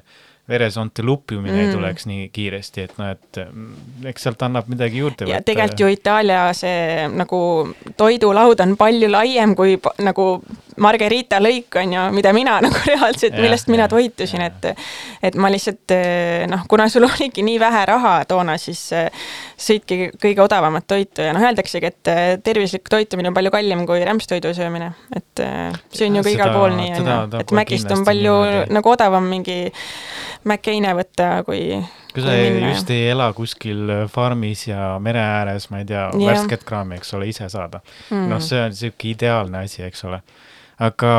veresoonte 0.49 1.03
lupjumine 1.03 1.55
mm. 1.55 1.61
ei 1.61 1.73
tuleks 1.73 2.07
nii 2.07 2.29
kiiresti, 2.33 2.85
et 2.85 2.99
noh, 3.01 3.13
et 3.15 3.41
mm, 3.45 4.09
eks 4.11 4.27
sealt 4.27 4.43
annab 4.45 4.69
midagi 4.69 5.01
juurde 5.01 5.29
ja 5.31 5.41
tegelikult 5.45 5.81
ju 5.81 5.89
Itaalia 5.95 6.43
see 6.57 7.07
nagu 7.13 7.41
toidulaud 7.97 8.61
on 8.61 8.77
palju 8.81 9.09
laiem 9.13 9.55
kui 9.57 9.79
nagu 10.05 10.27
margarita 10.83 11.39
lõik 11.43 11.79
on 11.81 11.95
ju, 11.95 12.05
mida 12.16 12.33
mina 12.37 12.57
nagu 12.64 12.81
reaalselt, 12.87 13.35
Jah, 13.35 13.43
millest 13.45 13.70
mina 13.72 13.85
jah, 13.85 13.93
toitusin, 13.95 14.45
jah. 14.45 14.53
et 14.53 15.31
et 15.31 15.39
ma 15.41 15.51
lihtsalt 15.53 15.95
eh, 15.95 16.45
noh, 16.51 16.64
kuna 16.70 16.89
sul 16.93 17.07
oligi 17.11 17.45
nii 17.47 17.59
vähe 17.62 17.85
raha 17.91 18.14
toona, 18.29 18.57
siis 18.61 18.83
eh, 18.97 19.27
sõitki 19.57 20.12
kõige 20.20 20.45
odavamat 20.45 20.87
toitu 20.91 21.27
ja 21.27 21.35
noh, 21.37 21.45
öeldaksegi, 21.45 21.93
et 21.93 22.12
eh, 22.12 22.22
tervislik 22.45 22.89
toitumine 22.91 23.31
on 23.33 23.37
palju 23.37 23.53
kallim 23.55 23.85
kui 23.89 24.05
rämpstoidu 24.05 24.55
söömine, 24.57 24.93
et 25.14 25.45
see 25.95 26.09
on 26.09 26.20
ju 26.20 26.25
ka 26.27 26.35
igal 26.35 26.55
pool 26.55 26.79
nii, 26.79 26.95
on 27.01 27.12
ju, 27.12 27.43
et 27.43 27.55
Mägist 27.55 27.91
on 27.95 28.05
palju 28.07 28.39
niimoodi. 28.45 28.75
nagu 28.75 28.91
odavam 28.91 29.29
mingi 29.31 29.59
McCaine 30.45 30.95
võtta, 30.99 31.29
kui 31.47 31.79
kui 32.14 32.22
sa 32.22 32.35
just 32.39 32.91
ei 32.95 33.09
ela 33.11 33.27
kuskil 33.35 33.91
farmis 34.12 34.68
ja 34.68 34.95
mere 35.03 35.22
ääres, 35.22 35.66
ma 35.72 35.83
ei 35.83 35.89
tea, 35.89 36.07
Jah. 36.12 36.27
värsket 36.31 36.62
kraami, 36.66 37.01
eks 37.01 37.14
ole, 37.18 37.29
ise 37.33 37.49
saada 37.51 37.81
mm.. 37.83 38.16
mm. 38.16 38.29
noh, 38.31 38.43
see 38.45 38.61
on 38.62 38.75
niisugune 38.75 39.14
ideaalne 39.14 39.64
asi, 39.66 39.83
eks 39.89 40.05
ole. 40.07 40.20
Aga 40.79 41.12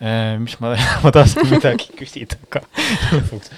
äh, 0.00 0.36
mis 0.42 0.58
ma, 0.60 0.74
ma 1.04 1.12
tahtsin 1.14 1.50
midagi 1.50 1.90
küsida 2.00 2.38
ka 2.52 2.64
lõpuks 3.12 3.52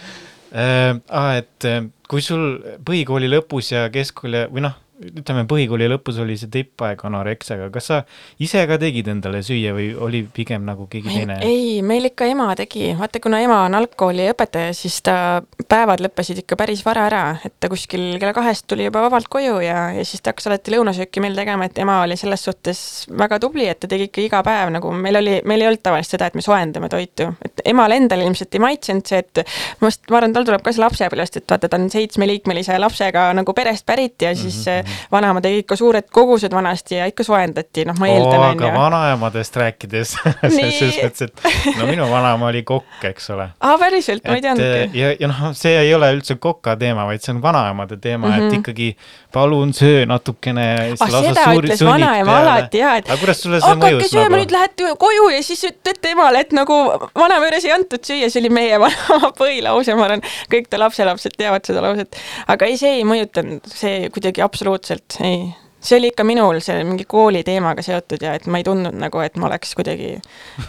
äh,. 0.53 0.97
Et 1.39 1.69
äh, 1.69 1.83
kui 2.09 2.25
sul 2.25 2.61
põhikooli 2.85 3.29
lõpus 3.31 3.73
ja 3.75 3.89
keskkooli 3.93 4.47
või 4.53 4.65
noh, 4.65 4.79
ütleme 4.99 5.45
põhikooli 5.49 5.87
lõpus 5.93 6.19
oli 6.23 6.35
see 6.39 6.51
tippaeg 6.51 7.03
anoreksiaga, 7.07 7.69
kas 7.75 7.89
sa 7.91 7.99
ise 8.43 8.65
ka 8.67 8.79
tegid 8.83 9.07
endale 9.13 9.41
süüa 9.47 9.73
või 9.77 9.93
oli 9.95 10.25
pigem 10.35 10.65
nagu 10.67 10.89
keegi 10.91 11.13
teine? 11.13 11.39
ei, 11.47 11.79
meil 11.87 12.09
ikka 12.11 12.27
ema 12.27 12.49
tegi, 12.59 12.91
vaata 12.99 13.21
kuna 13.23 13.41
ema 13.45 13.61
on 13.69 13.79
algkooliõpetaja, 13.79 14.73
siis 14.77 14.99
ta 15.07 15.41
päevad 15.71 16.03
lõppesid 16.03 16.43
ikka 16.43 16.59
päris 16.59 16.83
vara 16.87 17.07
ära, 17.07 17.23
et 17.47 17.55
ta 17.61 17.71
kuskil 17.71 18.19
kella 18.19 18.35
kahest 18.37 18.67
tuli 18.71 18.89
juba 18.89 19.05
vabalt 19.07 19.31
koju 19.31 19.61
ja, 19.63 19.89
ja 19.95 20.07
siis 20.09 20.23
ta 20.23 20.33
hakkas 20.33 20.51
alati 20.51 20.75
lõunasööki 20.75 21.23
meil 21.23 21.39
tegema, 21.39 21.69
et 21.69 21.79
ema 21.79 22.01
oli 22.03 22.19
selles 22.19 22.43
suhtes 22.49 22.83
väga 23.19 23.39
tubli, 23.43 23.69
et 23.71 23.79
ta 23.79 23.91
tegi 23.91 24.09
ikka 24.11 24.25
iga 24.25 24.43
päev 24.47 24.75
nagu 24.75 24.93
meil 24.95 25.21
oli, 25.23 25.39
meil 25.49 25.63
ei 25.63 25.71
olnud 25.71 25.85
tavaliselt 25.85 26.19
seda, 26.19 26.31
et 26.33 26.39
me 26.39 26.45
soojendame 26.45 26.91
toitu, 26.91 27.31
et 27.47 27.63
emal 27.71 27.95
endal 27.95 28.27
ilmselt 28.27 28.59
ei 28.59 28.65
maitsenud 28.67 29.07
see, 29.07 29.23
et 29.23 29.45
ma 29.79 29.93
arvan, 30.19 30.35
tal 30.35 30.49
tuleb 30.49 30.67
ka 30.67 30.75
see 30.75 30.83
lapsepõlvest, 30.83 31.39
et 31.39 31.55
vaata, 31.55 31.71
ta 31.71 31.79
on 31.79 31.87
seitsmeliikmelise 31.93 32.79
lapsega 32.83 33.29
nagu 33.39 33.55
perest 33.55 33.87
pärit 33.87 34.27
ja 34.27 34.35
siis 34.35 34.65
mm 34.67 34.73
-hmm. 34.73 34.88
Vanaema 35.13 35.43
tegi 35.45 35.63
ikka 35.65 35.77
suured 35.77 36.09
kogused 36.13 36.55
vanasti 36.55 36.99
ja 36.99 37.07
ikka 37.11 37.27
soojendati, 37.27 37.85
noh, 37.89 37.99
ma 38.01 38.11
eeldan, 38.11 38.39
on 38.41 38.47
aga 38.51 38.69
ju. 38.69 38.75
vanaemadest 38.79 39.57
rääkides 39.63 40.15
selles 40.59 40.99
mõttes, 41.03 41.29
et 41.29 41.79
no 41.79 41.89
minu 41.91 42.09
vanaema 42.11 42.51
oli 42.51 42.63
kokk, 42.69 43.05
eks 43.11 43.31
ole. 43.35 43.51
aa, 43.61 43.79
päriselt, 43.81 44.25
ma 44.27 44.39
ei 44.39 44.45
teadnudki. 44.45 44.99
ja, 44.99 45.13
ja 45.21 45.31
noh, 45.31 45.43
see 45.59 45.77
ei 45.83 45.95
ole 45.95 46.11
üldse 46.17 46.39
koka 46.43 46.77
teema, 46.81 47.07
vaid 47.09 47.25
see 47.25 47.35
on 47.35 47.43
vanaemade 47.43 47.97
teema 47.97 48.27
mm, 48.27 48.33
-hmm. 48.33 48.39
Mhm. 48.39 48.55
et 48.55 48.61
ikkagi 48.61 48.97
palun 49.33 49.75
söö 49.75 50.07
natukene. 50.07 50.67
ah, 51.01 51.11
seda 51.11 51.45
ütles 51.59 51.85
vanaema 51.85 52.39
alati 52.43 52.83
jaa, 52.83 52.97
et 53.01 53.11
aga 53.11 53.19
hakake 53.19 54.09
sööma, 54.09 54.29
nagu 54.29 54.43
nüüd? 54.43 54.55
lähete 54.55 54.95
koju 54.99 55.29
ja 55.35 55.43
siis 55.43 55.65
ütlete 55.69 56.15
emale, 56.15 56.41
et 56.47 56.53
nagu 56.57 56.75
vanaema 57.19 57.49
juures 57.49 57.69
ei 57.69 57.75
antud 57.77 58.05
süüa, 58.05 58.31
see 58.33 58.43
oli 58.43 58.53
meie 58.53 58.81
vanaema 58.85 59.33
põhilause, 59.39 59.97
ma 59.99 60.09
arvan, 60.09 60.25
kõik 60.53 60.71
ta 60.71 60.81
lapselapsed 60.81 61.37
teavad 61.39 61.67
seda 61.69 61.85
lauset. 61.85 62.19
aga 62.49 62.69
ei, 62.71 62.79
see 62.81 62.99
ei 63.01 63.05
mõjutanud, 63.09 63.69
see 63.69 64.09
kuidagi 64.15 64.43
absoluutselt 64.45 64.78
ei. 65.25 65.55
see 65.81 65.99
oli 65.99 66.11
ikka 66.13 66.25
minul 66.27 66.61
see 66.65 66.83
mingi 66.85 67.07
kooli 67.09 67.45
teemaga 67.47 67.83
seotud 67.83 68.23
ja 68.23 68.35
et 68.39 68.47
ma 68.47 68.59
ei 68.59 68.67
tundnud 68.67 68.97
nagu, 68.99 69.23
et 69.23 69.37
ma 69.37 69.47
oleks 69.51 69.75
kuidagi 69.79 70.17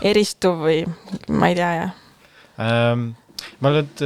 eristuv 0.02 0.66
või 0.66 0.84
ma 1.30 1.52
ei 1.52 1.60
tea 1.60 1.72
jah. 1.82 1.94
ähm,. 2.60 3.12
ma 3.60 3.74
nüüd, 3.74 4.06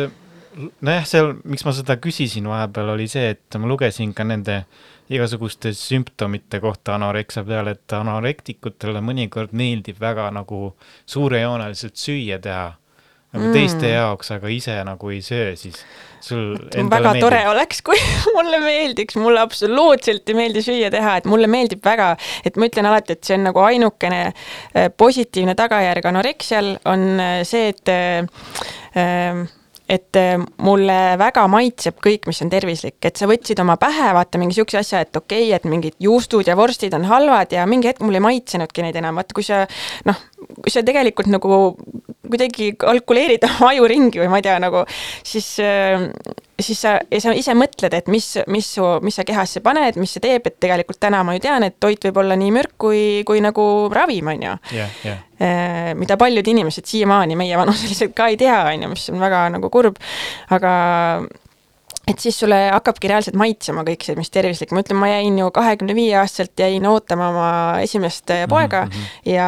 nojah, 0.82 1.06
seal, 1.10 1.34
miks 1.44 1.66
ma 1.66 1.74
seda 1.76 1.98
küsisin 2.02 2.48
vahepeal, 2.50 2.94
oli 2.96 3.08
see, 3.12 3.34
et 3.36 3.60
ma 3.60 3.70
lugesin 3.70 4.14
ka 4.14 4.26
nende 4.28 4.64
igasuguste 5.14 5.74
sümptomite 5.76 6.60
kohta 6.64 6.96
anoreksia 6.96 7.44
peale, 7.48 7.76
et 7.76 7.96
anorektikutele 7.98 9.02
mõnikord 9.04 9.52
meeldib 9.52 10.00
väga 10.02 10.30
nagu 10.34 10.72
suurejooneliselt 11.10 12.00
süüa 12.00 12.40
teha 12.42 12.72
nagu 13.34 13.48
mm. 13.50 13.54
teiste 13.56 13.94
jaoks, 13.94 14.32
aga 14.36 14.52
ise 14.54 14.76
nagu 14.86 15.14
ei 15.14 15.22
söö, 15.26 15.54
siis 15.60 15.80
sul 16.24 16.54
väga 16.56 16.88
meeldib. 16.88 17.22
tore 17.24 17.42
oleks, 17.52 17.82
kui 17.86 18.00
mulle 18.38 18.60
meeldiks, 18.64 19.18
mulle 19.20 19.42
absoluutselt 19.44 20.30
ei 20.30 20.38
meeldi 20.38 20.64
süüa 20.66 20.92
teha, 20.94 21.18
et 21.20 21.28
mulle 21.30 21.50
meeldib 21.52 21.84
väga, 21.86 22.14
et 22.46 22.60
ma 22.60 22.70
ütlen 22.70 22.88
alati, 22.90 23.18
et 23.18 23.26
see 23.28 23.38
on 23.40 23.48
nagu 23.50 23.64
ainukene 23.64 24.22
eh, 24.30 24.88
positiivne 24.98 25.58
tagajärg 25.60 26.08
anoreksial 26.14 26.76
on 26.94 27.10
eh, 27.20 27.42
see, 27.48 27.74
et 27.74 27.94
eh, 27.94 29.44
et 29.90 30.20
eh, 30.20 30.38
mulle 30.64 30.98
väga 31.20 31.44
maitseb 31.52 31.98
kõik, 32.04 32.28
mis 32.30 32.40
on 32.46 32.52
tervislik, 32.52 32.98
et 33.04 33.20
sa 33.20 33.28
võtsid 33.30 33.60
oma 33.64 33.76
pähe, 33.82 34.12
vaata 34.16 34.40
mingi 34.42 34.56
siukse 34.58 34.80
asja, 34.80 35.04
et 35.04 35.16
okei 35.20 35.50
okay,, 35.50 35.58
et 35.58 35.68
mingid 35.70 35.98
juustud 36.04 36.48
ja 36.48 36.56
vorstid 36.60 36.96
on 36.96 37.08
halvad 37.10 37.54
ja 37.56 37.66
mingi 37.70 37.92
hetk 37.92 38.04
mulle 38.06 38.22
ei 38.22 38.28
maitsenudki 38.28 38.86
neid 38.86 39.00
enam, 39.00 39.20
vaata 39.20 39.36
kui 39.36 39.46
sa 39.46 39.64
noh, 40.08 40.24
kui 40.62 40.72
sa 40.74 40.86
tegelikult 40.86 41.32
nagu 41.34 41.60
kuidagi 42.24 42.74
kalkuleerid 42.80 43.44
oma 43.50 43.74
aju 43.74 43.92
ringi 43.92 44.24
või 44.24 44.32
ma 44.32 44.40
ei 44.40 44.48
tea, 44.48 44.58
nagu 44.64 44.86
siis 45.28 45.50
äh, 45.64 46.08
siis 46.66 46.82
sa, 46.86 46.96
ja 47.12 47.20
sa 47.22 47.34
ise 47.38 47.56
mõtled, 47.58 47.94
et 47.98 48.10
mis, 48.12 48.26
mis 48.52 48.70
su, 48.78 48.86
mis 49.06 49.18
sa 49.20 49.26
kehasse 49.28 49.62
paned, 49.66 50.00
mis 50.02 50.16
see 50.16 50.24
teeb, 50.24 50.48
et 50.50 50.58
tegelikult 50.64 51.02
täna 51.04 51.24
ma 51.26 51.36
ju 51.38 51.44
tean, 51.44 51.66
et 51.68 51.78
toit 51.84 52.10
võib 52.10 52.22
olla 52.24 52.38
nii 52.40 52.56
mürk 52.56 52.76
kui, 52.82 53.04
kui 53.28 53.44
nagu 53.44 53.68
ravim, 53.94 54.32
on 54.34 54.48
ju. 54.48 54.58
jah, 54.80 54.98
jah. 55.06 55.22
mida 56.00 56.18
paljud 56.20 56.48
inimesed 56.48 56.88
siiamaani 56.88 57.36
meie 57.40 57.58
vanuseliselt 57.60 58.16
ka 58.20 58.32
ei 58.32 58.40
tea, 58.40 58.60
on 58.72 58.88
ju, 58.88 58.92
mis 58.96 59.08
on 59.14 59.22
väga 59.24 59.46
nagu 59.58 59.72
kurb. 59.74 60.00
aga 60.54 60.74
et 62.08 62.20
siis 62.20 62.36
sulle 62.40 62.58
hakkabki 62.68 63.08
reaalselt 63.08 63.38
maitsema 63.40 63.86
kõik 63.88 64.04
see, 64.04 64.16
mis 64.20 64.32
tervislik, 64.34 64.74
ma 64.76 64.82
ütlen, 64.84 64.98
ma 65.00 65.08
jäin 65.08 65.38
ju 65.40 65.48
kahekümne 65.56 65.96
viie 65.96 66.18
aastaselt 66.20 66.60
jäin 66.60 66.84
ootama 66.90 67.30
oma 67.32 67.52
esimest 67.84 68.34
äh, 68.36 68.44
poega 68.50 68.84
mm 68.86 68.92
-hmm. 68.92 69.32
ja 69.32 69.48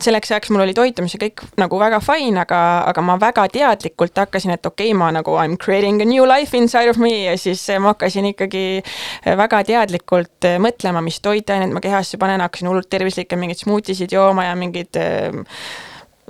selleks 0.00 0.32
ajaks 0.32 0.50
mul 0.50 0.66
oli 0.66 0.74
toitumise 0.76 1.18
kõik 1.22 1.44
nagu 1.56 1.78
väga 1.80 2.00
fine, 2.04 2.40
aga, 2.40 2.60
aga 2.86 3.02
ma 3.02 3.16
väga 3.20 3.48
teadlikult 3.48 4.16
hakkasin, 4.16 4.50
et 4.50 4.66
okei 4.66 4.90
okay,, 4.92 4.98
ma 4.98 5.10
nagu 5.12 5.36
I 5.44 5.48
m 5.48 5.56
creating 5.56 6.02
a 6.02 6.04
new 6.04 6.26
life 6.28 6.56
inside 6.56 6.90
of 6.90 6.96
me 6.96 7.24
ja 7.24 7.38
siis 7.38 7.70
äh, 7.70 7.80
ma 7.80 7.94
hakkasin 7.94 8.26
ikkagi 8.34 8.82
äh, 8.82 9.36
väga 9.36 9.64
teadlikult 9.64 10.48
mõtlema, 10.58 11.00
mis 11.00 11.20
toitained 11.20 11.72
ma 11.72 11.80
kehasse 11.80 12.18
panen, 12.18 12.40
hakkasin 12.40 12.68
hullult 12.68 12.90
tervislikke 12.90 13.36
mingeid 13.36 13.58
smuutisid 13.58 14.12
jooma 14.12 14.44
ja 14.44 14.56
mingeid 14.56 14.96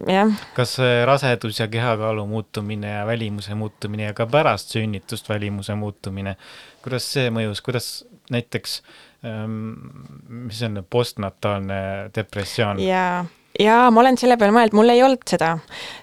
jah. 0.09 0.32
kas 0.55 0.76
rasedus 1.07 1.61
ja 1.61 1.68
kehakaalu 1.68 2.26
muutumine 2.26 2.90
ja 2.90 3.07
välimuse 3.07 3.55
muutumine 3.55 4.11
ja 4.11 4.14
ka 4.14 4.26
pärast 4.26 4.72
sünnitust 4.76 5.28
välimuse 5.28 5.74
muutumine, 5.74 6.36
kuidas 6.82 7.09
see 7.12 7.30
mõjus, 7.34 7.64
kuidas 7.64 7.90
näiteks 8.30 8.80
ähm,, 9.26 9.74
mis 10.28 10.62
on 10.62 10.84
postnataalne 10.90 12.11
depressioon? 12.14 12.80
jaa 12.84 13.26
jaa, 13.61 13.90
ma 13.90 14.00
olen 14.00 14.18
selle 14.20 14.36
peale 14.40 14.54
mõelnud, 14.54 14.74
mul 14.76 14.92
ei 14.92 15.02
olnud 15.04 15.22
seda. 15.28 15.50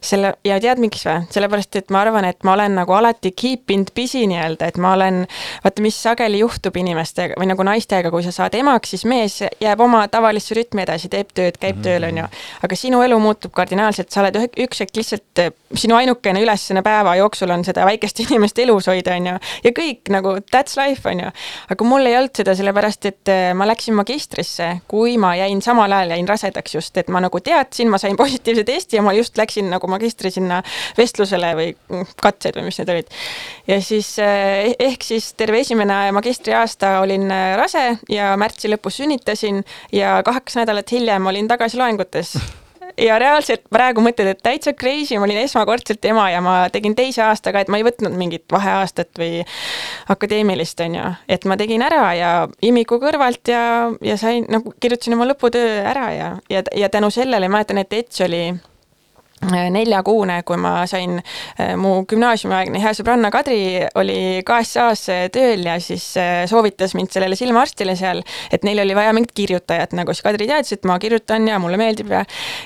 selle, 0.04 0.34
ja 0.46 0.60
tead, 0.62 0.80
miks 0.82 1.04
või? 1.08 1.26
sellepärast, 1.34 1.76
et 1.80 1.92
ma 1.94 2.02
arvan, 2.06 2.28
et 2.30 2.44
ma 2.48 2.54
olen 2.54 2.78
nagu 2.78 2.94
alati 2.94 3.32
keep 3.38 3.72
inud 3.74 3.92
busy 3.98 4.26
nii-öelda, 4.30 4.70
et 4.72 4.78
ma 4.82 4.94
olen, 4.98 5.24
vaata, 5.64 5.84
mis 5.84 5.98
sageli 6.04 6.42
juhtub 6.44 6.78
inimestega 6.78 7.38
või 7.40 7.50
nagu 7.52 7.66
naistega, 7.68 8.12
kui 8.14 8.26
sa 8.26 8.34
saad 8.36 8.56
emaks, 8.58 8.94
siis 8.94 9.06
mees 9.10 9.40
jääb 9.64 9.82
oma 9.84 10.04
tavalisse 10.12 10.56
rütmi 10.58 10.86
edasi, 10.86 11.10
teeb 11.14 11.34
tööd, 11.34 11.58
käib 11.58 11.78
mm 11.78 11.82
-hmm. 11.82 11.88
tööl, 11.88 12.08
on 12.10 12.18
ju. 12.24 12.28
aga 12.68 12.76
sinu 12.76 13.02
elu 13.06 13.20
muutub 13.20 13.54
kardinaalselt, 13.58 14.12
sa 14.12 14.22
oled 14.22 14.38
üks 14.58 14.84
hetk 14.84 14.96
lihtsalt, 14.98 15.44
sinu 15.74 15.96
ainukene 15.96 16.42
ülesanne 16.42 16.82
päeva 16.84 17.16
jooksul 17.16 17.50
on 17.50 17.66
seda 17.66 17.86
väikest 17.86 18.20
inimest 18.26 18.60
elus 18.60 18.88
hoida, 18.88 19.16
on 19.16 19.28
ju. 19.34 19.38
ja 19.64 19.72
kõik 19.72 20.14
nagu 20.14 20.38
that's 20.52 20.78
life, 20.78 21.10
on 21.10 21.20
ju. 21.26 21.32
aga 21.70 21.86
mul 21.86 22.06
ei 22.06 22.18
olnud 22.18 22.36
seda, 22.38 22.56
sellepärast 22.56 23.06
et 23.06 23.34
äh, 23.34 23.54
ma 23.54 23.68
läksin 23.68 23.96
magistrisse, 23.96 24.70
kui 24.88 25.18
ma 25.18 25.36
jäin 25.36 25.62
samal 25.62 25.92
ajal 25.92 26.16
jäin 26.16 26.28
rasedaks 26.28 26.76
just, 26.76 26.98
et 26.98 27.10
ma 27.10 27.20
nagu 27.24 27.40
teadsin, 27.48 27.92
ma 27.92 28.00
sain 28.02 28.18
positiivse 28.20 28.66
testi 28.68 29.00
ja 29.00 29.06
ma 29.06 29.14
just 29.16 29.38
läksin 29.40 29.70
nagu 29.72 29.90
magistri 29.92 30.32
sinna 30.34 30.62
vestlusele 30.98 31.54
või 31.58 31.72
katsed 32.22 32.60
või 32.60 32.68
mis 32.68 32.80
need 32.82 32.94
olid. 32.96 33.18
ja 33.70 33.80
siis 33.84 34.14
eh, 34.24 34.74
ehk 34.90 35.08
siis 35.08 35.32
terve 35.40 35.64
esimene 35.64 36.00
magistriaasta 36.18 36.98
olin 37.06 37.30
eh, 37.32 37.56
rase 37.60 37.88
ja 38.12 38.34
märtsi 38.40 38.72
lõpus 38.72 39.02
sünnitasin 39.02 39.64
ja 39.96 40.20
kaks 40.28 40.60
nädalat 40.62 40.92
hiljem 40.92 41.32
olin 41.32 41.48
tagasi 41.52 41.80
loengutes 41.80 42.38
ja 43.02 43.18
reaalselt 43.22 43.66
praegu 43.74 44.02
mõtled, 44.04 44.32
et 44.32 44.42
täitsa 44.44 44.74
crazy, 44.78 45.18
ma 45.18 45.28
olin 45.28 45.42
esmakordselt 45.44 46.06
ema 46.10 46.28
ja 46.34 46.42
ma 46.44 46.56
tegin 46.74 46.96
teise 46.98 47.24
aastaga, 47.26 47.62
et 47.62 47.72
ma 47.72 47.80
ei 47.80 47.86
võtnud 47.88 48.16
mingit 48.18 48.46
vaheaastat 48.52 49.20
või 49.20 49.44
akadeemilist, 50.14 50.82
on 50.86 50.98
ju. 51.00 51.12
et 51.30 51.46
ma 51.46 51.58
tegin 51.60 51.86
ära 51.86 52.06
ja 52.18 52.32
imiku 52.66 53.00
kõrvalt 53.02 53.54
ja, 53.54 53.92
ja 54.02 54.18
sain 54.18 54.48
nagu 54.52 54.74
kirjutasin 54.80 55.18
oma 55.18 55.30
lõputöö 55.30 55.84
ära 55.86 56.08
ja, 56.16 56.32
ja, 56.50 56.64
ja 56.76 56.90
tänu 56.90 57.12
sellele 57.14 57.50
mäletan, 57.52 57.84
et 57.84 57.94
Ets 57.94 58.22
oli 58.26 58.50
neljakuune, 59.46 60.42
kui 60.48 60.58
ma 60.58 60.82
sain, 60.90 61.20
äh, 61.62 61.76
mu 61.78 62.02
gümnaasiumiaegne 62.10 62.82
hea 62.82 62.94
sõbranna 62.98 63.30
Kadri 63.34 63.60
oli 64.00 64.42
KSA-s 64.48 65.12
äh, 65.14 65.26
tööl 65.34 65.66
ja 65.68 65.78
siis 65.84 66.06
soovitas 66.50 66.96
mind 66.98 67.14
sellele 67.14 67.38
silmaarstile 67.38 67.96
seal, 68.00 68.24
et 68.52 68.66
neil 68.66 68.82
oli 68.82 68.96
vaja 68.98 69.14
mingit 69.14 69.36
kirjutajat, 69.38 69.94
nagu 69.98 70.14
siis 70.16 70.26
Kadri 70.26 70.48
teadis, 70.50 70.74
et 70.74 70.88
ma 70.90 70.98
kirjutan 71.00 71.46
ja 71.48 71.60
mulle 71.62 71.78
meeldib 71.80 72.12
ja 72.12 72.24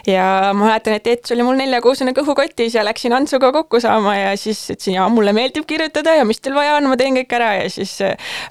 ja 0.07 0.26
ma 0.55 0.69
mäletan, 0.69 0.95
et 0.95 1.07
Ets 1.11 1.34
oli 1.36 1.43
mul 1.43 1.59
neljakuusene 1.59 2.13
kõhukotis 2.15 2.78
ja 2.78 2.86
läksin 2.88 3.13
Antsuga 3.13 3.51
kokku 3.51 3.82
saama 3.84 4.15
ja 4.15 4.32
siis 4.39 4.63
ütlesin, 4.72 4.95
jaa, 4.95 5.09
mulle 5.11 5.36
meeldib 5.36 5.67
kirjutada 5.67 6.15
ja 6.15 6.26
mis 6.28 6.39
teil 6.39 6.55
vaja 6.55 6.78
on, 6.80 6.88
ma 6.89 6.97
teen 6.99 7.17
kõik 7.19 7.36
ära. 7.36 7.51
Ja 7.59 7.67
siis 7.69 7.97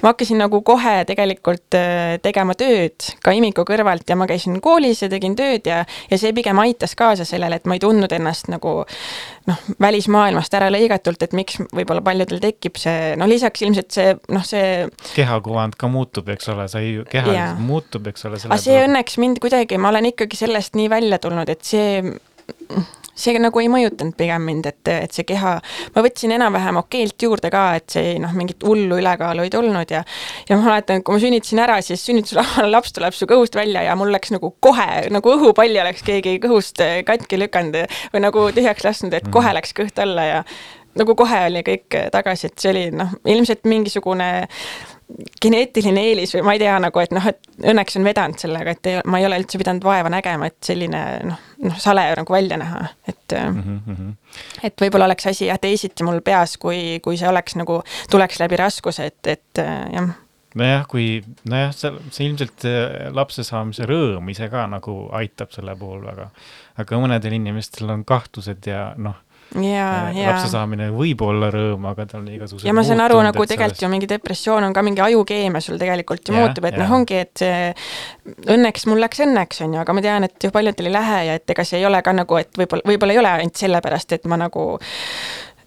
ma 0.03 0.13
hakkasin 0.13 0.41
nagu 0.43 0.61
kohe 0.67 1.01
tegelikult 1.09 1.79
tegema 2.23 2.55
tööd 2.59 3.09
ka 3.25 3.33
imiku 3.37 3.65
kõrvalt 3.69 4.09
ja 4.11 4.17
ma 4.19 4.29
käisin 4.31 4.61
koolis 4.63 5.03
ja 5.05 5.11
tegin 5.13 5.37
tööd 5.39 5.67
ja, 5.71 5.83
ja 6.11 6.21
see 6.21 6.35
pigem 6.37 6.61
aitas 6.63 6.95
kaasa 6.99 7.25
sellele, 7.29 7.61
et 7.61 7.69
ma 7.71 7.79
ei 7.79 7.83
tundnud 7.83 8.10
tundnud 8.11 8.19
ennast 8.19 8.51
nagu 8.51 8.73
noh, 9.49 9.61
välismaailmast 9.81 10.55
ära 10.55 10.71
lõigatult, 10.73 11.23
et 11.25 11.35
miks 11.37 11.61
võib-olla 11.73 12.03
paljudel 12.05 12.41
tekib 12.43 12.79
see, 12.81 13.15
no 13.19 13.29
lisaks 13.31 13.63
ilmselt 13.65 13.91
see 13.95 14.15
noh, 14.33 14.45
see 14.47 14.89
kehakuvand 15.15 15.79
ka 15.81 15.91
muutub, 15.91 16.29
eks 16.35 16.51
ole, 16.53 16.69
sa 16.71 16.83
ei, 16.83 17.01
keha 17.11 17.53
muutub, 17.61 18.11
eks 18.11 18.27
ole. 18.29 18.41
aga 18.49 18.61
see 18.61 18.81
õnneks 18.87 19.21
mind 19.23 19.43
kuidagi, 19.43 19.79
ma 19.81 19.93
olen 19.93 20.11
ikkagi 20.13 20.39
sellest 20.41 20.79
nii 20.79 20.91
välja 20.93 21.21
tulnud, 21.23 21.51
et 21.51 21.65
see 21.67 22.01
see 23.21 23.41
nagu 23.43 23.63
ei 23.63 23.69
mõjutanud 23.73 24.17
pigem 24.19 24.47
mind, 24.49 24.69
et, 24.71 24.93
et 25.07 25.15
see 25.15 25.27
keha, 25.29 25.57
ma 25.95 26.05
võtsin 26.05 26.35
enam-vähem 26.37 26.81
okeilt 26.81 27.27
juurde 27.27 27.53
ka, 27.53 27.65
et 27.81 27.97
see 27.97 28.17
noh, 28.23 28.35
mingit 28.37 28.65
hullu 28.67 29.01
ülekaalu 29.01 29.47
ei 29.47 29.53
tulnud 29.53 29.95
ja 29.95 30.03
ja 30.49 30.57
ma 30.57 30.71
mäletan, 30.71 31.05
kui 31.05 31.17
ma 31.17 31.23
sünnitasin 31.23 31.63
ära, 31.67 31.79
siis 31.85 32.05
sünnituslaval 32.09 32.71
laps 32.77 32.95
tuleb 32.97 33.17
su 33.17 33.29
kõhust 33.31 33.57
välja 33.59 33.85
ja 33.87 33.97
mul 33.99 34.13
läks 34.15 34.35
nagu 34.35 34.53
kohe, 34.65 34.89
nagu 35.13 35.37
õhupalli 35.37 35.81
oleks 35.83 36.05
keegi 36.07 36.39
kõhust 36.43 36.83
katki 37.07 37.41
lükanud 37.41 37.81
või 38.15 38.27
nagu 38.27 38.51
tühjaks 38.57 38.87
lasknud, 38.87 39.17
et 39.17 39.33
kohe 39.33 39.55
läks 39.57 39.75
kõht 39.77 39.99
alla 40.03 40.27
ja 40.27 40.45
nagu 40.99 41.15
kohe 41.19 41.45
oli 41.47 41.63
kõik 41.67 41.97
tagasi, 42.13 42.51
et 42.51 42.63
see 42.63 42.73
oli 42.73 42.85
noh, 42.95 43.13
ilmselt 43.29 43.67
mingisugune 43.71 44.31
geneetiline 45.43 46.03
eelis 46.11 46.35
või 46.37 46.45
ma 46.47 46.55
ei 46.57 46.63
tea 46.63 46.77
nagu, 46.83 47.03
et 47.03 47.13
noh, 47.15 47.27
et 47.31 47.69
õnneks 47.73 47.99
on 47.99 48.07
vedanud 48.07 48.43
sellega, 48.43 48.75
et 48.77 48.91
ei, 48.91 49.03
ma 49.11 49.21
ei 49.21 49.27
ole 49.29 49.41
üldse 49.43 49.61
pidanud 49.61 49.85
vaeva 49.87 50.13
nägema, 50.13 50.51
et 50.51 50.59
selline 50.65 51.03
noh, 51.29 51.45
noh, 51.67 51.79
sale 51.83 52.07
nagu 52.19 52.35
välja 52.35 52.59
näha, 52.61 52.81
et 53.11 53.37
mm. 53.37 53.85
-hmm. 53.87 54.17
et 54.67 54.85
võib-olla 54.85 55.11
oleks 55.11 55.31
asi 55.33 55.47
jah, 55.51 55.61
teisiti 55.61 56.07
mul 56.07 56.21
peas, 56.25 56.57
kui, 56.59 56.99
kui 57.05 57.21
see 57.21 57.29
oleks 57.29 57.57
nagu, 57.61 57.81
tuleks 58.11 58.41
läbi 58.43 58.61
raskuse, 58.61 59.11
et, 59.13 59.27
et 59.27 59.65
jah 59.95 60.13
nojah, 60.55 60.87
kui 60.91 61.23
nojah, 61.47 61.73
see, 61.75 61.93
see 62.11 62.27
ilmselt 62.27 62.67
lapse 63.15 63.45
saamise 63.47 63.87
rõõm 63.87 64.31
ise 64.33 64.49
ka 64.51 64.67
nagu 64.67 65.03
aitab 65.15 65.53
selle 65.55 65.77
puhul 65.79 66.03
väga, 66.07 66.31
aga 66.83 67.03
mõnedel 67.03 67.37
inimestel 67.39 67.91
on 67.95 68.05
kahtlused 68.05 68.67
ja 68.67 68.91
noh 68.99 69.19
ja, 69.59 69.87
ja 70.15 70.31
lapse 70.31 70.51
saamine 70.53 70.91
võib 70.95 71.23
olla 71.27 71.51
rõõm, 71.51 71.89
aga 71.91 72.07
tal 72.07 72.23
on 72.23 72.31
igasugused 72.31 72.69
ja 72.69 72.75
ma 72.77 72.85
saan 72.87 73.03
aru, 73.03 73.19
nagu 73.27 73.35
tegelikult 73.43 73.75
sellest... 73.75 73.83
ju 73.83 73.91
mingi 73.91 74.09
depressioon 74.11 74.69
on 74.69 74.77
ka 74.77 74.85
mingi 74.87 75.03
ajukeemia 75.05 75.63
sul 75.65 75.81
tegelikult 75.81 76.31
ju 76.31 76.37
ja, 76.37 76.45
muutub, 76.45 76.69
et 76.71 76.79
noh, 76.79 76.95
ongi, 77.01 77.21
et 77.25 77.45
õnneks 78.55 78.87
mul 78.91 79.03
läks 79.03 79.25
õnneks, 79.27 79.63
on 79.67 79.75
ju, 79.75 79.83
aga 79.83 79.97
ma 79.97 80.05
tean, 80.07 80.29
et 80.29 80.49
ju 80.49 80.53
paljudel 80.55 80.91
ei 80.91 80.97
lähe 80.97 81.21
ja 81.31 81.39
et 81.41 81.55
ega 81.57 81.67
see 81.67 81.81
ei 81.81 81.87
ole 81.89 82.03
ka 82.07 82.15
nagu, 82.15 82.39
et 82.41 82.63
võib-olla, 82.63 82.87
võib-olla 82.93 83.17
ei 83.17 83.23
ole 83.23 83.33
ainult 83.41 83.63
sellepärast, 83.65 84.19
et 84.19 84.29
ma 84.31 84.39
nagu 84.41 84.67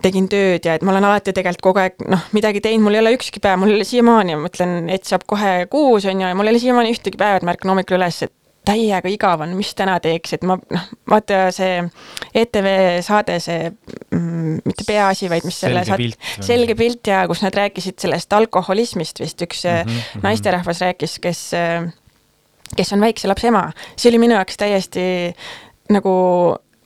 tegin 0.04 0.28
tööd 0.32 0.66
ja 0.68 0.78
et 0.78 0.84
ma 0.84 0.92
olen 0.94 1.08
alati 1.08 1.34
tegelikult 1.36 1.64
kogu 1.64 1.84
aeg 1.84 2.08
noh, 2.12 2.24
midagi 2.36 2.62
teinud, 2.64 2.86
mul 2.88 2.98
ei 2.98 3.04
ole 3.04 3.14
ükski 3.18 3.44
päev, 3.44 3.60
mul 3.62 3.72
ei 3.72 3.80
ole 3.80 3.88
siiamaani, 3.88 4.38
ma 4.38 4.48
mõtlen, 4.48 4.78
et 4.92 5.08
saab 5.08 5.24
kohe 5.30 5.64
kuus, 5.72 6.08
on 6.10 6.24
ju, 6.24 6.28
ja 6.28 6.38
mul 6.38 6.50
ei 6.50 6.56
ole 6.56 6.64
siiamaani 6.64 6.96
ühtegi 6.96 7.20
päeva, 7.20 7.40
et 7.40 7.48
ma 7.48 7.56
ärkan 7.56 7.72
hommikul 7.72 8.00
üles, 8.00 8.20
et 8.28 8.34
täiega 8.66 9.12
igav 9.12 9.44
on, 9.44 9.56
mis 9.58 9.74
täna 9.78 9.98
teeks, 10.04 10.36
et 10.38 10.46
ma 10.48 10.58
noh, 10.58 10.86
vaata 11.10 11.46
see 11.56 11.82
ETV 12.44 12.70
saade, 13.06 13.38
see 13.44 13.68
mm, 13.68 14.62
mitte 14.64 14.88
Peaasi, 14.88 15.30
vaid 15.32 15.48
mis 15.48 15.60
selle 15.66 15.84
selge 15.84 16.00
pilt, 16.00 16.30
selge 16.48 16.78
pilt 16.80 17.12
ja 17.12 17.24
kus 17.30 17.44
nad 17.44 17.56
rääkisid 17.60 18.00
sellest 18.04 18.34
alkoholismist 18.34 19.20
vist, 19.24 19.44
üks 19.46 19.66
mm 19.68 19.90
-hmm, 19.90 20.24
naisterahvas 20.24 20.82
rääkis, 20.86 21.20
kes, 21.24 21.44
kes 22.76 22.94
on 22.94 23.04
väikse 23.04 23.28
lapse 23.28 23.48
ema. 23.48 23.72
see 23.96 24.10
oli 24.12 24.24
minu 24.26 24.40
jaoks 24.40 24.58
täiesti 24.58 25.06
nagu 25.92 26.14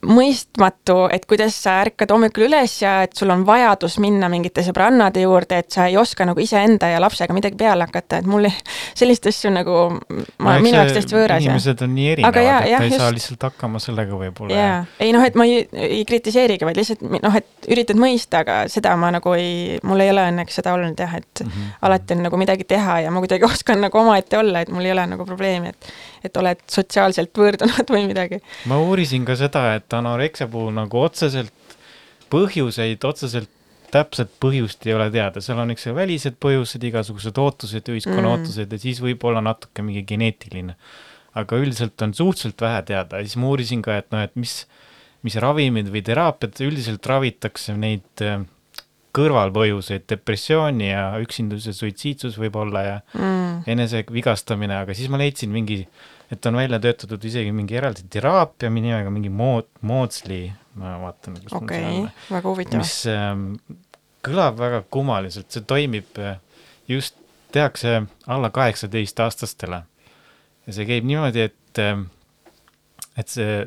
mõistmatu, 0.06 1.08
et 1.12 1.24
kuidas 1.28 1.56
sa 1.64 1.78
ärkad 1.82 2.12
hommikul 2.12 2.46
üles 2.46 2.74
ja 2.82 3.02
et 3.06 3.16
sul 3.18 3.30
on 3.34 3.44
vajadus 3.46 3.98
minna 4.02 4.28
mingite 4.30 4.62
sõbrannade 4.66 5.22
juurde, 5.24 5.58
et 5.62 5.74
sa 5.74 5.88
ei 5.90 5.96
oska 5.98 6.26
nagu 6.28 6.40
iseenda 6.42 6.90
ja 6.92 7.00
lapsega 7.02 7.34
midagi 7.34 7.58
peale 7.58 7.88
hakata, 7.88 8.20
et 8.20 8.28
mul 8.30 8.46
sellist 8.98 9.26
asju 9.30 9.50
nagu 9.54 9.76
ma 10.38 10.54
no,, 10.56 10.62
minu 10.64 10.78
jaoks 10.78 10.94
täiesti 10.96 11.16
võõras. 11.18 11.42
inimesed 11.44 11.82
on 11.86 11.94
nii 11.96 12.08
erinevad, 12.14 12.38
et 12.38 12.70
ta 12.70 12.82
ei 12.84 12.92
just... 12.92 13.02
saa 13.02 13.14
lihtsalt 13.16 13.46
hakkama 13.48 13.82
sellega 13.82 14.20
võib-olla. 14.22 14.60
jaa, 14.60 14.76
ei 15.02 15.14
noh, 15.16 15.26
et 15.26 15.38
ma 15.38 15.48
ei, 15.48 15.64
ei 15.72 16.04
kritiseerigi, 16.08 16.68
vaid 16.68 16.78
lihtsalt 16.78 17.02
noh, 17.08 17.40
et 17.40 17.70
üritad 17.72 17.98
mõista, 17.98 18.44
aga 18.46 18.60
seda 18.70 18.94
ma 19.00 19.10
nagu 19.14 19.34
ei, 19.34 19.80
mul 19.86 20.04
ei 20.04 20.12
ole 20.14 20.28
õnneks 20.30 20.60
seda 20.60 20.76
olnud 20.78 21.00
jah, 21.00 21.18
et 21.18 21.44
mm 21.44 21.50
-hmm. 21.50 21.74
alati 21.88 22.14
on 22.14 22.24
nagu 22.28 22.40
midagi 22.40 22.68
teha 22.68 23.00
ja 23.06 23.10
ma 23.10 23.24
kuidagi 23.24 23.48
oskan 23.52 23.82
nagu 23.82 23.98
omaette 23.98 24.38
olla, 24.38 24.62
et 24.62 24.70
mul 24.70 24.86
ei 24.86 24.94
ole 24.94 25.06
nagu 25.10 25.26
probleemi, 25.26 25.74
et 25.74 25.92
et 26.24 26.40
oled 26.40 26.62
sotsiaalselt 26.70 27.32
võõrdunud 27.36 27.90
või 27.94 28.06
midagi. 28.10 28.40
ma 28.70 28.80
uurisin 28.82 29.26
ka 29.28 29.36
seda, 29.38 29.70
et 29.78 29.92
anoreksia 29.94 30.48
puhul 30.50 30.74
nagu 30.76 31.02
otseselt 31.02 31.54
põhjuseid, 32.32 33.04
otseselt 33.08 33.52
täpset 33.92 34.32
põhjust 34.42 34.84
ei 34.86 34.94
ole 34.96 35.08
teada, 35.12 35.40
seal 35.44 35.60
on, 35.62 35.72
eks 35.72 35.86
ju, 35.88 35.94
välised 35.96 36.36
põhjused, 36.42 36.82
igasugused 36.90 37.38
ootused, 37.40 37.88
ühiskonna 37.88 38.26
mm. 38.26 38.32
ootused 38.34 38.74
ja 38.74 38.80
siis 38.82 39.00
võib-olla 39.04 39.40
natuke 39.44 39.84
mingi 39.84 40.04
geneetiline. 40.08 40.76
aga 41.38 41.56
üldiselt 41.60 42.02
on 42.02 42.12
suhteliselt 42.16 42.60
vähe 42.60 42.82
teada 42.82 43.20
ja 43.20 43.26
siis 43.26 43.36
ma 43.38 43.48
uurisin 43.52 43.82
ka, 43.84 43.98
et 44.00 44.08
noh, 44.12 44.24
et 44.24 44.34
mis, 44.36 44.54
mis 45.22 45.36
ravimid 45.40 45.88
või 45.92 46.02
teraapiad, 46.04 46.56
üldiselt 46.66 47.06
ravitakse 47.06 47.76
neid 47.78 48.24
äh, 48.24 48.42
kõrvalpõhjuseid, 49.18 50.06
depressiooni 50.10 50.90
ja 50.90 51.02
üksindus 51.22 51.66
ja 51.68 51.74
suitsiidsus 51.76 52.38
võib-olla 52.40 52.84
ja 52.84 52.94
mm. 53.16 53.66
enesevigastamine, 53.74 54.78
aga 54.84 54.96
siis 54.96 55.10
ma 55.12 55.20
leidsin 55.20 55.52
mingi, 55.54 55.82
et 56.32 56.48
on 56.48 56.58
välja 56.58 56.80
töötatud 56.82 57.24
isegi 57.28 57.52
mingi 57.54 57.78
eraldi 57.78 58.06
teraapia 58.12 58.70
nimega 58.72 59.12
mingi 59.12 59.32
mood, 59.32 59.68
Moodsli, 59.88 60.46
ma 60.80 60.96
vaatan, 61.04 61.38
kus 61.44 61.56
okay, 61.58 61.84
mul 61.84 61.94
see 61.94 62.02
on. 62.02 62.10
väga 62.36 62.52
huvitav. 62.52 62.82
mis 62.82 62.96
ähm, 63.12 63.46
kõlab 64.26 64.60
väga 64.60 64.82
kummaliselt, 64.94 65.50
see 65.54 65.66
toimib 65.68 66.20
äh, 66.22 66.38
just, 66.90 67.18
tehakse 67.52 68.02
alla 68.26 68.50
kaheksateistaastastele. 68.50 69.82
ja 70.66 70.76
see 70.76 70.86
käib 70.88 71.06
niimoodi, 71.08 71.48
et, 71.48 71.82
et 73.16 73.28
see 73.32 73.66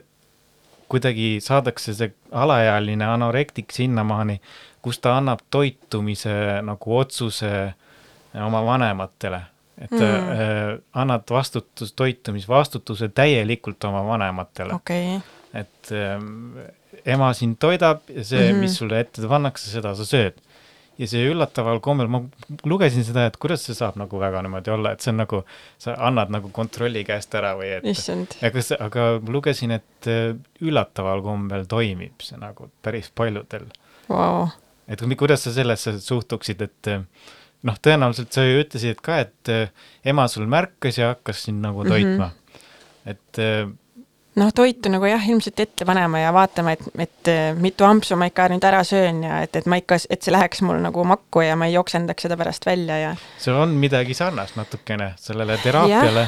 kuidagi 0.91 1.37
saadakse 1.43 1.95
see 1.95 2.11
alaealine 2.35 3.05
anorektik 3.07 3.71
sinnamaani, 3.73 4.39
kus 4.81 4.99
ta 4.99 5.15
annab 5.17 5.43
toitumise 5.49 6.61
nagu 6.65 6.97
otsuse 6.97 7.51
oma 8.45 8.65
vanematele. 8.65 9.41
et 9.81 9.91
mm. 9.91 10.01
Äh, 10.03 10.79
annad 10.93 11.23
vastutus, 11.29 11.93
toitumisvastutuse 11.97 13.09
täielikult 13.09 13.83
oma 13.83 14.03
vanematele 14.05 14.75
okei 14.75 15.15
okay., 15.15 15.21
et 15.53 15.91
ähm, 15.91 16.59
ema 17.05 17.31
sind 17.33 17.57
toidab 17.59 18.07
ja 18.09 18.23
see 18.23 18.39
mm. 18.39 18.55
-hmm. 18.55 18.59
mis 18.59 18.77
sulle 18.77 18.99
ette 18.99 19.27
pannakse, 19.27 19.71
seda 19.71 19.95
sa 19.95 20.05
sööd. 20.05 20.37
ja 20.97 21.07
see 21.07 21.23
üllataval 21.31 21.79
kombel, 21.81 22.07
ma 22.11 22.19
lugesin 22.67 23.03
seda, 23.03 23.25
et 23.25 23.37
kuidas 23.41 23.63
see 23.65 23.73
saab 23.73 23.95
nagu 23.97 24.19
väga 24.19 24.41
niimoodi 24.45 24.69
olla, 24.69 24.91
et 24.91 25.01
see 25.01 25.09
on 25.09 25.17
nagu, 25.23 25.39
sa 25.81 25.95
annad 25.97 26.29
nagu 26.29 26.51
kontrolli 26.53 27.01
käest 27.07 27.33
ära 27.35 27.55
või 27.57 27.71
et. 27.77 27.87
issand. 27.89 28.35
aga 28.79 29.07
ma 29.23 29.33
lugesin, 29.33 29.71
et 29.79 30.09
äh, 30.11 30.35
üllataval 30.61 31.23
kombel 31.25 31.65
toimib 31.65 32.21
see 32.21 32.37
nagu 32.37 32.69
päris 32.83 33.09
paljudel. 33.15 33.65
Vau, 34.09 34.49
et 34.87 35.01
kui- 35.01 35.19
kuidas 35.19 35.43
sa 35.43 35.53
sellesse 35.55 35.97
suhtuksid, 35.99 36.61
et 36.61 36.91
äh, 36.91 37.03
noh, 37.67 37.77
tõenäoliselt 37.77 38.33
sa 38.33 38.45
ju 38.45 38.63
ütlesid 38.63 39.01
ka, 39.03 39.21
et 39.25 39.53
äh, 39.53 39.69
ema 40.05 40.27
sul 40.31 40.47
märkas 40.49 40.97
ja 40.97 41.13
hakkas 41.15 41.45
sind 41.47 41.61
nagu 41.61 41.85
toitma 41.87 42.31
mm. 42.31 42.31
-hmm. 42.31 43.11
et 43.13 43.39
äh, 43.39 43.69
noh, 44.39 44.51
toitu 44.55 44.91
nagu 44.91 45.07
jah, 45.09 45.23
ilmselt 45.29 45.59
ette 45.59 45.85
panema 45.87 46.21
ja 46.21 46.31
vaatama, 46.35 46.75
et, 46.75 46.85
et 47.03 47.31
eh, 47.31 47.41
mitu 47.59 47.85
ampsu 47.87 48.15
ma 48.19 48.29
ikka 48.31 48.47
nüüd 48.53 48.67
ära 48.67 48.83
söön 48.87 49.23
ja 49.25 49.41
et, 49.45 49.55
et 49.59 49.67
ma 49.69 49.79
ikka, 49.81 49.99
et 50.09 50.23
see 50.23 50.33
läheks 50.33 50.63
mul 50.67 50.79
nagu 50.83 51.03
makku 51.07 51.43
ja 51.45 51.57
ma 51.59 51.67
ei 51.67 51.75
joksendaks 51.75 52.27
seda 52.27 52.37
pärast 52.39 52.65
välja 52.67 52.99
ja 53.01 53.11
seal 53.41 53.59
on 53.59 53.75
midagi 53.81 54.15
sarnast 54.17 54.55
natukene 54.59 55.13
sellele 55.19 55.57
teraapiale. 55.63 56.27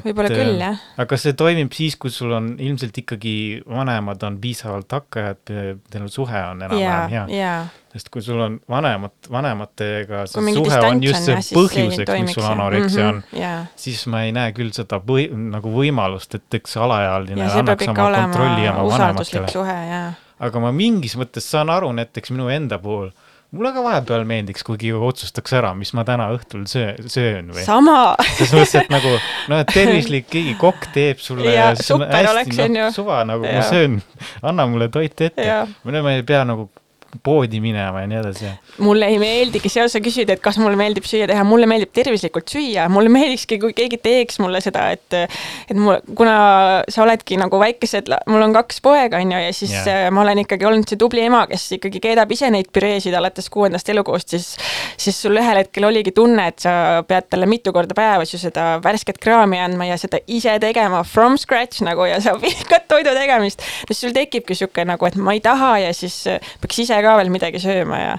Võib-olla 0.00 0.30
küll 0.32 0.58
jah. 0.62 0.80
aga 1.04 1.16
see 1.20 1.32
toimib 1.38 1.72
siis, 1.76 1.96
kui 2.00 2.10
sul 2.14 2.32
on 2.32 2.54
ilmselt 2.58 2.96
ikkagi 3.02 3.34
vanemad 3.68 4.22
on 4.28 4.38
piisavalt 4.42 4.92
hakkajad, 4.96 5.42
teil 5.90 6.08
suhe 6.12 6.42
on 6.50 6.62
enam-vähem, 6.66 7.10
hea. 7.12 7.24
ja 7.36 7.52
sest 7.92 8.08
kui 8.08 8.22
sul 8.24 8.40
on 8.40 8.54
vanemad, 8.72 9.12
vanematega 9.30 10.22
see 10.30 10.54
suhe 10.56 10.78
on 10.88 11.02
just 11.04 11.26
see 11.28 11.36
põhjuseks, 11.56 12.12
miks 12.22 12.36
sul 12.38 12.46
anoreksia 12.48 13.08
on, 13.10 13.20
Mhm, 13.22 13.40
jaa, 13.42 13.58
siis 13.76 14.06
ma 14.08 14.22
ei 14.24 14.32
näe 14.32 14.54
küll 14.56 14.72
seda 14.72 14.98
põhi, 15.04 15.28
nagu 15.32 15.72
võimalust, 15.74 16.38
et 16.38 16.56
üks 16.60 16.76
alaealine 16.80 17.44
annaks 17.50 17.88
oma 17.92 18.08
kontrolli 18.16 18.68
oma 18.68 18.86
vanematele. 18.94 20.14
aga 20.42 20.58
ma 20.64 20.72
mingis 20.72 21.14
mõttes 21.20 21.44
saan 21.52 21.70
aru 21.70 21.92
näiteks 21.92 22.32
minu 22.34 22.48
enda 22.48 22.78
puhul, 22.82 23.12
mulle 23.52 23.72
ka 23.74 23.84
vahepeal 23.84 24.24
meeldiks, 24.28 24.64
kui 24.66 24.78
keegi 24.80 24.98
otsustaks 25.08 25.56
ära, 25.58 25.72
mis 25.76 25.92
ma 25.96 26.04
täna 26.08 26.30
õhtul 26.34 26.64
söö-, 26.70 27.08
söön 27.12 27.52
või. 27.52 27.64
sama, 27.66 27.96
selles 28.38 28.54
mõttes, 28.56 28.76
et 28.80 28.92
nagu 28.92 29.14
noh, 29.52 29.62
et 29.62 29.72
tervislik 29.72 30.28
keegi 30.34 30.54
kokk 30.60 30.88
teeb 30.94 31.20
sulle 31.22 31.52
siis 31.52 31.92
on 31.92 32.04
super 32.04 32.30
oleks, 32.32 32.62
on 32.66 32.78
ju. 32.80 32.90
suva 32.96 33.22
nagu 33.28 33.46
ma 33.46 33.64
söön, 33.68 33.98
anna 34.42 34.68
mulle 34.70 34.88
toit 34.92 35.26
ette 35.28 35.48
Jaa.. 35.48 35.66
ma 35.84 36.16
ei 36.16 36.24
pea 36.26 36.46
nagu 36.48 36.70
poodi 37.24 37.60
minema 37.60 38.00
ja 38.00 38.08
nii 38.08 38.18
edasi. 38.22 38.50
mulle 38.80 39.06
ei 39.12 39.18
meeldigi, 39.20 39.68
seal 39.68 39.90
sa 39.92 40.00
küsid, 40.02 40.30
et 40.32 40.40
kas 40.40 40.56
mulle 40.60 40.78
meeldib 40.80 41.04
süüa 41.04 41.26
teha, 41.28 41.44
mulle 41.44 41.68
meeldib 41.68 41.92
tervislikult 41.92 42.48
süüa, 42.48 42.86
mulle 42.92 43.12
meeldikski, 43.12 43.58
kui 43.60 43.74
keegi 43.76 43.98
teeks 44.02 44.40
mulle 44.40 44.62
seda, 44.64 44.88
et 44.96 45.18
et 45.20 45.76
mul, 45.76 45.98
kuna 46.16 46.36
sa 46.88 47.02
oledki 47.04 47.36
nagu 47.40 47.60
väikesed, 47.60 48.08
mul 48.32 48.46
on 48.46 48.56
kaks 48.56 48.80
poega, 48.84 49.20
on 49.20 49.34
ju, 49.34 49.42
ja 49.44 49.52
siis 49.56 49.74
yeah. 49.76 50.08
ma 50.14 50.24
olen 50.24 50.40
ikkagi 50.44 50.66
olnud 50.68 50.88
see 50.88 51.00
tubli 51.00 51.24
ema, 51.26 51.44
kes 51.50 51.66
ikkagi 51.76 52.00
keedab 52.02 52.32
ise 52.32 52.48
neid 52.54 52.72
püreesid 52.72 53.14
alates 53.18 53.50
kuuendast 53.52 53.92
elukuust, 53.92 54.32
siis 54.32 54.56
siis 54.96 55.20
sul 55.20 55.36
ühel 55.36 55.60
hetkel 55.60 55.84
oligi 55.88 56.14
tunne, 56.16 56.48
et 56.48 56.64
sa 56.64 57.02
pead 57.08 57.28
talle 57.32 57.48
mitu 57.50 57.74
korda 57.76 57.96
päevas 57.96 58.32
ju 58.32 58.40
seda 58.40 58.78
värsket 58.84 59.20
kraami 59.22 59.60
andma 59.60 59.90
ja 59.90 59.98
seda 60.00 60.22
ise 60.26 60.56
tegema 60.62 61.02
from 61.04 61.36
scratch 61.40 61.84
nagu 61.84 62.08
ja 62.08 62.20
sa 62.24 62.34
vihkad 62.42 62.88
toidu 62.88 63.12
tegemist, 63.16 63.60
siis 63.90 64.00
sul 64.06 64.16
tekibki 64.16 64.56
niisugune 64.56 64.92
nagu, 64.92 65.06
et 65.08 65.16
ma 65.16 65.36
ei 65.36 65.40
taha 65.44 65.74
ja 65.86 65.92
siis 65.96 66.16
äh, 66.30 66.52
peaks 66.62 66.82
ise 66.84 67.01
ka 67.04 67.16
veel 67.20 67.32
midagi 67.34 67.62
sööma 67.62 67.98
ja 68.00 68.14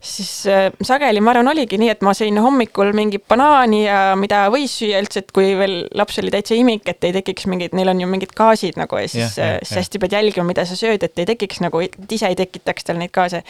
siis 0.00 0.46
äh, 0.46 0.68
sageli 0.82 1.20
ma 1.24 1.32
arvan, 1.32 1.50
oligi 1.52 1.78
nii, 1.80 1.90
et 1.92 2.04
ma 2.06 2.14
sõin 2.16 2.38
hommikul 2.42 2.92
mingi 2.96 3.20
banaani 3.20 3.82
ja 3.84 3.98
mida 4.18 4.44
võis 4.52 4.76
süüa 4.80 5.00
üldse, 5.02 5.24
et 5.24 5.32
kui 5.34 5.52
veel 5.58 5.80
laps 5.98 6.20
oli 6.22 6.32
täitsa 6.34 6.56
imik, 6.58 6.86
et 6.90 7.08
ei 7.08 7.14
tekiks 7.18 7.48
mingid, 7.50 7.74
neil 7.76 7.90
on 7.92 8.02
ju 8.02 8.10
mingid 8.10 8.34
gaasid 8.38 8.78
nagu 8.80 9.00
ja 9.00 9.10
siis 9.10 9.38
yeah, 9.40 9.58
siis 9.62 9.82
hästi 9.82 10.02
pead 10.02 10.16
jälgima, 10.18 10.46
mida 10.48 10.66
sa 10.68 10.78
sööd, 10.78 11.04
et 11.04 11.22
ei 11.22 11.28
tekiks 11.32 11.62
nagu, 11.64 11.82
et 11.84 12.14
ise 12.14 12.30
ei 12.30 12.38
tekitaks 12.38 12.88
tal 12.88 13.00
neid 13.00 13.14
gaase. 13.14 13.42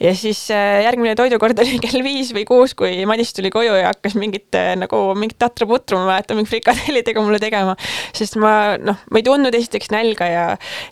Ja 0.00 0.14
siis 0.16 0.40
äh, 0.50 0.82
järgmine 0.84 1.14
toidukord 1.18 1.58
oli 1.60 1.78
kell 1.84 2.04
viis 2.04 2.32
või 2.36 2.44
kuus, 2.48 2.74
kui 2.78 3.04
Madis 3.08 3.34
tuli 3.36 3.50
koju 3.52 3.76
ja 3.76 3.90
hakkas 3.90 4.16
mingit 4.18 4.56
äh, 4.58 4.72
nagu 4.80 5.02
mingit 5.18 5.38
tatra-putru, 5.42 6.00
ma 6.00 6.14
mäletan, 6.14 6.38
mingi 6.38 6.50
frikadellidega 6.50 7.22
mulle 7.24 7.40
tegema, 7.42 7.76
sest 8.16 8.38
ma 8.40 8.78
noh, 8.80 8.98
ma 9.10 9.20
ei 9.20 9.26
tundnud 9.26 9.56
esiteks 9.56 9.92
nälga 9.94 10.30
ja 10.30 10.46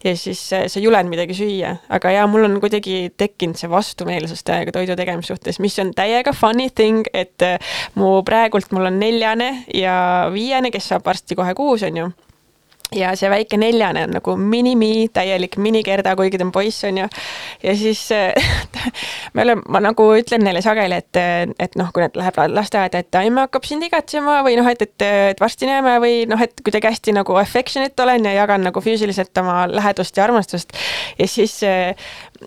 ja 0.05 0.15
siis 0.17 0.43
äh, 0.57 0.67
sa 0.69 0.81
ei 0.81 0.87
julenud 0.87 1.13
midagi 1.13 1.37
süüa, 1.39 1.75
aga 1.95 2.15
jaa, 2.15 2.29
mul 2.31 2.47
on 2.49 2.61
kuidagi 2.63 3.09
tekkinud 3.17 3.59
see 3.61 3.71
vastumeelsus 3.73 4.45
täiega 4.47 4.75
toidu 4.77 4.97
tegemise 4.99 5.33
suhtes, 5.33 5.61
mis 5.65 5.79
on 5.83 5.95
täiega 5.97 6.35
funny 6.37 6.69
thing, 6.71 7.09
et 7.17 7.43
mu 7.99 8.19
praegult 8.27 8.73
mul 8.75 8.91
on 8.91 8.99
neljane 9.01 9.51
ja 9.75 9.95
viiene, 10.35 10.73
kes 10.75 10.93
saab 10.93 11.07
varsti 11.09 11.39
kohe 11.39 11.55
kuus, 11.57 11.87
on 11.87 12.03
ju 12.03 12.09
ja 12.95 13.13
see 13.17 13.31
väike 13.31 13.59
neljane 13.61 14.07
on 14.07 14.15
nagu 14.17 14.37
mini-mi, 14.37 15.09
täielik 15.13 15.59
minikerda, 15.61 16.15
kuigi 16.17 16.39
ta 16.41 16.47
on 16.47 16.53
poiss, 16.53 16.85
on 16.89 17.03
ju. 17.03 17.09
ja 17.63 17.77
siis 17.77 18.09
me 19.35 19.45
oleme, 19.45 19.65
ma 19.69 19.83
nagu 19.85 20.09
ütlen 20.19 20.45
neile 20.47 20.63
sageli, 20.65 21.01
et, 21.03 21.21
et 21.59 21.79
noh, 21.79 21.91
kui 21.95 22.05
nad 22.05 22.17
läheb 22.19 22.41
lasteaeda, 22.55 23.03
et 23.03 23.21
emme 23.23 23.45
hakkab 23.47 23.67
sind 23.69 23.85
igatsema 23.87 24.41
või 24.47 24.59
noh, 24.61 24.69
et, 24.71 24.85
et, 24.87 25.07
et 25.35 25.43
varsti 25.43 25.69
näeme 25.69 25.99
või 26.03 26.23
noh, 26.31 26.41
et 26.45 26.63
kuidagi 26.65 26.91
hästi 26.91 27.17
nagu 27.17 27.37
affectionate 27.41 28.05
olen 28.05 28.29
ja 28.31 28.37
jagan 28.41 28.67
nagu 28.69 28.83
füüsiliselt 28.85 29.43
oma 29.43 29.67
lähedust 29.71 30.17
ja 30.17 30.27
armastust. 30.29 30.75
ja 31.19 31.29
siis 31.29 31.61
äh, 31.67 31.95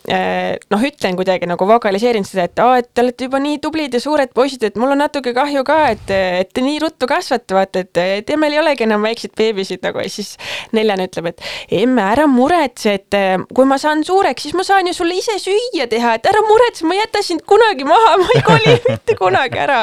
äh, 0.09 0.55
noh, 0.71 0.86
ütlen 0.88 1.17
kuidagi 1.19 1.49
nagu 1.49 1.67
vokaliseerin 1.67 2.25
seda, 2.27 2.47
et 2.49 2.63
aa, 2.63 2.79
et 2.82 2.89
te 2.93 3.03
olete 3.03 3.27
juba 3.27 3.41
nii 3.43 3.59
tublid 3.63 3.93
ja 3.93 4.01
suured 4.03 4.34
poisid, 4.36 4.63
et 4.67 4.79
mul 4.79 4.95
on 4.95 5.03
natuke 5.03 5.34
kahju 5.36 5.63
ka, 5.67 5.79
et, 5.95 6.13
et 6.41 6.51
te 6.53 6.63
nii 6.63 6.79
ruttu 6.84 7.09
kasvate, 7.09 7.55
vaata, 7.57 7.86
et, 7.86 8.32
emmel 8.32 8.55
ei 8.55 8.61
olegi 8.61 8.86
enam 8.88 9.03
väikseid 9.05 9.36
beebisid 9.38 9.84
nagu 9.86 10.01
ja 10.01 10.09
siis 10.11 10.36
neljane 10.75 11.07
ütleb, 11.09 11.32
et 11.32 11.43
emme, 11.82 12.03
ära 12.13 12.27
muretse, 12.32 12.95
et 12.99 13.17
eh, 13.17 13.36
kui 13.55 13.67
ma 13.67 13.77
saan 13.82 14.05
suureks, 14.07 14.47
siis 14.47 14.55
ma 14.57 14.65
saan 14.67 14.89
ju 14.89 14.95
sulle 14.95 15.17
ise 15.19 15.38
süüa 15.41 15.88
teha, 15.91 16.15
et 16.17 16.29
ära 16.32 16.43
muretse, 16.47 16.70
ma 16.88 16.95
ei 16.95 17.01
jäta 17.01 17.22
sind 17.26 17.41
kunagi 17.49 17.86
maha, 17.88 18.13
ma 18.22 18.28
ei 18.36 18.41
koli 18.47 18.76
mitte 18.89 19.15
kunagi 19.19 19.59
ära. 19.61 19.82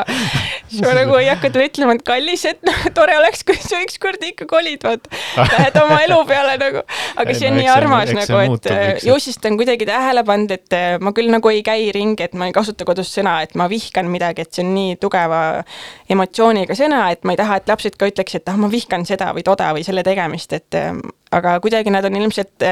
siis 0.69 0.83
ma 0.85 0.95
nagu 0.97 1.17
ei 1.21 1.29
hakka 1.31 1.51
talle 1.55 1.67
ütlema, 1.71 1.95
et 1.99 2.05
kallis, 2.09 2.45
et 2.51 2.59
noh, 2.67 2.81
tore 2.97 3.15
oleks, 3.19 3.45
kui 3.49 3.57
sa 3.61 3.81
ükskord 3.85 4.23
ikka 4.29 4.47
kolid, 4.51 4.83
vaata. 4.85 5.13
Lähed 5.39 5.79
oma 5.83 6.01
elu 6.05 6.19
peale 6.29 6.57
nagu, 6.61 6.83
aga 7.17 7.35
Ei, 7.35 7.39
see 7.39 7.49
no 7.51 7.55
on 7.55 7.61
nii 7.61 7.67
eks 7.67 7.73
see- 7.73 7.77
armas 7.77 8.09
see 8.13 8.19
nagu, 8.19 8.57
et 8.59 8.69
see- 8.73 9.09
ju 9.09 9.19
siis 9.27 9.39
ta 9.41 9.49
on 9.53 9.57
kuidagi 9.61 9.89
tähele 9.89 10.25
pannud, 10.29 10.53
et 10.59 10.77
eh, 10.77 10.99
ma 11.01 11.13
küll 11.17 11.31
nagu 11.33 11.53
ei 11.53 11.63
käi 11.67 11.89
ringi, 11.97 12.27
et 12.29 12.35
ma 12.39 12.49
ei 12.51 12.57
kasuta 12.57 12.85
kodus 12.89 13.13
sõna, 13.15 13.39
et 13.47 13.55
ma 13.59 13.69
vihkan 13.73 14.09
midagi, 14.13 14.45
et 14.45 14.53
see 14.55 14.65
on 14.67 14.75
nii 14.77 14.97
tugeva 15.03 15.43
emotsiooniga 16.11 16.77
sõna, 16.79 17.05
et 17.15 17.25
ma 17.25 17.35
ei 17.35 17.41
taha, 17.41 17.61
et 17.63 17.69
lapsed 17.73 17.97
ka 18.01 18.09
ütleks, 18.11 18.37
et 18.41 18.49
ah, 18.53 18.57
ma 18.61 18.69
vihkan 18.73 19.07
seda 19.09 19.31
või 19.37 19.45
toda 19.47 19.71
või 19.77 19.85
selle 19.87 20.05
tegemist, 20.07 20.53
et 20.57 20.79
eh, 20.79 20.93
aga 21.35 21.59
kuidagi 21.65 21.93
nad 21.93 22.05
on 22.09 22.17
ilmselt 22.21 22.65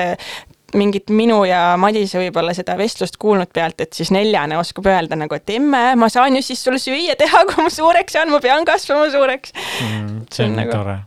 mingit 0.77 1.09
minu 1.11 1.41
ja 1.49 1.61
Madise 1.81 2.19
võib-olla 2.21 2.53
seda 2.57 2.77
vestlust 2.79 3.17
kuulnud 3.23 3.49
pealt, 3.57 3.81
et 3.81 3.93
siis 3.97 4.11
neljane 4.15 4.59
oskab 4.61 4.87
öelda 4.93 5.17
nagu, 5.19 5.35
et 5.35 5.51
emme, 5.57 5.83
ma 5.97 6.09
saan 6.13 6.37
ju 6.37 6.43
siis 6.45 6.61
sulle 6.65 6.79
süüa 6.83 7.17
teha, 7.19 7.41
kui 7.49 7.65
ma 7.65 7.71
suureks 7.73 8.13
saan, 8.19 8.31
ma 8.33 8.41
pean 8.45 8.65
kasvama 8.69 9.09
suureks. 9.15 9.53
mm,. 9.83 10.27
See 10.33 10.45
on 10.47 10.53
nagu- 10.61 10.73
tore 10.77 10.97
uh, 10.97 11.01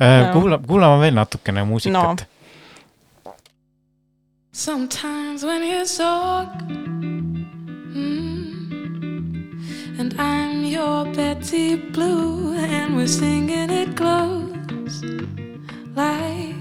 No.. 0.00 0.32
kuula, 0.32 0.58
kuulame 0.66 1.00
veel 1.04 1.14
natukene 1.20 1.64
muusikat 1.68 1.94
No. 1.94 2.14
Sometimes 4.52 5.42
when 5.44 5.62
you 5.64 5.84
talk, 5.84 6.48
mm, 7.90 9.98
and 9.98 10.14
I'm 10.16 10.64
your 10.64 11.04
Betty 11.12 11.74
Blue, 11.90 12.54
and 12.56 12.94
we're 12.96 13.08
singing 13.08 13.68
it 13.70 13.96
close, 13.96 15.02
like 15.96 16.54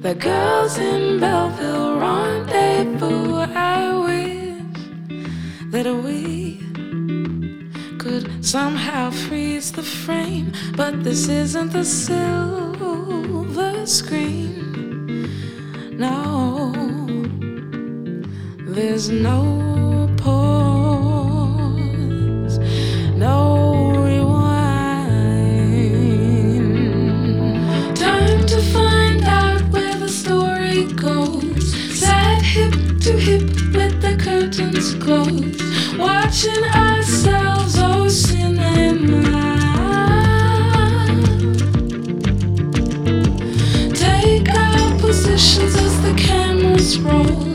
the 0.00 0.14
girls 0.14 0.78
in 0.78 1.20
Belleville 1.20 2.00
rendezvous. 2.00 3.40
I 3.54 3.92
wish 4.06 4.62
that 5.72 5.86
we 6.04 6.58
could 7.98 8.42
somehow 8.42 9.10
freeze 9.10 9.70
the 9.72 9.82
frame, 9.82 10.52
but 10.74 11.04
this 11.04 11.28
isn't 11.28 11.72
the 11.72 11.84
silver 11.84 13.84
screen. 13.86 15.28
No, 15.98 16.72
there's 18.74 19.10
no 19.10 20.08
pause, 20.16 20.48
no 23.16 23.49
curtains 34.50 34.94
close, 34.94 35.96
watching 35.96 36.64
ourselves, 36.64 37.76
oh 37.78 38.08
cinema. 38.08 39.22
Take 43.94 44.48
our 44.48 44.98
positions 44.98 45.76
as 45.76 46.02
the 46.02 46.14
cameras 46.16 46.98
roll. 46.98 47.49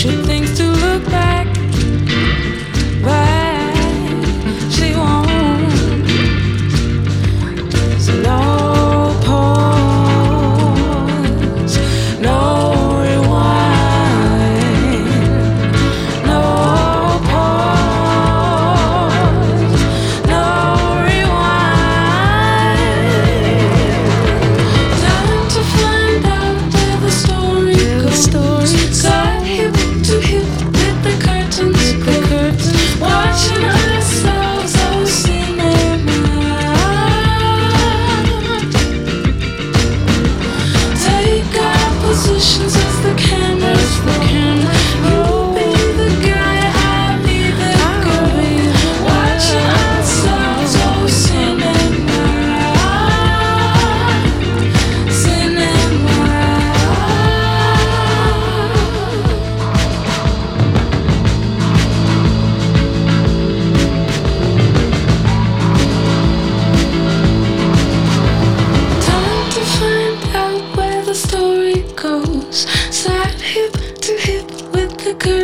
should 0.00 0.24
things 0.24 0.56
to 0.56 0.69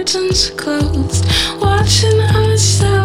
curtains 0.07 0.51
closed. 0.51 1.25
Watching 1.61 2.21
ourselves 2.21 2.96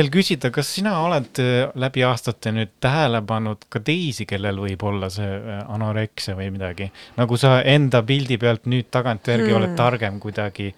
veel 0.00 0.10
küsida, 0.12 0.50
kas 0.54 0.70
sina 0.78 0.94
oled 1.04 1.40
äh, 1.42 1.68
läbi 1.80 2.04
aastate 2.06 2.52
nüüd 2.56 2.72
tähele 2.82 3.20
pannud 3.26 3.66
ka 3.72 3.82
teisi, 3.84 4.26
kellel 4.28 4.60
võib 4.62 4.82
olla 4.88 5.10
see 5.12 5.28
äh, 5.28 5.62
anoreksia 5.68 6.36
või 6.38 6.50
midagi? 6.54 6.90
nagu 7.18 7.38
sa 7.40 7.60
enda 7.66 8.02
pildi 8.06 8.38
pealt 8.40 8.68
nüüd 8.70 8.90
tagantjärgi 8.90 9.50
Hmm. 9.50 9.56
oled 9.58 9.76
targem 9.76 10.20
kuidagi 10.22 10.70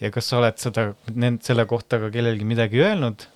ja 0.00 0.10
kas 0.14 0.28
sa 0.30 0.38
oled 0.40 0.58
seda, 0.60 0.90
selle 1.44 1.66
kohta 1.70 2.00
ka 2.02 2.10
kellelgi 2.14 2.46
midagi 2.48 2.82
öelnud? 2.82 3.26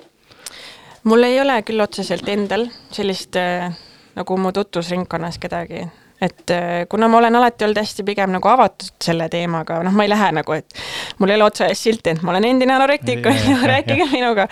mul 1.08 1.28
ei 1.28 1.40
ole 1.40 1.60
küll 1.66 1.82
otseselt 1.82 2.28
endal 2.28 2.68
sellist 2.90 3.36
äh, 3.40 3.72
nagu 4.18 4.36
mu 4.38 4.52
tutvusringkonnas 4.52 5.38
kedagi, 5.42 5.86
et 6.22 6.50
äh, 6.54 6.86
kuna 6.88 7.08
ma 7.10 7.18
olen 7.18 7.36
alati 7.36 7.64
olnud 7.66 7.80
hästi 7.80 8.04
pigem 8.06 8.30
nagu 8.36 8.48
avatud 8.48 8.92
selle 9.02 9.26
teemaga, 9.32 9.80
noh, 9.82 9.94
ma 9.94 10.04
ei 10.06 10.10
lähe 10.12 10.28
nagu, 10.36 10.54
et 10.54 10.82
mul 11.18 11.32
ei 11.32 11.38
ole 11.38 11.48
otse 11.48 11.66
ees 11.66 11.82
silti, 11.82 12.12
et 12.14 12.22
ma 12.22 12.30
olen 12.34 12.46
endine 12.46 12.76
anorektik, 12.76 13.24
on 13.26 13.38
ju, 13.38 13.56
rääkige 13.66 14.06
minuga. 14.12 14.46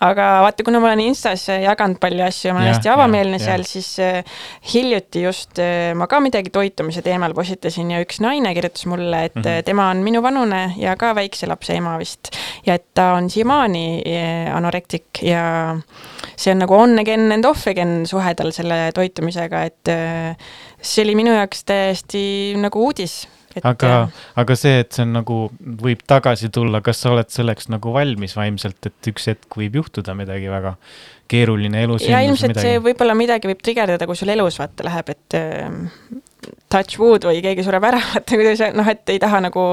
aga 0.00 0.28
vaata, 0.46 0.64
kuna 0.64 0.80
ma 0.80 0.88
olen 0.90 1.02
Instas 1.04 1.44
jaganud 1.50 2.00
palju 2.00 2.24
asju 2.24 2.48
ja 2.48 2.54
ma 2.56 2.62
olen 2.62 2.70
Jah, 2.70 2.78
hästi 2.78 2.92
avameelne 2.94 3.40
jah, 3.40 3.44
seal, 3.50 3.66
siis 3.68 3.90
äh, 4.04 4.40
hiljuti 4.72 5.26
just 5.26 5.60
äh, 5.60 5.90
ma 5.98 6.08
ka 6.10 6.22
midagi 6.24 6.52
toitumise 6.54 7.04
teemal 7.04 7.36
postitasin 7.36 7.92
ja 7.92 8.00
üks 8.04 8.22
naine 8.24 8.54
kirjutas 8.56 8.88
mulle, 8.88 9.24
et 9.28 9.36
mm. 9.36 9.44
-hmm. 9.44 9.66
tema 9.68 9.90
on 9.90 10.00
minuvanune 10.06 10.62
ja 10.80 10.96
ka 10.96 11.12
väikse 11.14 11.50
lapse 11.50 11.76
ema 11.76 11.98
vist. 12.00 12.32
ja 12.66 12.74
et 12.80 12.86
ta 12.94 13.12
on 13.18 13.30
siiamaani 13.30 13.84
anorektik 14.54 15.22
ja 15.22 15.76
see 16.36 16.52
on 16.52 16.64
nagu 16.64 16.74
on 16.74 16.98
again 16.98 17.32
and 17.32 17.44
off 17.44 17.66
again 17.68 18.06
suhe 18.06 18.34
tal 18.34 18.52
selle 18.56 18.90
toitumisega, 18.94 19.62
et 19.68 19.92
see 20.82 21.04
oli 21.04 21.16
minu 21.18 21.34
jaoks 21.36 21.64
täiesti 21.68 22.22
nagu 22.60 22.86
uudis. 22.86 23.22
et 23.54 23.64
aga 23.66 23.92
äh,, 23.92 24.24
aga 24.42 24.56
see, 24.58 24.80
et 24.84 24.92
see 24.94 25.04
on 25.06 25.14
nagu, 25.18 25.38
võib 25.82 26.02
tagasi 26.08 26.50
tulla, 26.54 26.82
kas 26.86 27.02
sa 27.04 27.14
oled 27.14 27.30
selleks 27.32 27.70
nagu 27.72 27.94
valmis 27.94 28.36
vaimselt, 28.38 28.80
et 28.86 29.12
üks 29.12 29.30
hetk 29.32 29.60
võib 29.60 29.80
juhtuda 29.80 30.14
midagi 30.18 30.50
väga 30.52 30.76
keeruline 31.30 31.84
elusündmus 31.86 32.10
ja 32.10 32.24
ilmselt 32.26 32.58
see 32.58 32.74
midagi? 32.76 32.84
võib-olla 32.88 33.16
midagi 33.18 33.50
võib 33.50 33.62
trigerdada, 33.62 34.08
kui 34.08 34.18
sul 34.18 34.32
elus 34.34 34.58
vaata 34.62 34.86
läheb, 34.86 35.14
et 35.14 35.38
äh, 35.38 35.70
touch 36.70 37.00
wood 37.02 37.26
või 37.28 37.42
keegi 37.44 37.66
sureb 37.66 37.86
ära, 37.90 38.02
vaata 38.14 38.40
kuidas 38.40 38.62
noh, 38.76 38.92
et 38.94 39.14
ei 39.14 39.22
taha 39.22 39.42
nagu 39.48 39.66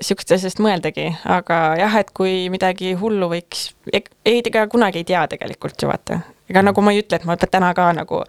sihukest 0.00 0.32
asjast 0.38 0.60
mõeldagi, 0.62 1.10
aga 1.28 1.58
jah, 1.80 1.96
et 2.00 2.12
kui 2.16 2.46
midagi 2.52 2.94
hullu 2.98 3.28
võiks, 3.34 3.70
ei, 3.92 4.40
ega 4.40 4.64
kunagi 4.72 5.02
ei 5.02 5.08
tea 5.08 5.26
tegelikult 5.34 5.82
ju 5.82 5.90
vaata. 5.90 6.22
Ega 6.52 6.62
nagu 6.68 6.84
ma 6.84 6.92
ei 6.94 7.00
ütle, 7.02 7.18
et 7.18 7.26
ma 7.28 7.36
täna 7.40 7.72
ka 7.76 7.88
nagu 7.96 8.20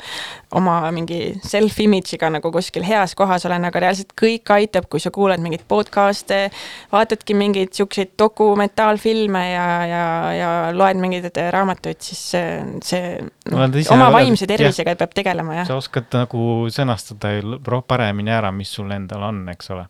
oma 0.56 0.78
mingi 0.96 1.20
self-image'iga 1.44 2.32
nagu 2.34 2.52
kuskil 2.54 2.86
heas 2.88 3.16
kohas 3.20 3.46
olen, 3.50 3.68
aga 3.70 3.84
reaalselt 3.84 4.16
kõik 4.20 4.54
aitab, 4.56 4.88
kui 4.92 5.04
sa 5.04 5.12
kuulad 5.14 5.44
mingeid 5.44 5.66
podcast'e, 5.70 6.48
vaatadki 6.94 7.36
mingeid 7.38 7.74
siukseid 7.76 8.16
dokumentaalfilme 8.20 9.44
ja, 9.52 9.68
ja, 9.90 10.04
ja 10.38 10.50
loed 10.76 11.00
mingeid 11.04 11.30
raamatuid, 11.54 12.02
siis 12.04 12.24
see, 12.34 12.58
see 12.86 13.14
no, 13.52 13.68
oma 13.96 14.10
vaimse 14.14 14.48
jah. 14.48 14.56
tervisega 14.56 14.98
peab 15.00 15.16
tegelema, 15.16 15.60
jah. 15.62 15.70
sa 15.70 15.80
oskad 15.82 16.10
nagu 16.16 16.68
sõnastada 16.74 17.36
ju 17.38 17.62
paremini 17.88 18.34
ära, 18.34 18.52
mis 18.56 18.72
sul 18.74 18.92
endal 18.96 19.28
on, 19.30 19.46
eks 19.54 19.74
ole. 19.76 19.88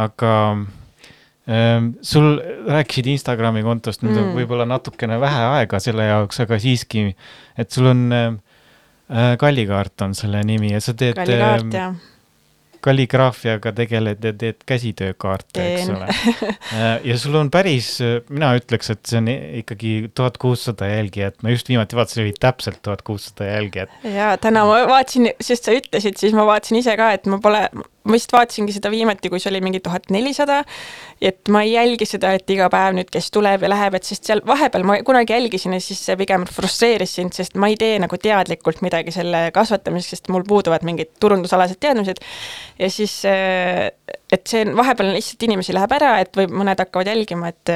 aga 0.00 0.34
sul 2.02 2.36
rääkisid 2.68 3.08
Instagrami 3.10 3.64
kontost 3.66 4.04
nüüd 4.04 4.14
mm. 4.14 4.36
Võib-olla 4.36 4.66
natukene 4.68 5.18
vähe 5.22 5.42
aega 5.56 5.80
selle 5.82 6.06
jaoks, 6.06 6.42
aga 6.44 6.60
siiski, 6.62 7.08
et 7.58 7.74
sul 7.74 7.90
on 7.90 8.06
äh, 8.14 8.28
äh, 9.10 9.34
Kallikaart 9.40 10.06
on 10.06 10.14
selle 10.18 10.44
nimi 10.46 10.74
ja 10.74 10.82
sa 10.84 10.94
teed 10.94 11.18
kallikaart 11.18 11.66
ähm, 11.66 11.76
ja 11.76 11.90
kalligraafiaga 12.84 13.72
tegeled 13.76 14.24
ja 14.24 14.32
teed 14.36 14.64
käsitöökaarte, 14.68 15.64
eks 15.74 15.90
ole. 15.92 16.08
ja 17.10 17.16
sul 17.20 17.36
on 17.40 17.50
päris, 17.52 17.92
mina 18.32 18.52
ütleks, 18.58 18.92
et 18.94 19.02
see 19.08 19.20
on 19.20 19.28
ikkagi 19.30 19.92
tuhat 20.16 20.38
kuussada 20.40 20.88
jälgijat, 20.88 21.40
ma 21.44 21.54
just 21.54 21.68
viimati 21.68 21.98
vaatasin, 21.98 22.24
oli 22.24 22.34
täpselt 22.40 22.80
tuhat 22.82 23.02
kuussada 23.06 23.50
jälgijat. 23.50 23.92
ja 24.04 24.32
täna 24.40 24.64
ma 24.68 24.82
vaatasin, 24.90 25.30
sest 25.40 25.68
sa 25.68 25.76
ütlesid, 25.76 26.20
siis 26.20 26.36
ma 26.36 26.46
vaatasin 26.48 26.80
ise 26.80 26.96
ka, 27.00 27.12
et 27.16 27.28
ma 27.30 27.40
pole, 27.42 27.66
ma 28.10 28.18
vist 28.18 28.32
vaatasingi 28.34 28.74
seda 28.76 28.90
viimati, 28.92 29.30
kui 29.32 29.40
see 29.42 29.50
oli 29.52 29.62
mingi 29.64 29.80
tuhat 29.84 30.10
nelisada, 30.14 30.60
et 31.22 31.50
ma 31.52 31.62
ei 31.66 31.74
jälgi 31.76 32.08
seda, 32.08 32.32
et 32.36 32.50
iga 32.52 32.68
päev 32.72 32.96
nüüd, 32.98 33.10
kes 33.12 33.30
tuleb 33.34 33.64
ja 33.64 33.70
läheb, 33.72 33.96
et 33.98 34.08
sest 34.08 34.28
seal 34.28 34.42
vahepeal 34.46 34.86
ma 34.88 34.98
kunagi 35.06 35.36
jälgisin 35.36 35.76
ja 35.76 35.82
siis 35.84 36.02
see 36.08 36.18
pigem 36.20 36.46
frustreeris 36.50 37.14
sind, 37.20 37.36
sest 37.36 37.56
ma 37.60 37.70
ei 37.70 37.78
tee 37.80 37.98
nagu 38.02 38.18
teadlikult 38.20 38.82
midagi 38.86 39.14
selle 39.14 39.46
kasvatamiseks, 39.56 40.18
sest 40.18 40.32
mul 40.34 40.44
puuduvad 40.48 40.84
mingid 40.86 41.14
turundusalased 41.22 41.80
teadmised. 41.80 42.20
ja 42.78 42.90
siis, 42.90 43.20
et 43.24 44.44
see 44.50 44.66
vahepeal 44.76 45.14
lihtsalt 45.14 45.48
inimesi 45.48 45.76
läheb 45.76 45.96
ära, 46.00 46.18
et 46.24 46.36
või 46.36 46.50
mõned 46.62 46.80
hakkavad 46.82 47.12
jälgima, 47.12 47.54
et 47.54 47.74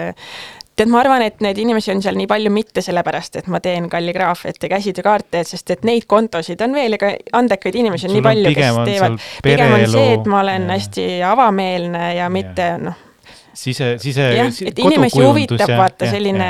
tead, 0.77 0.91
ma 0.91 1.01
arvan, 1.05 1.23
et 1.23 1.41
neid 1.45 1.59
inimesi 1.63 1.93
on 1.95 2.03
seal 2.03 2.19
nii 2.19 2.29
palju 2.31 2.51
mitte 2.55 2.83
sellepärast, 2.85 3.41
et 3.41 3.49
ma 3.53 3.61
teen 3.65 3.89
kalligraafiat 3.93 4.59
ja 4.67 4.73
käsitöökaarte, 4.75 5.45
sest 5.47 5.71
et 5.75 5.87
neid 5.87 6.09
kontosid 6.11 6.61
on 6.67 6.75
veel, 6.77 6.99
ega 6.99 7.15
andekaid 7.33 7.79
inimesi 7.79 8.09
on 8.09 8.15
Sul 8.15 8.21
nii 8.21 8.29
palju, 8.29 8.55
kes 8.59 8.83
teevad, 8.91 9.19
pigem 9.47 9.79
on 9.79 9.89
see, 9.95 10.13
et 10.19 10.31
ma 10.31 10.43
olen 10.43 10.69
ja- 10.69 10.79
hästi 10.79 11.09
avameelne 11.31 12.15
ja 12.19 12.29
mitte 12.33 12.71
noh, 12.83 13.03
sise, 13.55 13.95
sise. 14.03 14.27
jah, 14.35 14.51
et 14.67 14.79
inimesi 14.83 15.23
huvitab 15.23 15.71
vaata 15.79 16.11
selline 16.11 16.49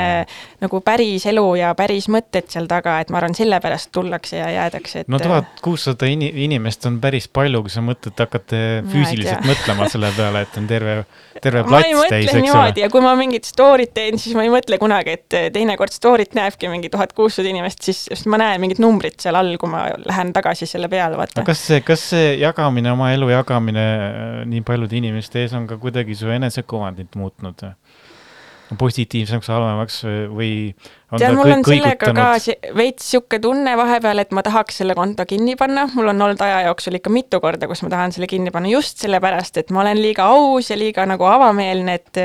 nagu 0.65 0.81
päris 0.85 1.25
elu 1.29 1.45
ja 1.59 1.71
päris 1.77 2.09
mõtted 2.11 2.49
seal 2.51 2.67
taga, 2.69 2.97
et 3.03 3.11
ma 3.13 3.19
arvan, 3.21 3.35
sellepärast 3.37 3.91
tullakse 3.95 4.39
ja 4.39 4.49
jäädakse, 4.53 5.03
et 5.03 5.11
no 5.11 5.19
tuhat 5.21 5.61
kuussada 5.65 6.09
ini-, 6.09 6.31
inimest 6.45 6.85
on 6.89 6.99
päris 7.03 7.27
palju, 7.31 7.61
kui 7.65 7.73
sa 7.73 7.83
mõtled, 7.85 8.15
hakkate 8.19 8.61
füüsiliselt 8.91 9.41
tea. 9.43 9.51
mõtlema 9.51 9.89
selle 9.91 10.11
peale, 10.17 10.43
et 10.45 10.59
on 10.59 10.67
terve, 10.69 10.95
terve 11.41 11.63
plats 11.67 12.03
täis, 12.11 12.29
eks 12.31 12.53
ole. 12.53 12.73
ja 12.81 12.89
kui 12.93 13.03
ma 13.05 13.15
mingit 13.19 13.47
story't 13.49 13.93
teen, 13.95 14.19
siis 14.21 14.35
ma 14.37 14.45
ei 14.45 14.51
mõtle 14.53 14.79
kunagi, 14.81 15.17
et 15.19 15.37
teinekord 15.55 15.93
story't 15.95 16.35
näebki 16.37 16.69
mingi 16.71 16.91
tuhat 16.93 17.13
kuussada 17.17 17.49
inimest, 17.51 17.83
siis 17.85 18.05
just 18.11 18.29
ma 18.31 18.39
näen 18.41 18.61
mingit 18.63 18.81
numbrit 18.83 19.19
seal 19.23 19.37
all, 19.39 19.55
kui 19.61 19.71
ma 19.71 19.85
lähen 20.05 20.33
tagasi 20.35 20.69
selle 20.69 20.89
peale, 20.91 21.19
vaata. 21.19 21.45
kas 21.47 21.65
see, 21.69 21.81
kas 21.85 22.09
see 22.13 22.35
jagamine, 22.41 22.91
oma 22.95 23.11
elu 23.15 23.31
jagamine 23.35 23.85
äh, 23.85 24.39
nii 24.49 24.65
paljude 24.65 24.97
inimeste 24.99 25.43
ees 25.45 25.55
on 25.57 25.67
ka 25.69 25.79
kuidagi 25.81 26.17
su 26.17 26.31
enesekuvandit 26.33 27.15
muutnud? 27.19 27.65
positiivsemaks, 28.73 29.49
halvemaks 29.53 30.03
või 30.33 30.51
on 31.13 31.21
tead, 31.21 31.35
mul 31.37 31.51
on 31.53 31.63
sellega 31.65 32.09
ka 32.17 32.25
veits 32.77 33.05
sihuke 33.11 33.37
tunne 33.41 33.75
vahepeal, 33.77 34.23
et 34.23 34.31
ma 34.35 34.41
tahaks 34.45 34.79
selle 34.81 34.95
konto 34.97 35.25
kinni 35.29 35.53
panna, 35.59 35.85
mul 35.93 36.09
on 36.11 36.23
olnud 36.27 36.41
aja 36.41 36.63
jooksul 36.67 36.97
ikka 36.97 37.13
mitu 37.13 37.39
korda, 37.43 37.69
kus 37.69 37.83
ma 37.85 37.91
tahan 37.93 38.15
selle 38.15 38.29
kinni 38.31 38.53
panna 38.53 38.71
just 38.71 39.03
sellepärast, 39.03 39.59
et 39.61 39.73
ma 39.75 39.83
olen 39.83 40.01
liiga 40.01 40.25
aus 40.33 40.71
ja 40.71 40.79
liiga 40.79 41.05
nagu 41.09 41.27
avameelne, 41.29 41.97
et 41.99 42.21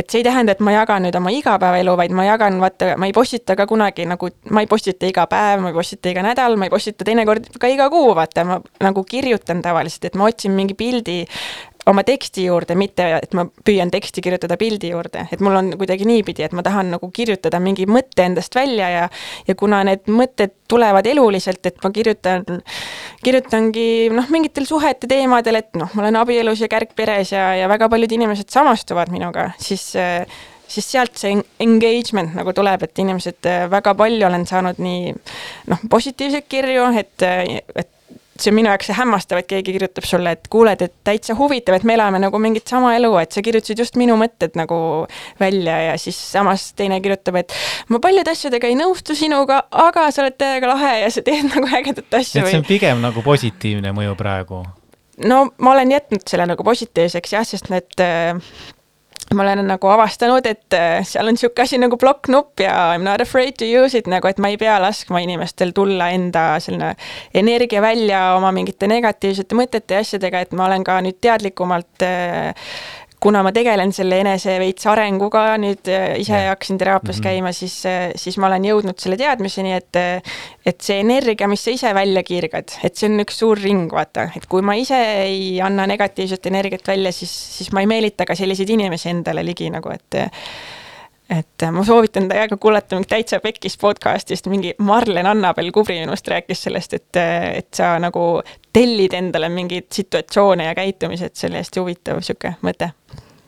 et 0.00 0.08
see 0.08 0.22
ei 0.22 0.26
tähenda, 0.26 0.54
et 0.56 0.62
ma 0.64 0.72
jagan 0.72 1.04
nüüd 1.04 1.18
oma 1.20 1.32
igapäevaelu, 1.34 1.96
vaid 2.00 2.16
ma 2.16 2.26
jagan, 2.30 2.58
vaata, 2.62 2.94
ma 3.00 3.10
ei 3.10 3.16
postita 3.16 3.56
ka 3.58 3.68
kunagi 3.68 4.08
nagu, 4.08 4.30
ma 4.50 4.64
ei 4.64 4.70
postita 4.70 5.10
iga 5.10 5.28
päev, 5.30 5.60
ma 5.64 5.72
ei 5.72 5.76
postita 5.76 6.12
iga 6.14 6.24
nädal, 6.24 6.56
ma 6.60 6.68
ei 6.68 6.72
postita 6.72 7.04
teinekord 7.04 7.52
ka 7.60 7.70
iga 7.70 7.90
kuu, 7.92 8.14
vaata, 8.16 8.46
ma 8.48 8.60
nagu 8.84 9.04
kirjutan 9.08 9.60
tavaliselt, 9.64 10.08
et 10.08 10.18
ma 10.18 10.30
otsin 10.32 10.56
mingi 10.56 10.76
pildi 10.78 11.22
oma 11.86 12.04
teksti 12.06 12.46
juurde, 12.46 12.74
mitte 12.78 13.06
et 13.18 13.34
ma 13.36 13.44
püüan 13.64 13.90
teksti 13.92 14.22
kirjutada 14.24 14.56
pildi 14.60 14.90
juurde, 14.92 15.26
et 15.32 15.42
mul 15.44 15.56
on 15.58 15.70
kuidagi 15.78 16.06
niipidi, 16.08 16.44
et 16.46 16.54
ma 16.56 16.64
tahan 16.64 16.94
nagu 16.94 17.10
kirjutada 17.14 17.60
mingi 17.60 17.86
mõtte 17.90 18.24
endast 18.24 18.56
välja 18.56 18.88
ja 18.90 19.04
ja 19.48 19.54
kuna 19.58 19.82
need 19.84 20.08
mõtted 20.08 20.54
tulevad 20.68 21.06
eluliselt, 21.06 21.64
et 21.66 21.76
ma 21.84 21.90
kirjutan, 21.94 22.44
kirjutangi 23.24 24.08
noh, 24.14 24.30
mingitel 24.32 24.66
suhete 24.68 25.08
teemadel, 25.10 25.60
et 25.60 25.76
noh, 25.78 25.92
ma 25.94 26.06
olen 26.06 26.20
abielus 26.22 26.64
ja 26.64 26.70
kärgperes 26.72 27.34
ja, 27.36 27.50
ja 27.58 27.68
väga 27.68 27.88
paljud 27.92 28.16
inimesed 28.16 28.50
samastuvad 28.54 29.12
minuga, 29.12 29.50
siis 29.58 29.92
siis 30.74 30.86
sealt 30.90 31.18
see 31.20 31.34
en- 31.36 31.44
engagement 31.60 32.32
nagu 32.34 32.52
tuleb, 32.56 32.82
et 32.86 32.98
inimesed 32.98 33.46
väga 33.70 33.92
palju 33.94 34.26
olen 34.26 34.46
saanud 34.48 34.80
nii 34.82 35.12
noh, 35.70 35.82
positiivseid 35.90 36.48
kirju, 36.48 36.86
et, 36.98 37.26
et 37.76 37.90
see 38.40 38.50
on 38.50 38.56
minu 38.58 38.70
jaoks 38.70 38.90
hämmastav, 38.96 39.40
et 39.40 39.48
keegi 39.50 39.74
kirjutab 39.76 40.06
sulle, 40.08 40.34
et 40.34 40.48
kuuled, 40.50 40.82
et 40.82 40.94
täitsa 41.06 41.36
huvitav, 41.38 41.76
et 41.78 41.86
me 41.86 41.94
elame 41.96 42.20
nagu 42.22 42.38
mingit 42.42 42.68
sama 42.70 42.94
elu, 42.98 43.10
et 43.20 43.34
sa 43.34 43.42
kirjutasid 43.44 43.82
just 43.84 43.98
minu 44.00 44.16
mõtted 44.20 44.56
nagu 44.58 44.76
välja 45.40 45.78
ja 45.88 45.96
siis 46.00 46.18
samas 46.18 46.70
teine 46.78 47.00
kirjutab, 47.04 47.38
et 47.42 47.54
ma 47.92 48.00
paljude 48.02 48.34
asjadega 48.34 48.70
ei 48.70 48.78
nõustu 48.78 49.16
sinuga, 49.18 49.64
aga 49.70 50.08
sa 50.14 50.24
oled 50.24 50.38
täiega 50.40 50.70
lahe 50.72 50.94
ja 51.04 51.10
sa 51.14 51.24
teed 51.26 51.48
nagu 51.54 51.68
ägedat 51.70 52.20
asja 52.20 52.42
et 52.42 52.54
see 52.54 52.62
on 52.62 52.66
pigem 52.68 53.04
nagu 53.04 53.22
positiivne 53.24 53.94
mõju 53.96 54.16
praegu. 54.18 54.64
no 55.30 55.44
ma 55.58 55.76
olen 55.76 55.94
jätnud 55.94 56.26
selle 56.28 56.48
nagu 56.50 56.66
positiivseks 56.66 57.36
jah, 57.36 57.46
sest 57.46 57.70
need 57.70 58.02
ma 59.32 59.42
olen 59.42 59.64
nagu 59.66 59.88
avastanud, 59.88 60.46
et 60.46 60.76
äh, 60.76 60.98
seal 61.06 61.26
on 61.26 61.36
niisugune 61.36 61.64
asi 61.64 61.78
nagu 61.80 61.96
plokk-nupp 62.00 62.60
ja 62.60 62.74
I 62.94 62.98
m 62.98 63.06
not 63.08 63.22
afraid 63.24 63.56
to 63.60 63.68
use 63.68 63.96
it, 63.98 64.08
nagu 64.10 64.28
et 64.28 64.40
ma 64.42 64.50
ei 64.52 64.58
pea 64.60 64.76
laskma 64.82 65.22
inimestel 65.24 65.72
tulla 65.76 66.10
enda 66.14 66.58
selline 66.60 66.92
energia 67.34 67.82
välja 67.82 68.24
oma 68.36 68.52
mingite 68.54 68.88
negatiivsete 68.90 69.56
mõtete 69.56 69.96
ja 69.96 70.04
asjadega, 70.04 70.44
et 70.44 70.52
ma 70.52 70.68
olen 70.68 70.84
ka 70.84 71.00
nüüd 71.04 71.18
teadlikumalt 71.24 72.04
äh, 72.04 72.52
kuna 73.24 73.40
ma 73.46 73.52
tegelen 73.56 73.92
selle 73.96 74.18
enese 74.20 74.58
veits 74.60 74.84
arenguga 74.90 75.46
nüüd 75.60 75.88
äh, 75.88 76.18
ise 76.20 76.36
Jah. 76.36 76.50
hakkasin 76.52 76.78
teraapias 76.80 77.18
Mhm. 77.18 77.24
käima, 77.24 77.52
siis, 77.56 77.78
siis 78.20 78.36
ma 78.38 78.50
olen 78.50 78.66
jõudnud 78.68 79.00
selle 79.00 79.16
teadmiseni, 79.20 79.72
et 79.72 79.96
et 80.66 80.80
see 80.84 81.00
energia, 81.00 81.48
mis 81.48 81.64
sa 81.64 81.72
ise 81.72 81.94
välja 81.96 82.22
kiirgad, 82.26 82.76
et 82.84 82.96
see 82.96 83.08
on 83.08 83.20
üks 83.24 83.40
suur 83.40 83.60
ring, 83.60 83.88
vaata, 83.92 84.28
et 84.36 84.46
kui 84.50 84.62
ma 84.64 84.76
ise 84.76 84.98
ei 85.24 85.60
anna 85.64 85.86
negatiivset 85.88 86.46
energiat 86.52 86.86
välja, 86.88 87.12
siis, 87.12 87.32
siis 87.58 87.72
ma 87.72 87.80
ei 87.84 87.88
meelita 87.90 88.24
ka 88.28 88.36
selliseid 88.36 88.70
inimesi 88.76 89.08
endale 89.12 89.44
ligi 89.44 89.70
nagu, 89.72 89.92
et 89.92 90.20
et 91.30 91.64
ma 91.72 91.84
soovitan 91.84 92.28
täiega 92.28 92.56
kuulata 92.60 92.96
mingit 92.96 93.08
Täitsa 93.08 93.40
Pekkis 93.40 93.78
podcast'ist, 93.80 94.48
mingi 94.52 94.74
Marlen 94.78 95.26
Annabel 95.26 95.70
Kubri 95.72 95.98
minust 96.00 96.28
rääkis 96.28 96.66
sellest, 96.66 96.94
et, 96.94 97.20
et 97.54 97.68
sa 97.74 97.94
nagu 98.02 98.42
tellid 98.72 99.14
endale 99.16 99.48
mingeid 99.52 99.88
situatsioone 99.92 100.68
ja 100.68 100.74
käitumisi, 100.76 101.30
et 101.30 101.36
see 101.36 101.48
oli 101.50 101.60
hästi 101.62 101.80
huvitav 101.80 102.20
sihuke 102.24 102.56
mõte. 102.66 102.92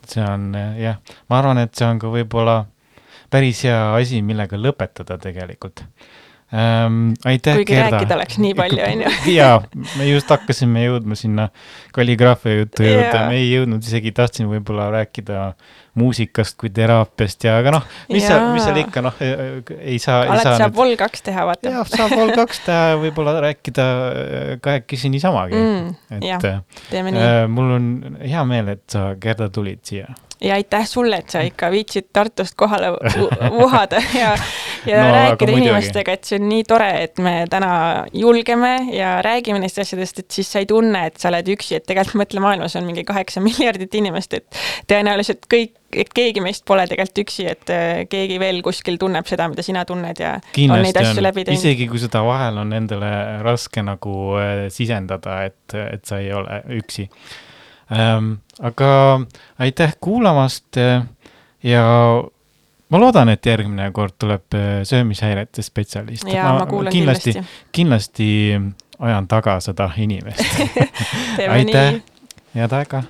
see 0.07 0.25
on 0.25 0.55
eh, 0.55 0.81
jah, 0.87 1.01
ma 1.29 1.41
arvan, 1.43 1.61
et 1.67 1.75
see 1.75 1.89
on 1.89 2.01
ka 2.01 2.13
võib-olla 2.13 2.63
päris 3.31 3.65
hea 3.67 3.81
asi, 3.97 4.23
millega 4.23 4.59
lõpetada 4.61 5.19
tegelikult 5.21 5.83
ähm,. 6.55 7.13
aitäh, 7.27 7.59
kuigi 7.61 7.77
rääkida 7.77 8.15
oleks 8.17 8.39
nii 8.39 8.55
palju, 8.57 8.83
on 8.87 9.03
ju. 9.05 9.15
jaa, 9.35 9.57
me 9.99 10.07
just 10.09 10.31
hakkasime 10.31 10.87
jõudma 10.87 11.19
sinna 11.19 11.49
kalligraafia 11.93 12.63
jutu 12.63 12.87
juurde 12.87 13.25
me 13.29 13.41
ei 13.43 13.51
jõudnud 13.51 13.85
isegi, 13.85 14.15
tahtsin 14.17 14.49
võib-olla 14.49 14.89
rääkida 14.95 15.51
muusikast 15.97 16.57
kui 16.61 16.71
teraapiast 16.75 17.47
ja, 17.47 17.57
aga 17.61 17.73
noh, 17.79 17.87
mis 18.13 18.27
seal, 18.27 18.51
mis 18.53 18.65
seal 18.67 18.81
ikka 18.83 19.03
noh, 19.05 19.17
ei 19.23 19.97
saa, 20.03 20.25
alati 20.27 20.45
saa 20.45 20.59
saab 20.65 20.77
vol 20.77 20.93
kaks 21.01 21.25
teha, 21.27 21.47
vaata. 21.49 21.73
jah, 21.73 21.89
saab 21.89 22.15
vol 22.17 22.33
kaks 22.37 22.63
teha 22.67 22.83
ja 22.93 23.01
võib-olla 23.01 23.37
rääkida 23.47 23.87
äh, 23.87 24.53
kahekesi 24.65 25.11
niisamagi 25.15 25.57
mm,. 25.57 26.21
jah, 26.27 26.45
et 26.45 26.87
teeme 26.91 27.15
nii. 27.17 27.25
äh, 27.25 27.41
mul 27.51 27.77
on 27.79 27.91
hea 28.21 28.45
meel, 28.49 28.75
et 28.77 28.85
sa, 28.93 29.09
Gerda, 29.21 29.49
tulid 29.53 29.83
siia. 29.89 30.13
Ja 30.41 30.55
aitäh 30.55 30.85
sulle, 30.89 31.17
et 31.23 31.33
sa 31.33 31.41
ikka 31.47 31.71
viitsid 31.73 32.11
Tartust 32.13 32.55
kohale 32.59 32.91
vu- 32.93 33.31
vuhada 33.57 34.01
ja, 34.23 34.35
ja 34.87 35.05
No 35.07 35.13
rääkida 35.15 35.53
inimestega, 35.57 36.13
et 36.13 36.29
see 36.29 36.39
on 36.41 36.49
nii 36.51 36.65
tore, 36.69 36.89
et 37.07 37.19
me 37.23 37.35
täna 37.51 37.71
julgeme 38.13 38.75
ja 38.93 39.17
räägime 39.25 39.61
neist 39.63 39.81
asjadest, 39.81 40.21
et 40.23 40.37
siis 40.39 40.51
sa 40.53 40.61
ei 40.63 40.69
tunne, 40.69 41.07
et 41.09 41.17
sa 41.21 41.31
oled 41.33 41.49
üksi, 41.57 41.79
et 41.79 41.87
tegelikult 41.89 42.21
mõtle, 42.23 42.45
maailmas 42.45 42.77
on 42.77 42.87
mingi 42.89 43.05
kaheksa 43.09 43.41
miljardit 43.47 43.97
inimest, 43.97 44.37
et 44.37 44.61
tõenäoliselt 44.91 45.49
kõik, 45.53 45.75
et 45.97 46.13
keegi 46.13 46.45
meist 46.45 46.67
pole 46.69 46.85
tegelikult 46.91 47.25
üksi, 47.25 47.49
et 47.49 47.73
äh, 47.73 48.05
keegi 48.13 48.39
veel 48.43 48.61
kuskil 48.67 49.01
tunneb 49.01 49.29
seda, 49.31 49.49
mida 49.49 49.65
sina 49.65 49.87
tunned 49.89 50.21
ja 50.21 50.37
on 50.37 50.45
neid 50.45 50.57
kindlasti 50.59 51.05
asju 51.05 51.17
on 51.17 51.29
läbi, 51.31 51.47
teinud. 51.49 51.65
isegi 51.65 51.89
kui 51.89 52.03
seda 52.03 52.21
vahel 52.27 52.61
on 52.61 52.77
endale 52.77 53.13
raske 53.47 53.85
nagu 53.87 54.17
äh, 54.43 54.67
sisendada, 54.75 55.41
et, 55.49 55.79
et 55.81 56.05
sa 56.05 56.21
ei 56.21 56.33
ole 56.37 56.61
üksi 56.77 57.09
ähm,. 57.97 58.37
Aga 58.63 59.21
aitäh 59.59 59.97
kuulamast 60.01 60.77
äh, 60.77 61.03
ja 61.63 61.85
ma 62.89 63.01
loodan, 63.01 63.29
et 63.29 63.47
järgmine 63.47 63.91
kord 63.93 64.17
tuleb 64.19 64.55
äh, 64.55 64.83
söömishäirete 64.83 65.63
spetsialist. 65.63 66.29
ja 66.29 66.53
ma 66.59 66.67
kuulan 66.67 66.93
kindlasti, 66.93 67.33
kindlasti. 67.33 67.73
kindlasti 67.73 68.31
ajan 68.99 69.29
taga 69.29 69.61
seda 69.61 69.91
inimest. 69.97 70.41
aitäh 71.57 72.01
head 72.55 72.73
aega 72.73 73.03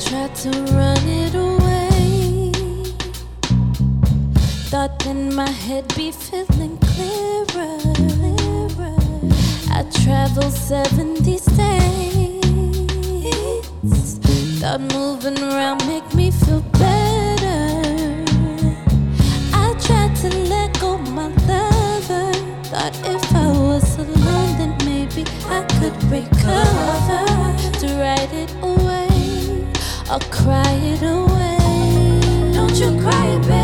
tried 0.00 0.34
to 0.36 0.50
run 0.74 1.06
it 1.06 1.34
away. 1.34 2.52
Thought 4.70 4.98
then 5.00 5.34
my 5.34 5.48
head 5.50 5.94
be 5.96 6.10
feeling 6.10 6.78
clearer. 6.78 7.78
I 9.70 9.84
traveled 10.02 10.52
seven 10.52 11.16
states. 11.24 11.52
Thought 14.60 14.80
moving 14.94 15.38
around 15.42 15.86
make 15.86 16.14
me 16.14 16.30
feel 16.30 16.60
better. 16.78 17.60
I 19.52 19.74
tried 19.80 20.14
to 20.22 20.28
let 20.48 20.78
go 20.80 20.98
my 20.98 21.28
lover. 21.48 22.32
Thought 22.70 22.96
if 23.04 23.34
I 23.34 23.48
was 23.48 23.98
alone, 23.98 24.58
then 24.58 24.76
maybe 24.84 25.24
I 25.48 25.62
could 25.78 25.96
recover 26.04 27.24
to 27.80 27.86
write 27.98 28.32
it. 28.32 28.61
I'll 30.12 30.20
cry 30.28 30.74
it 30.74 31.02
away. 31.02 32.52
Don't 32.52 32.76
you 32.76 33.00
cry 33.00 33.38
baby. 33.38 33.61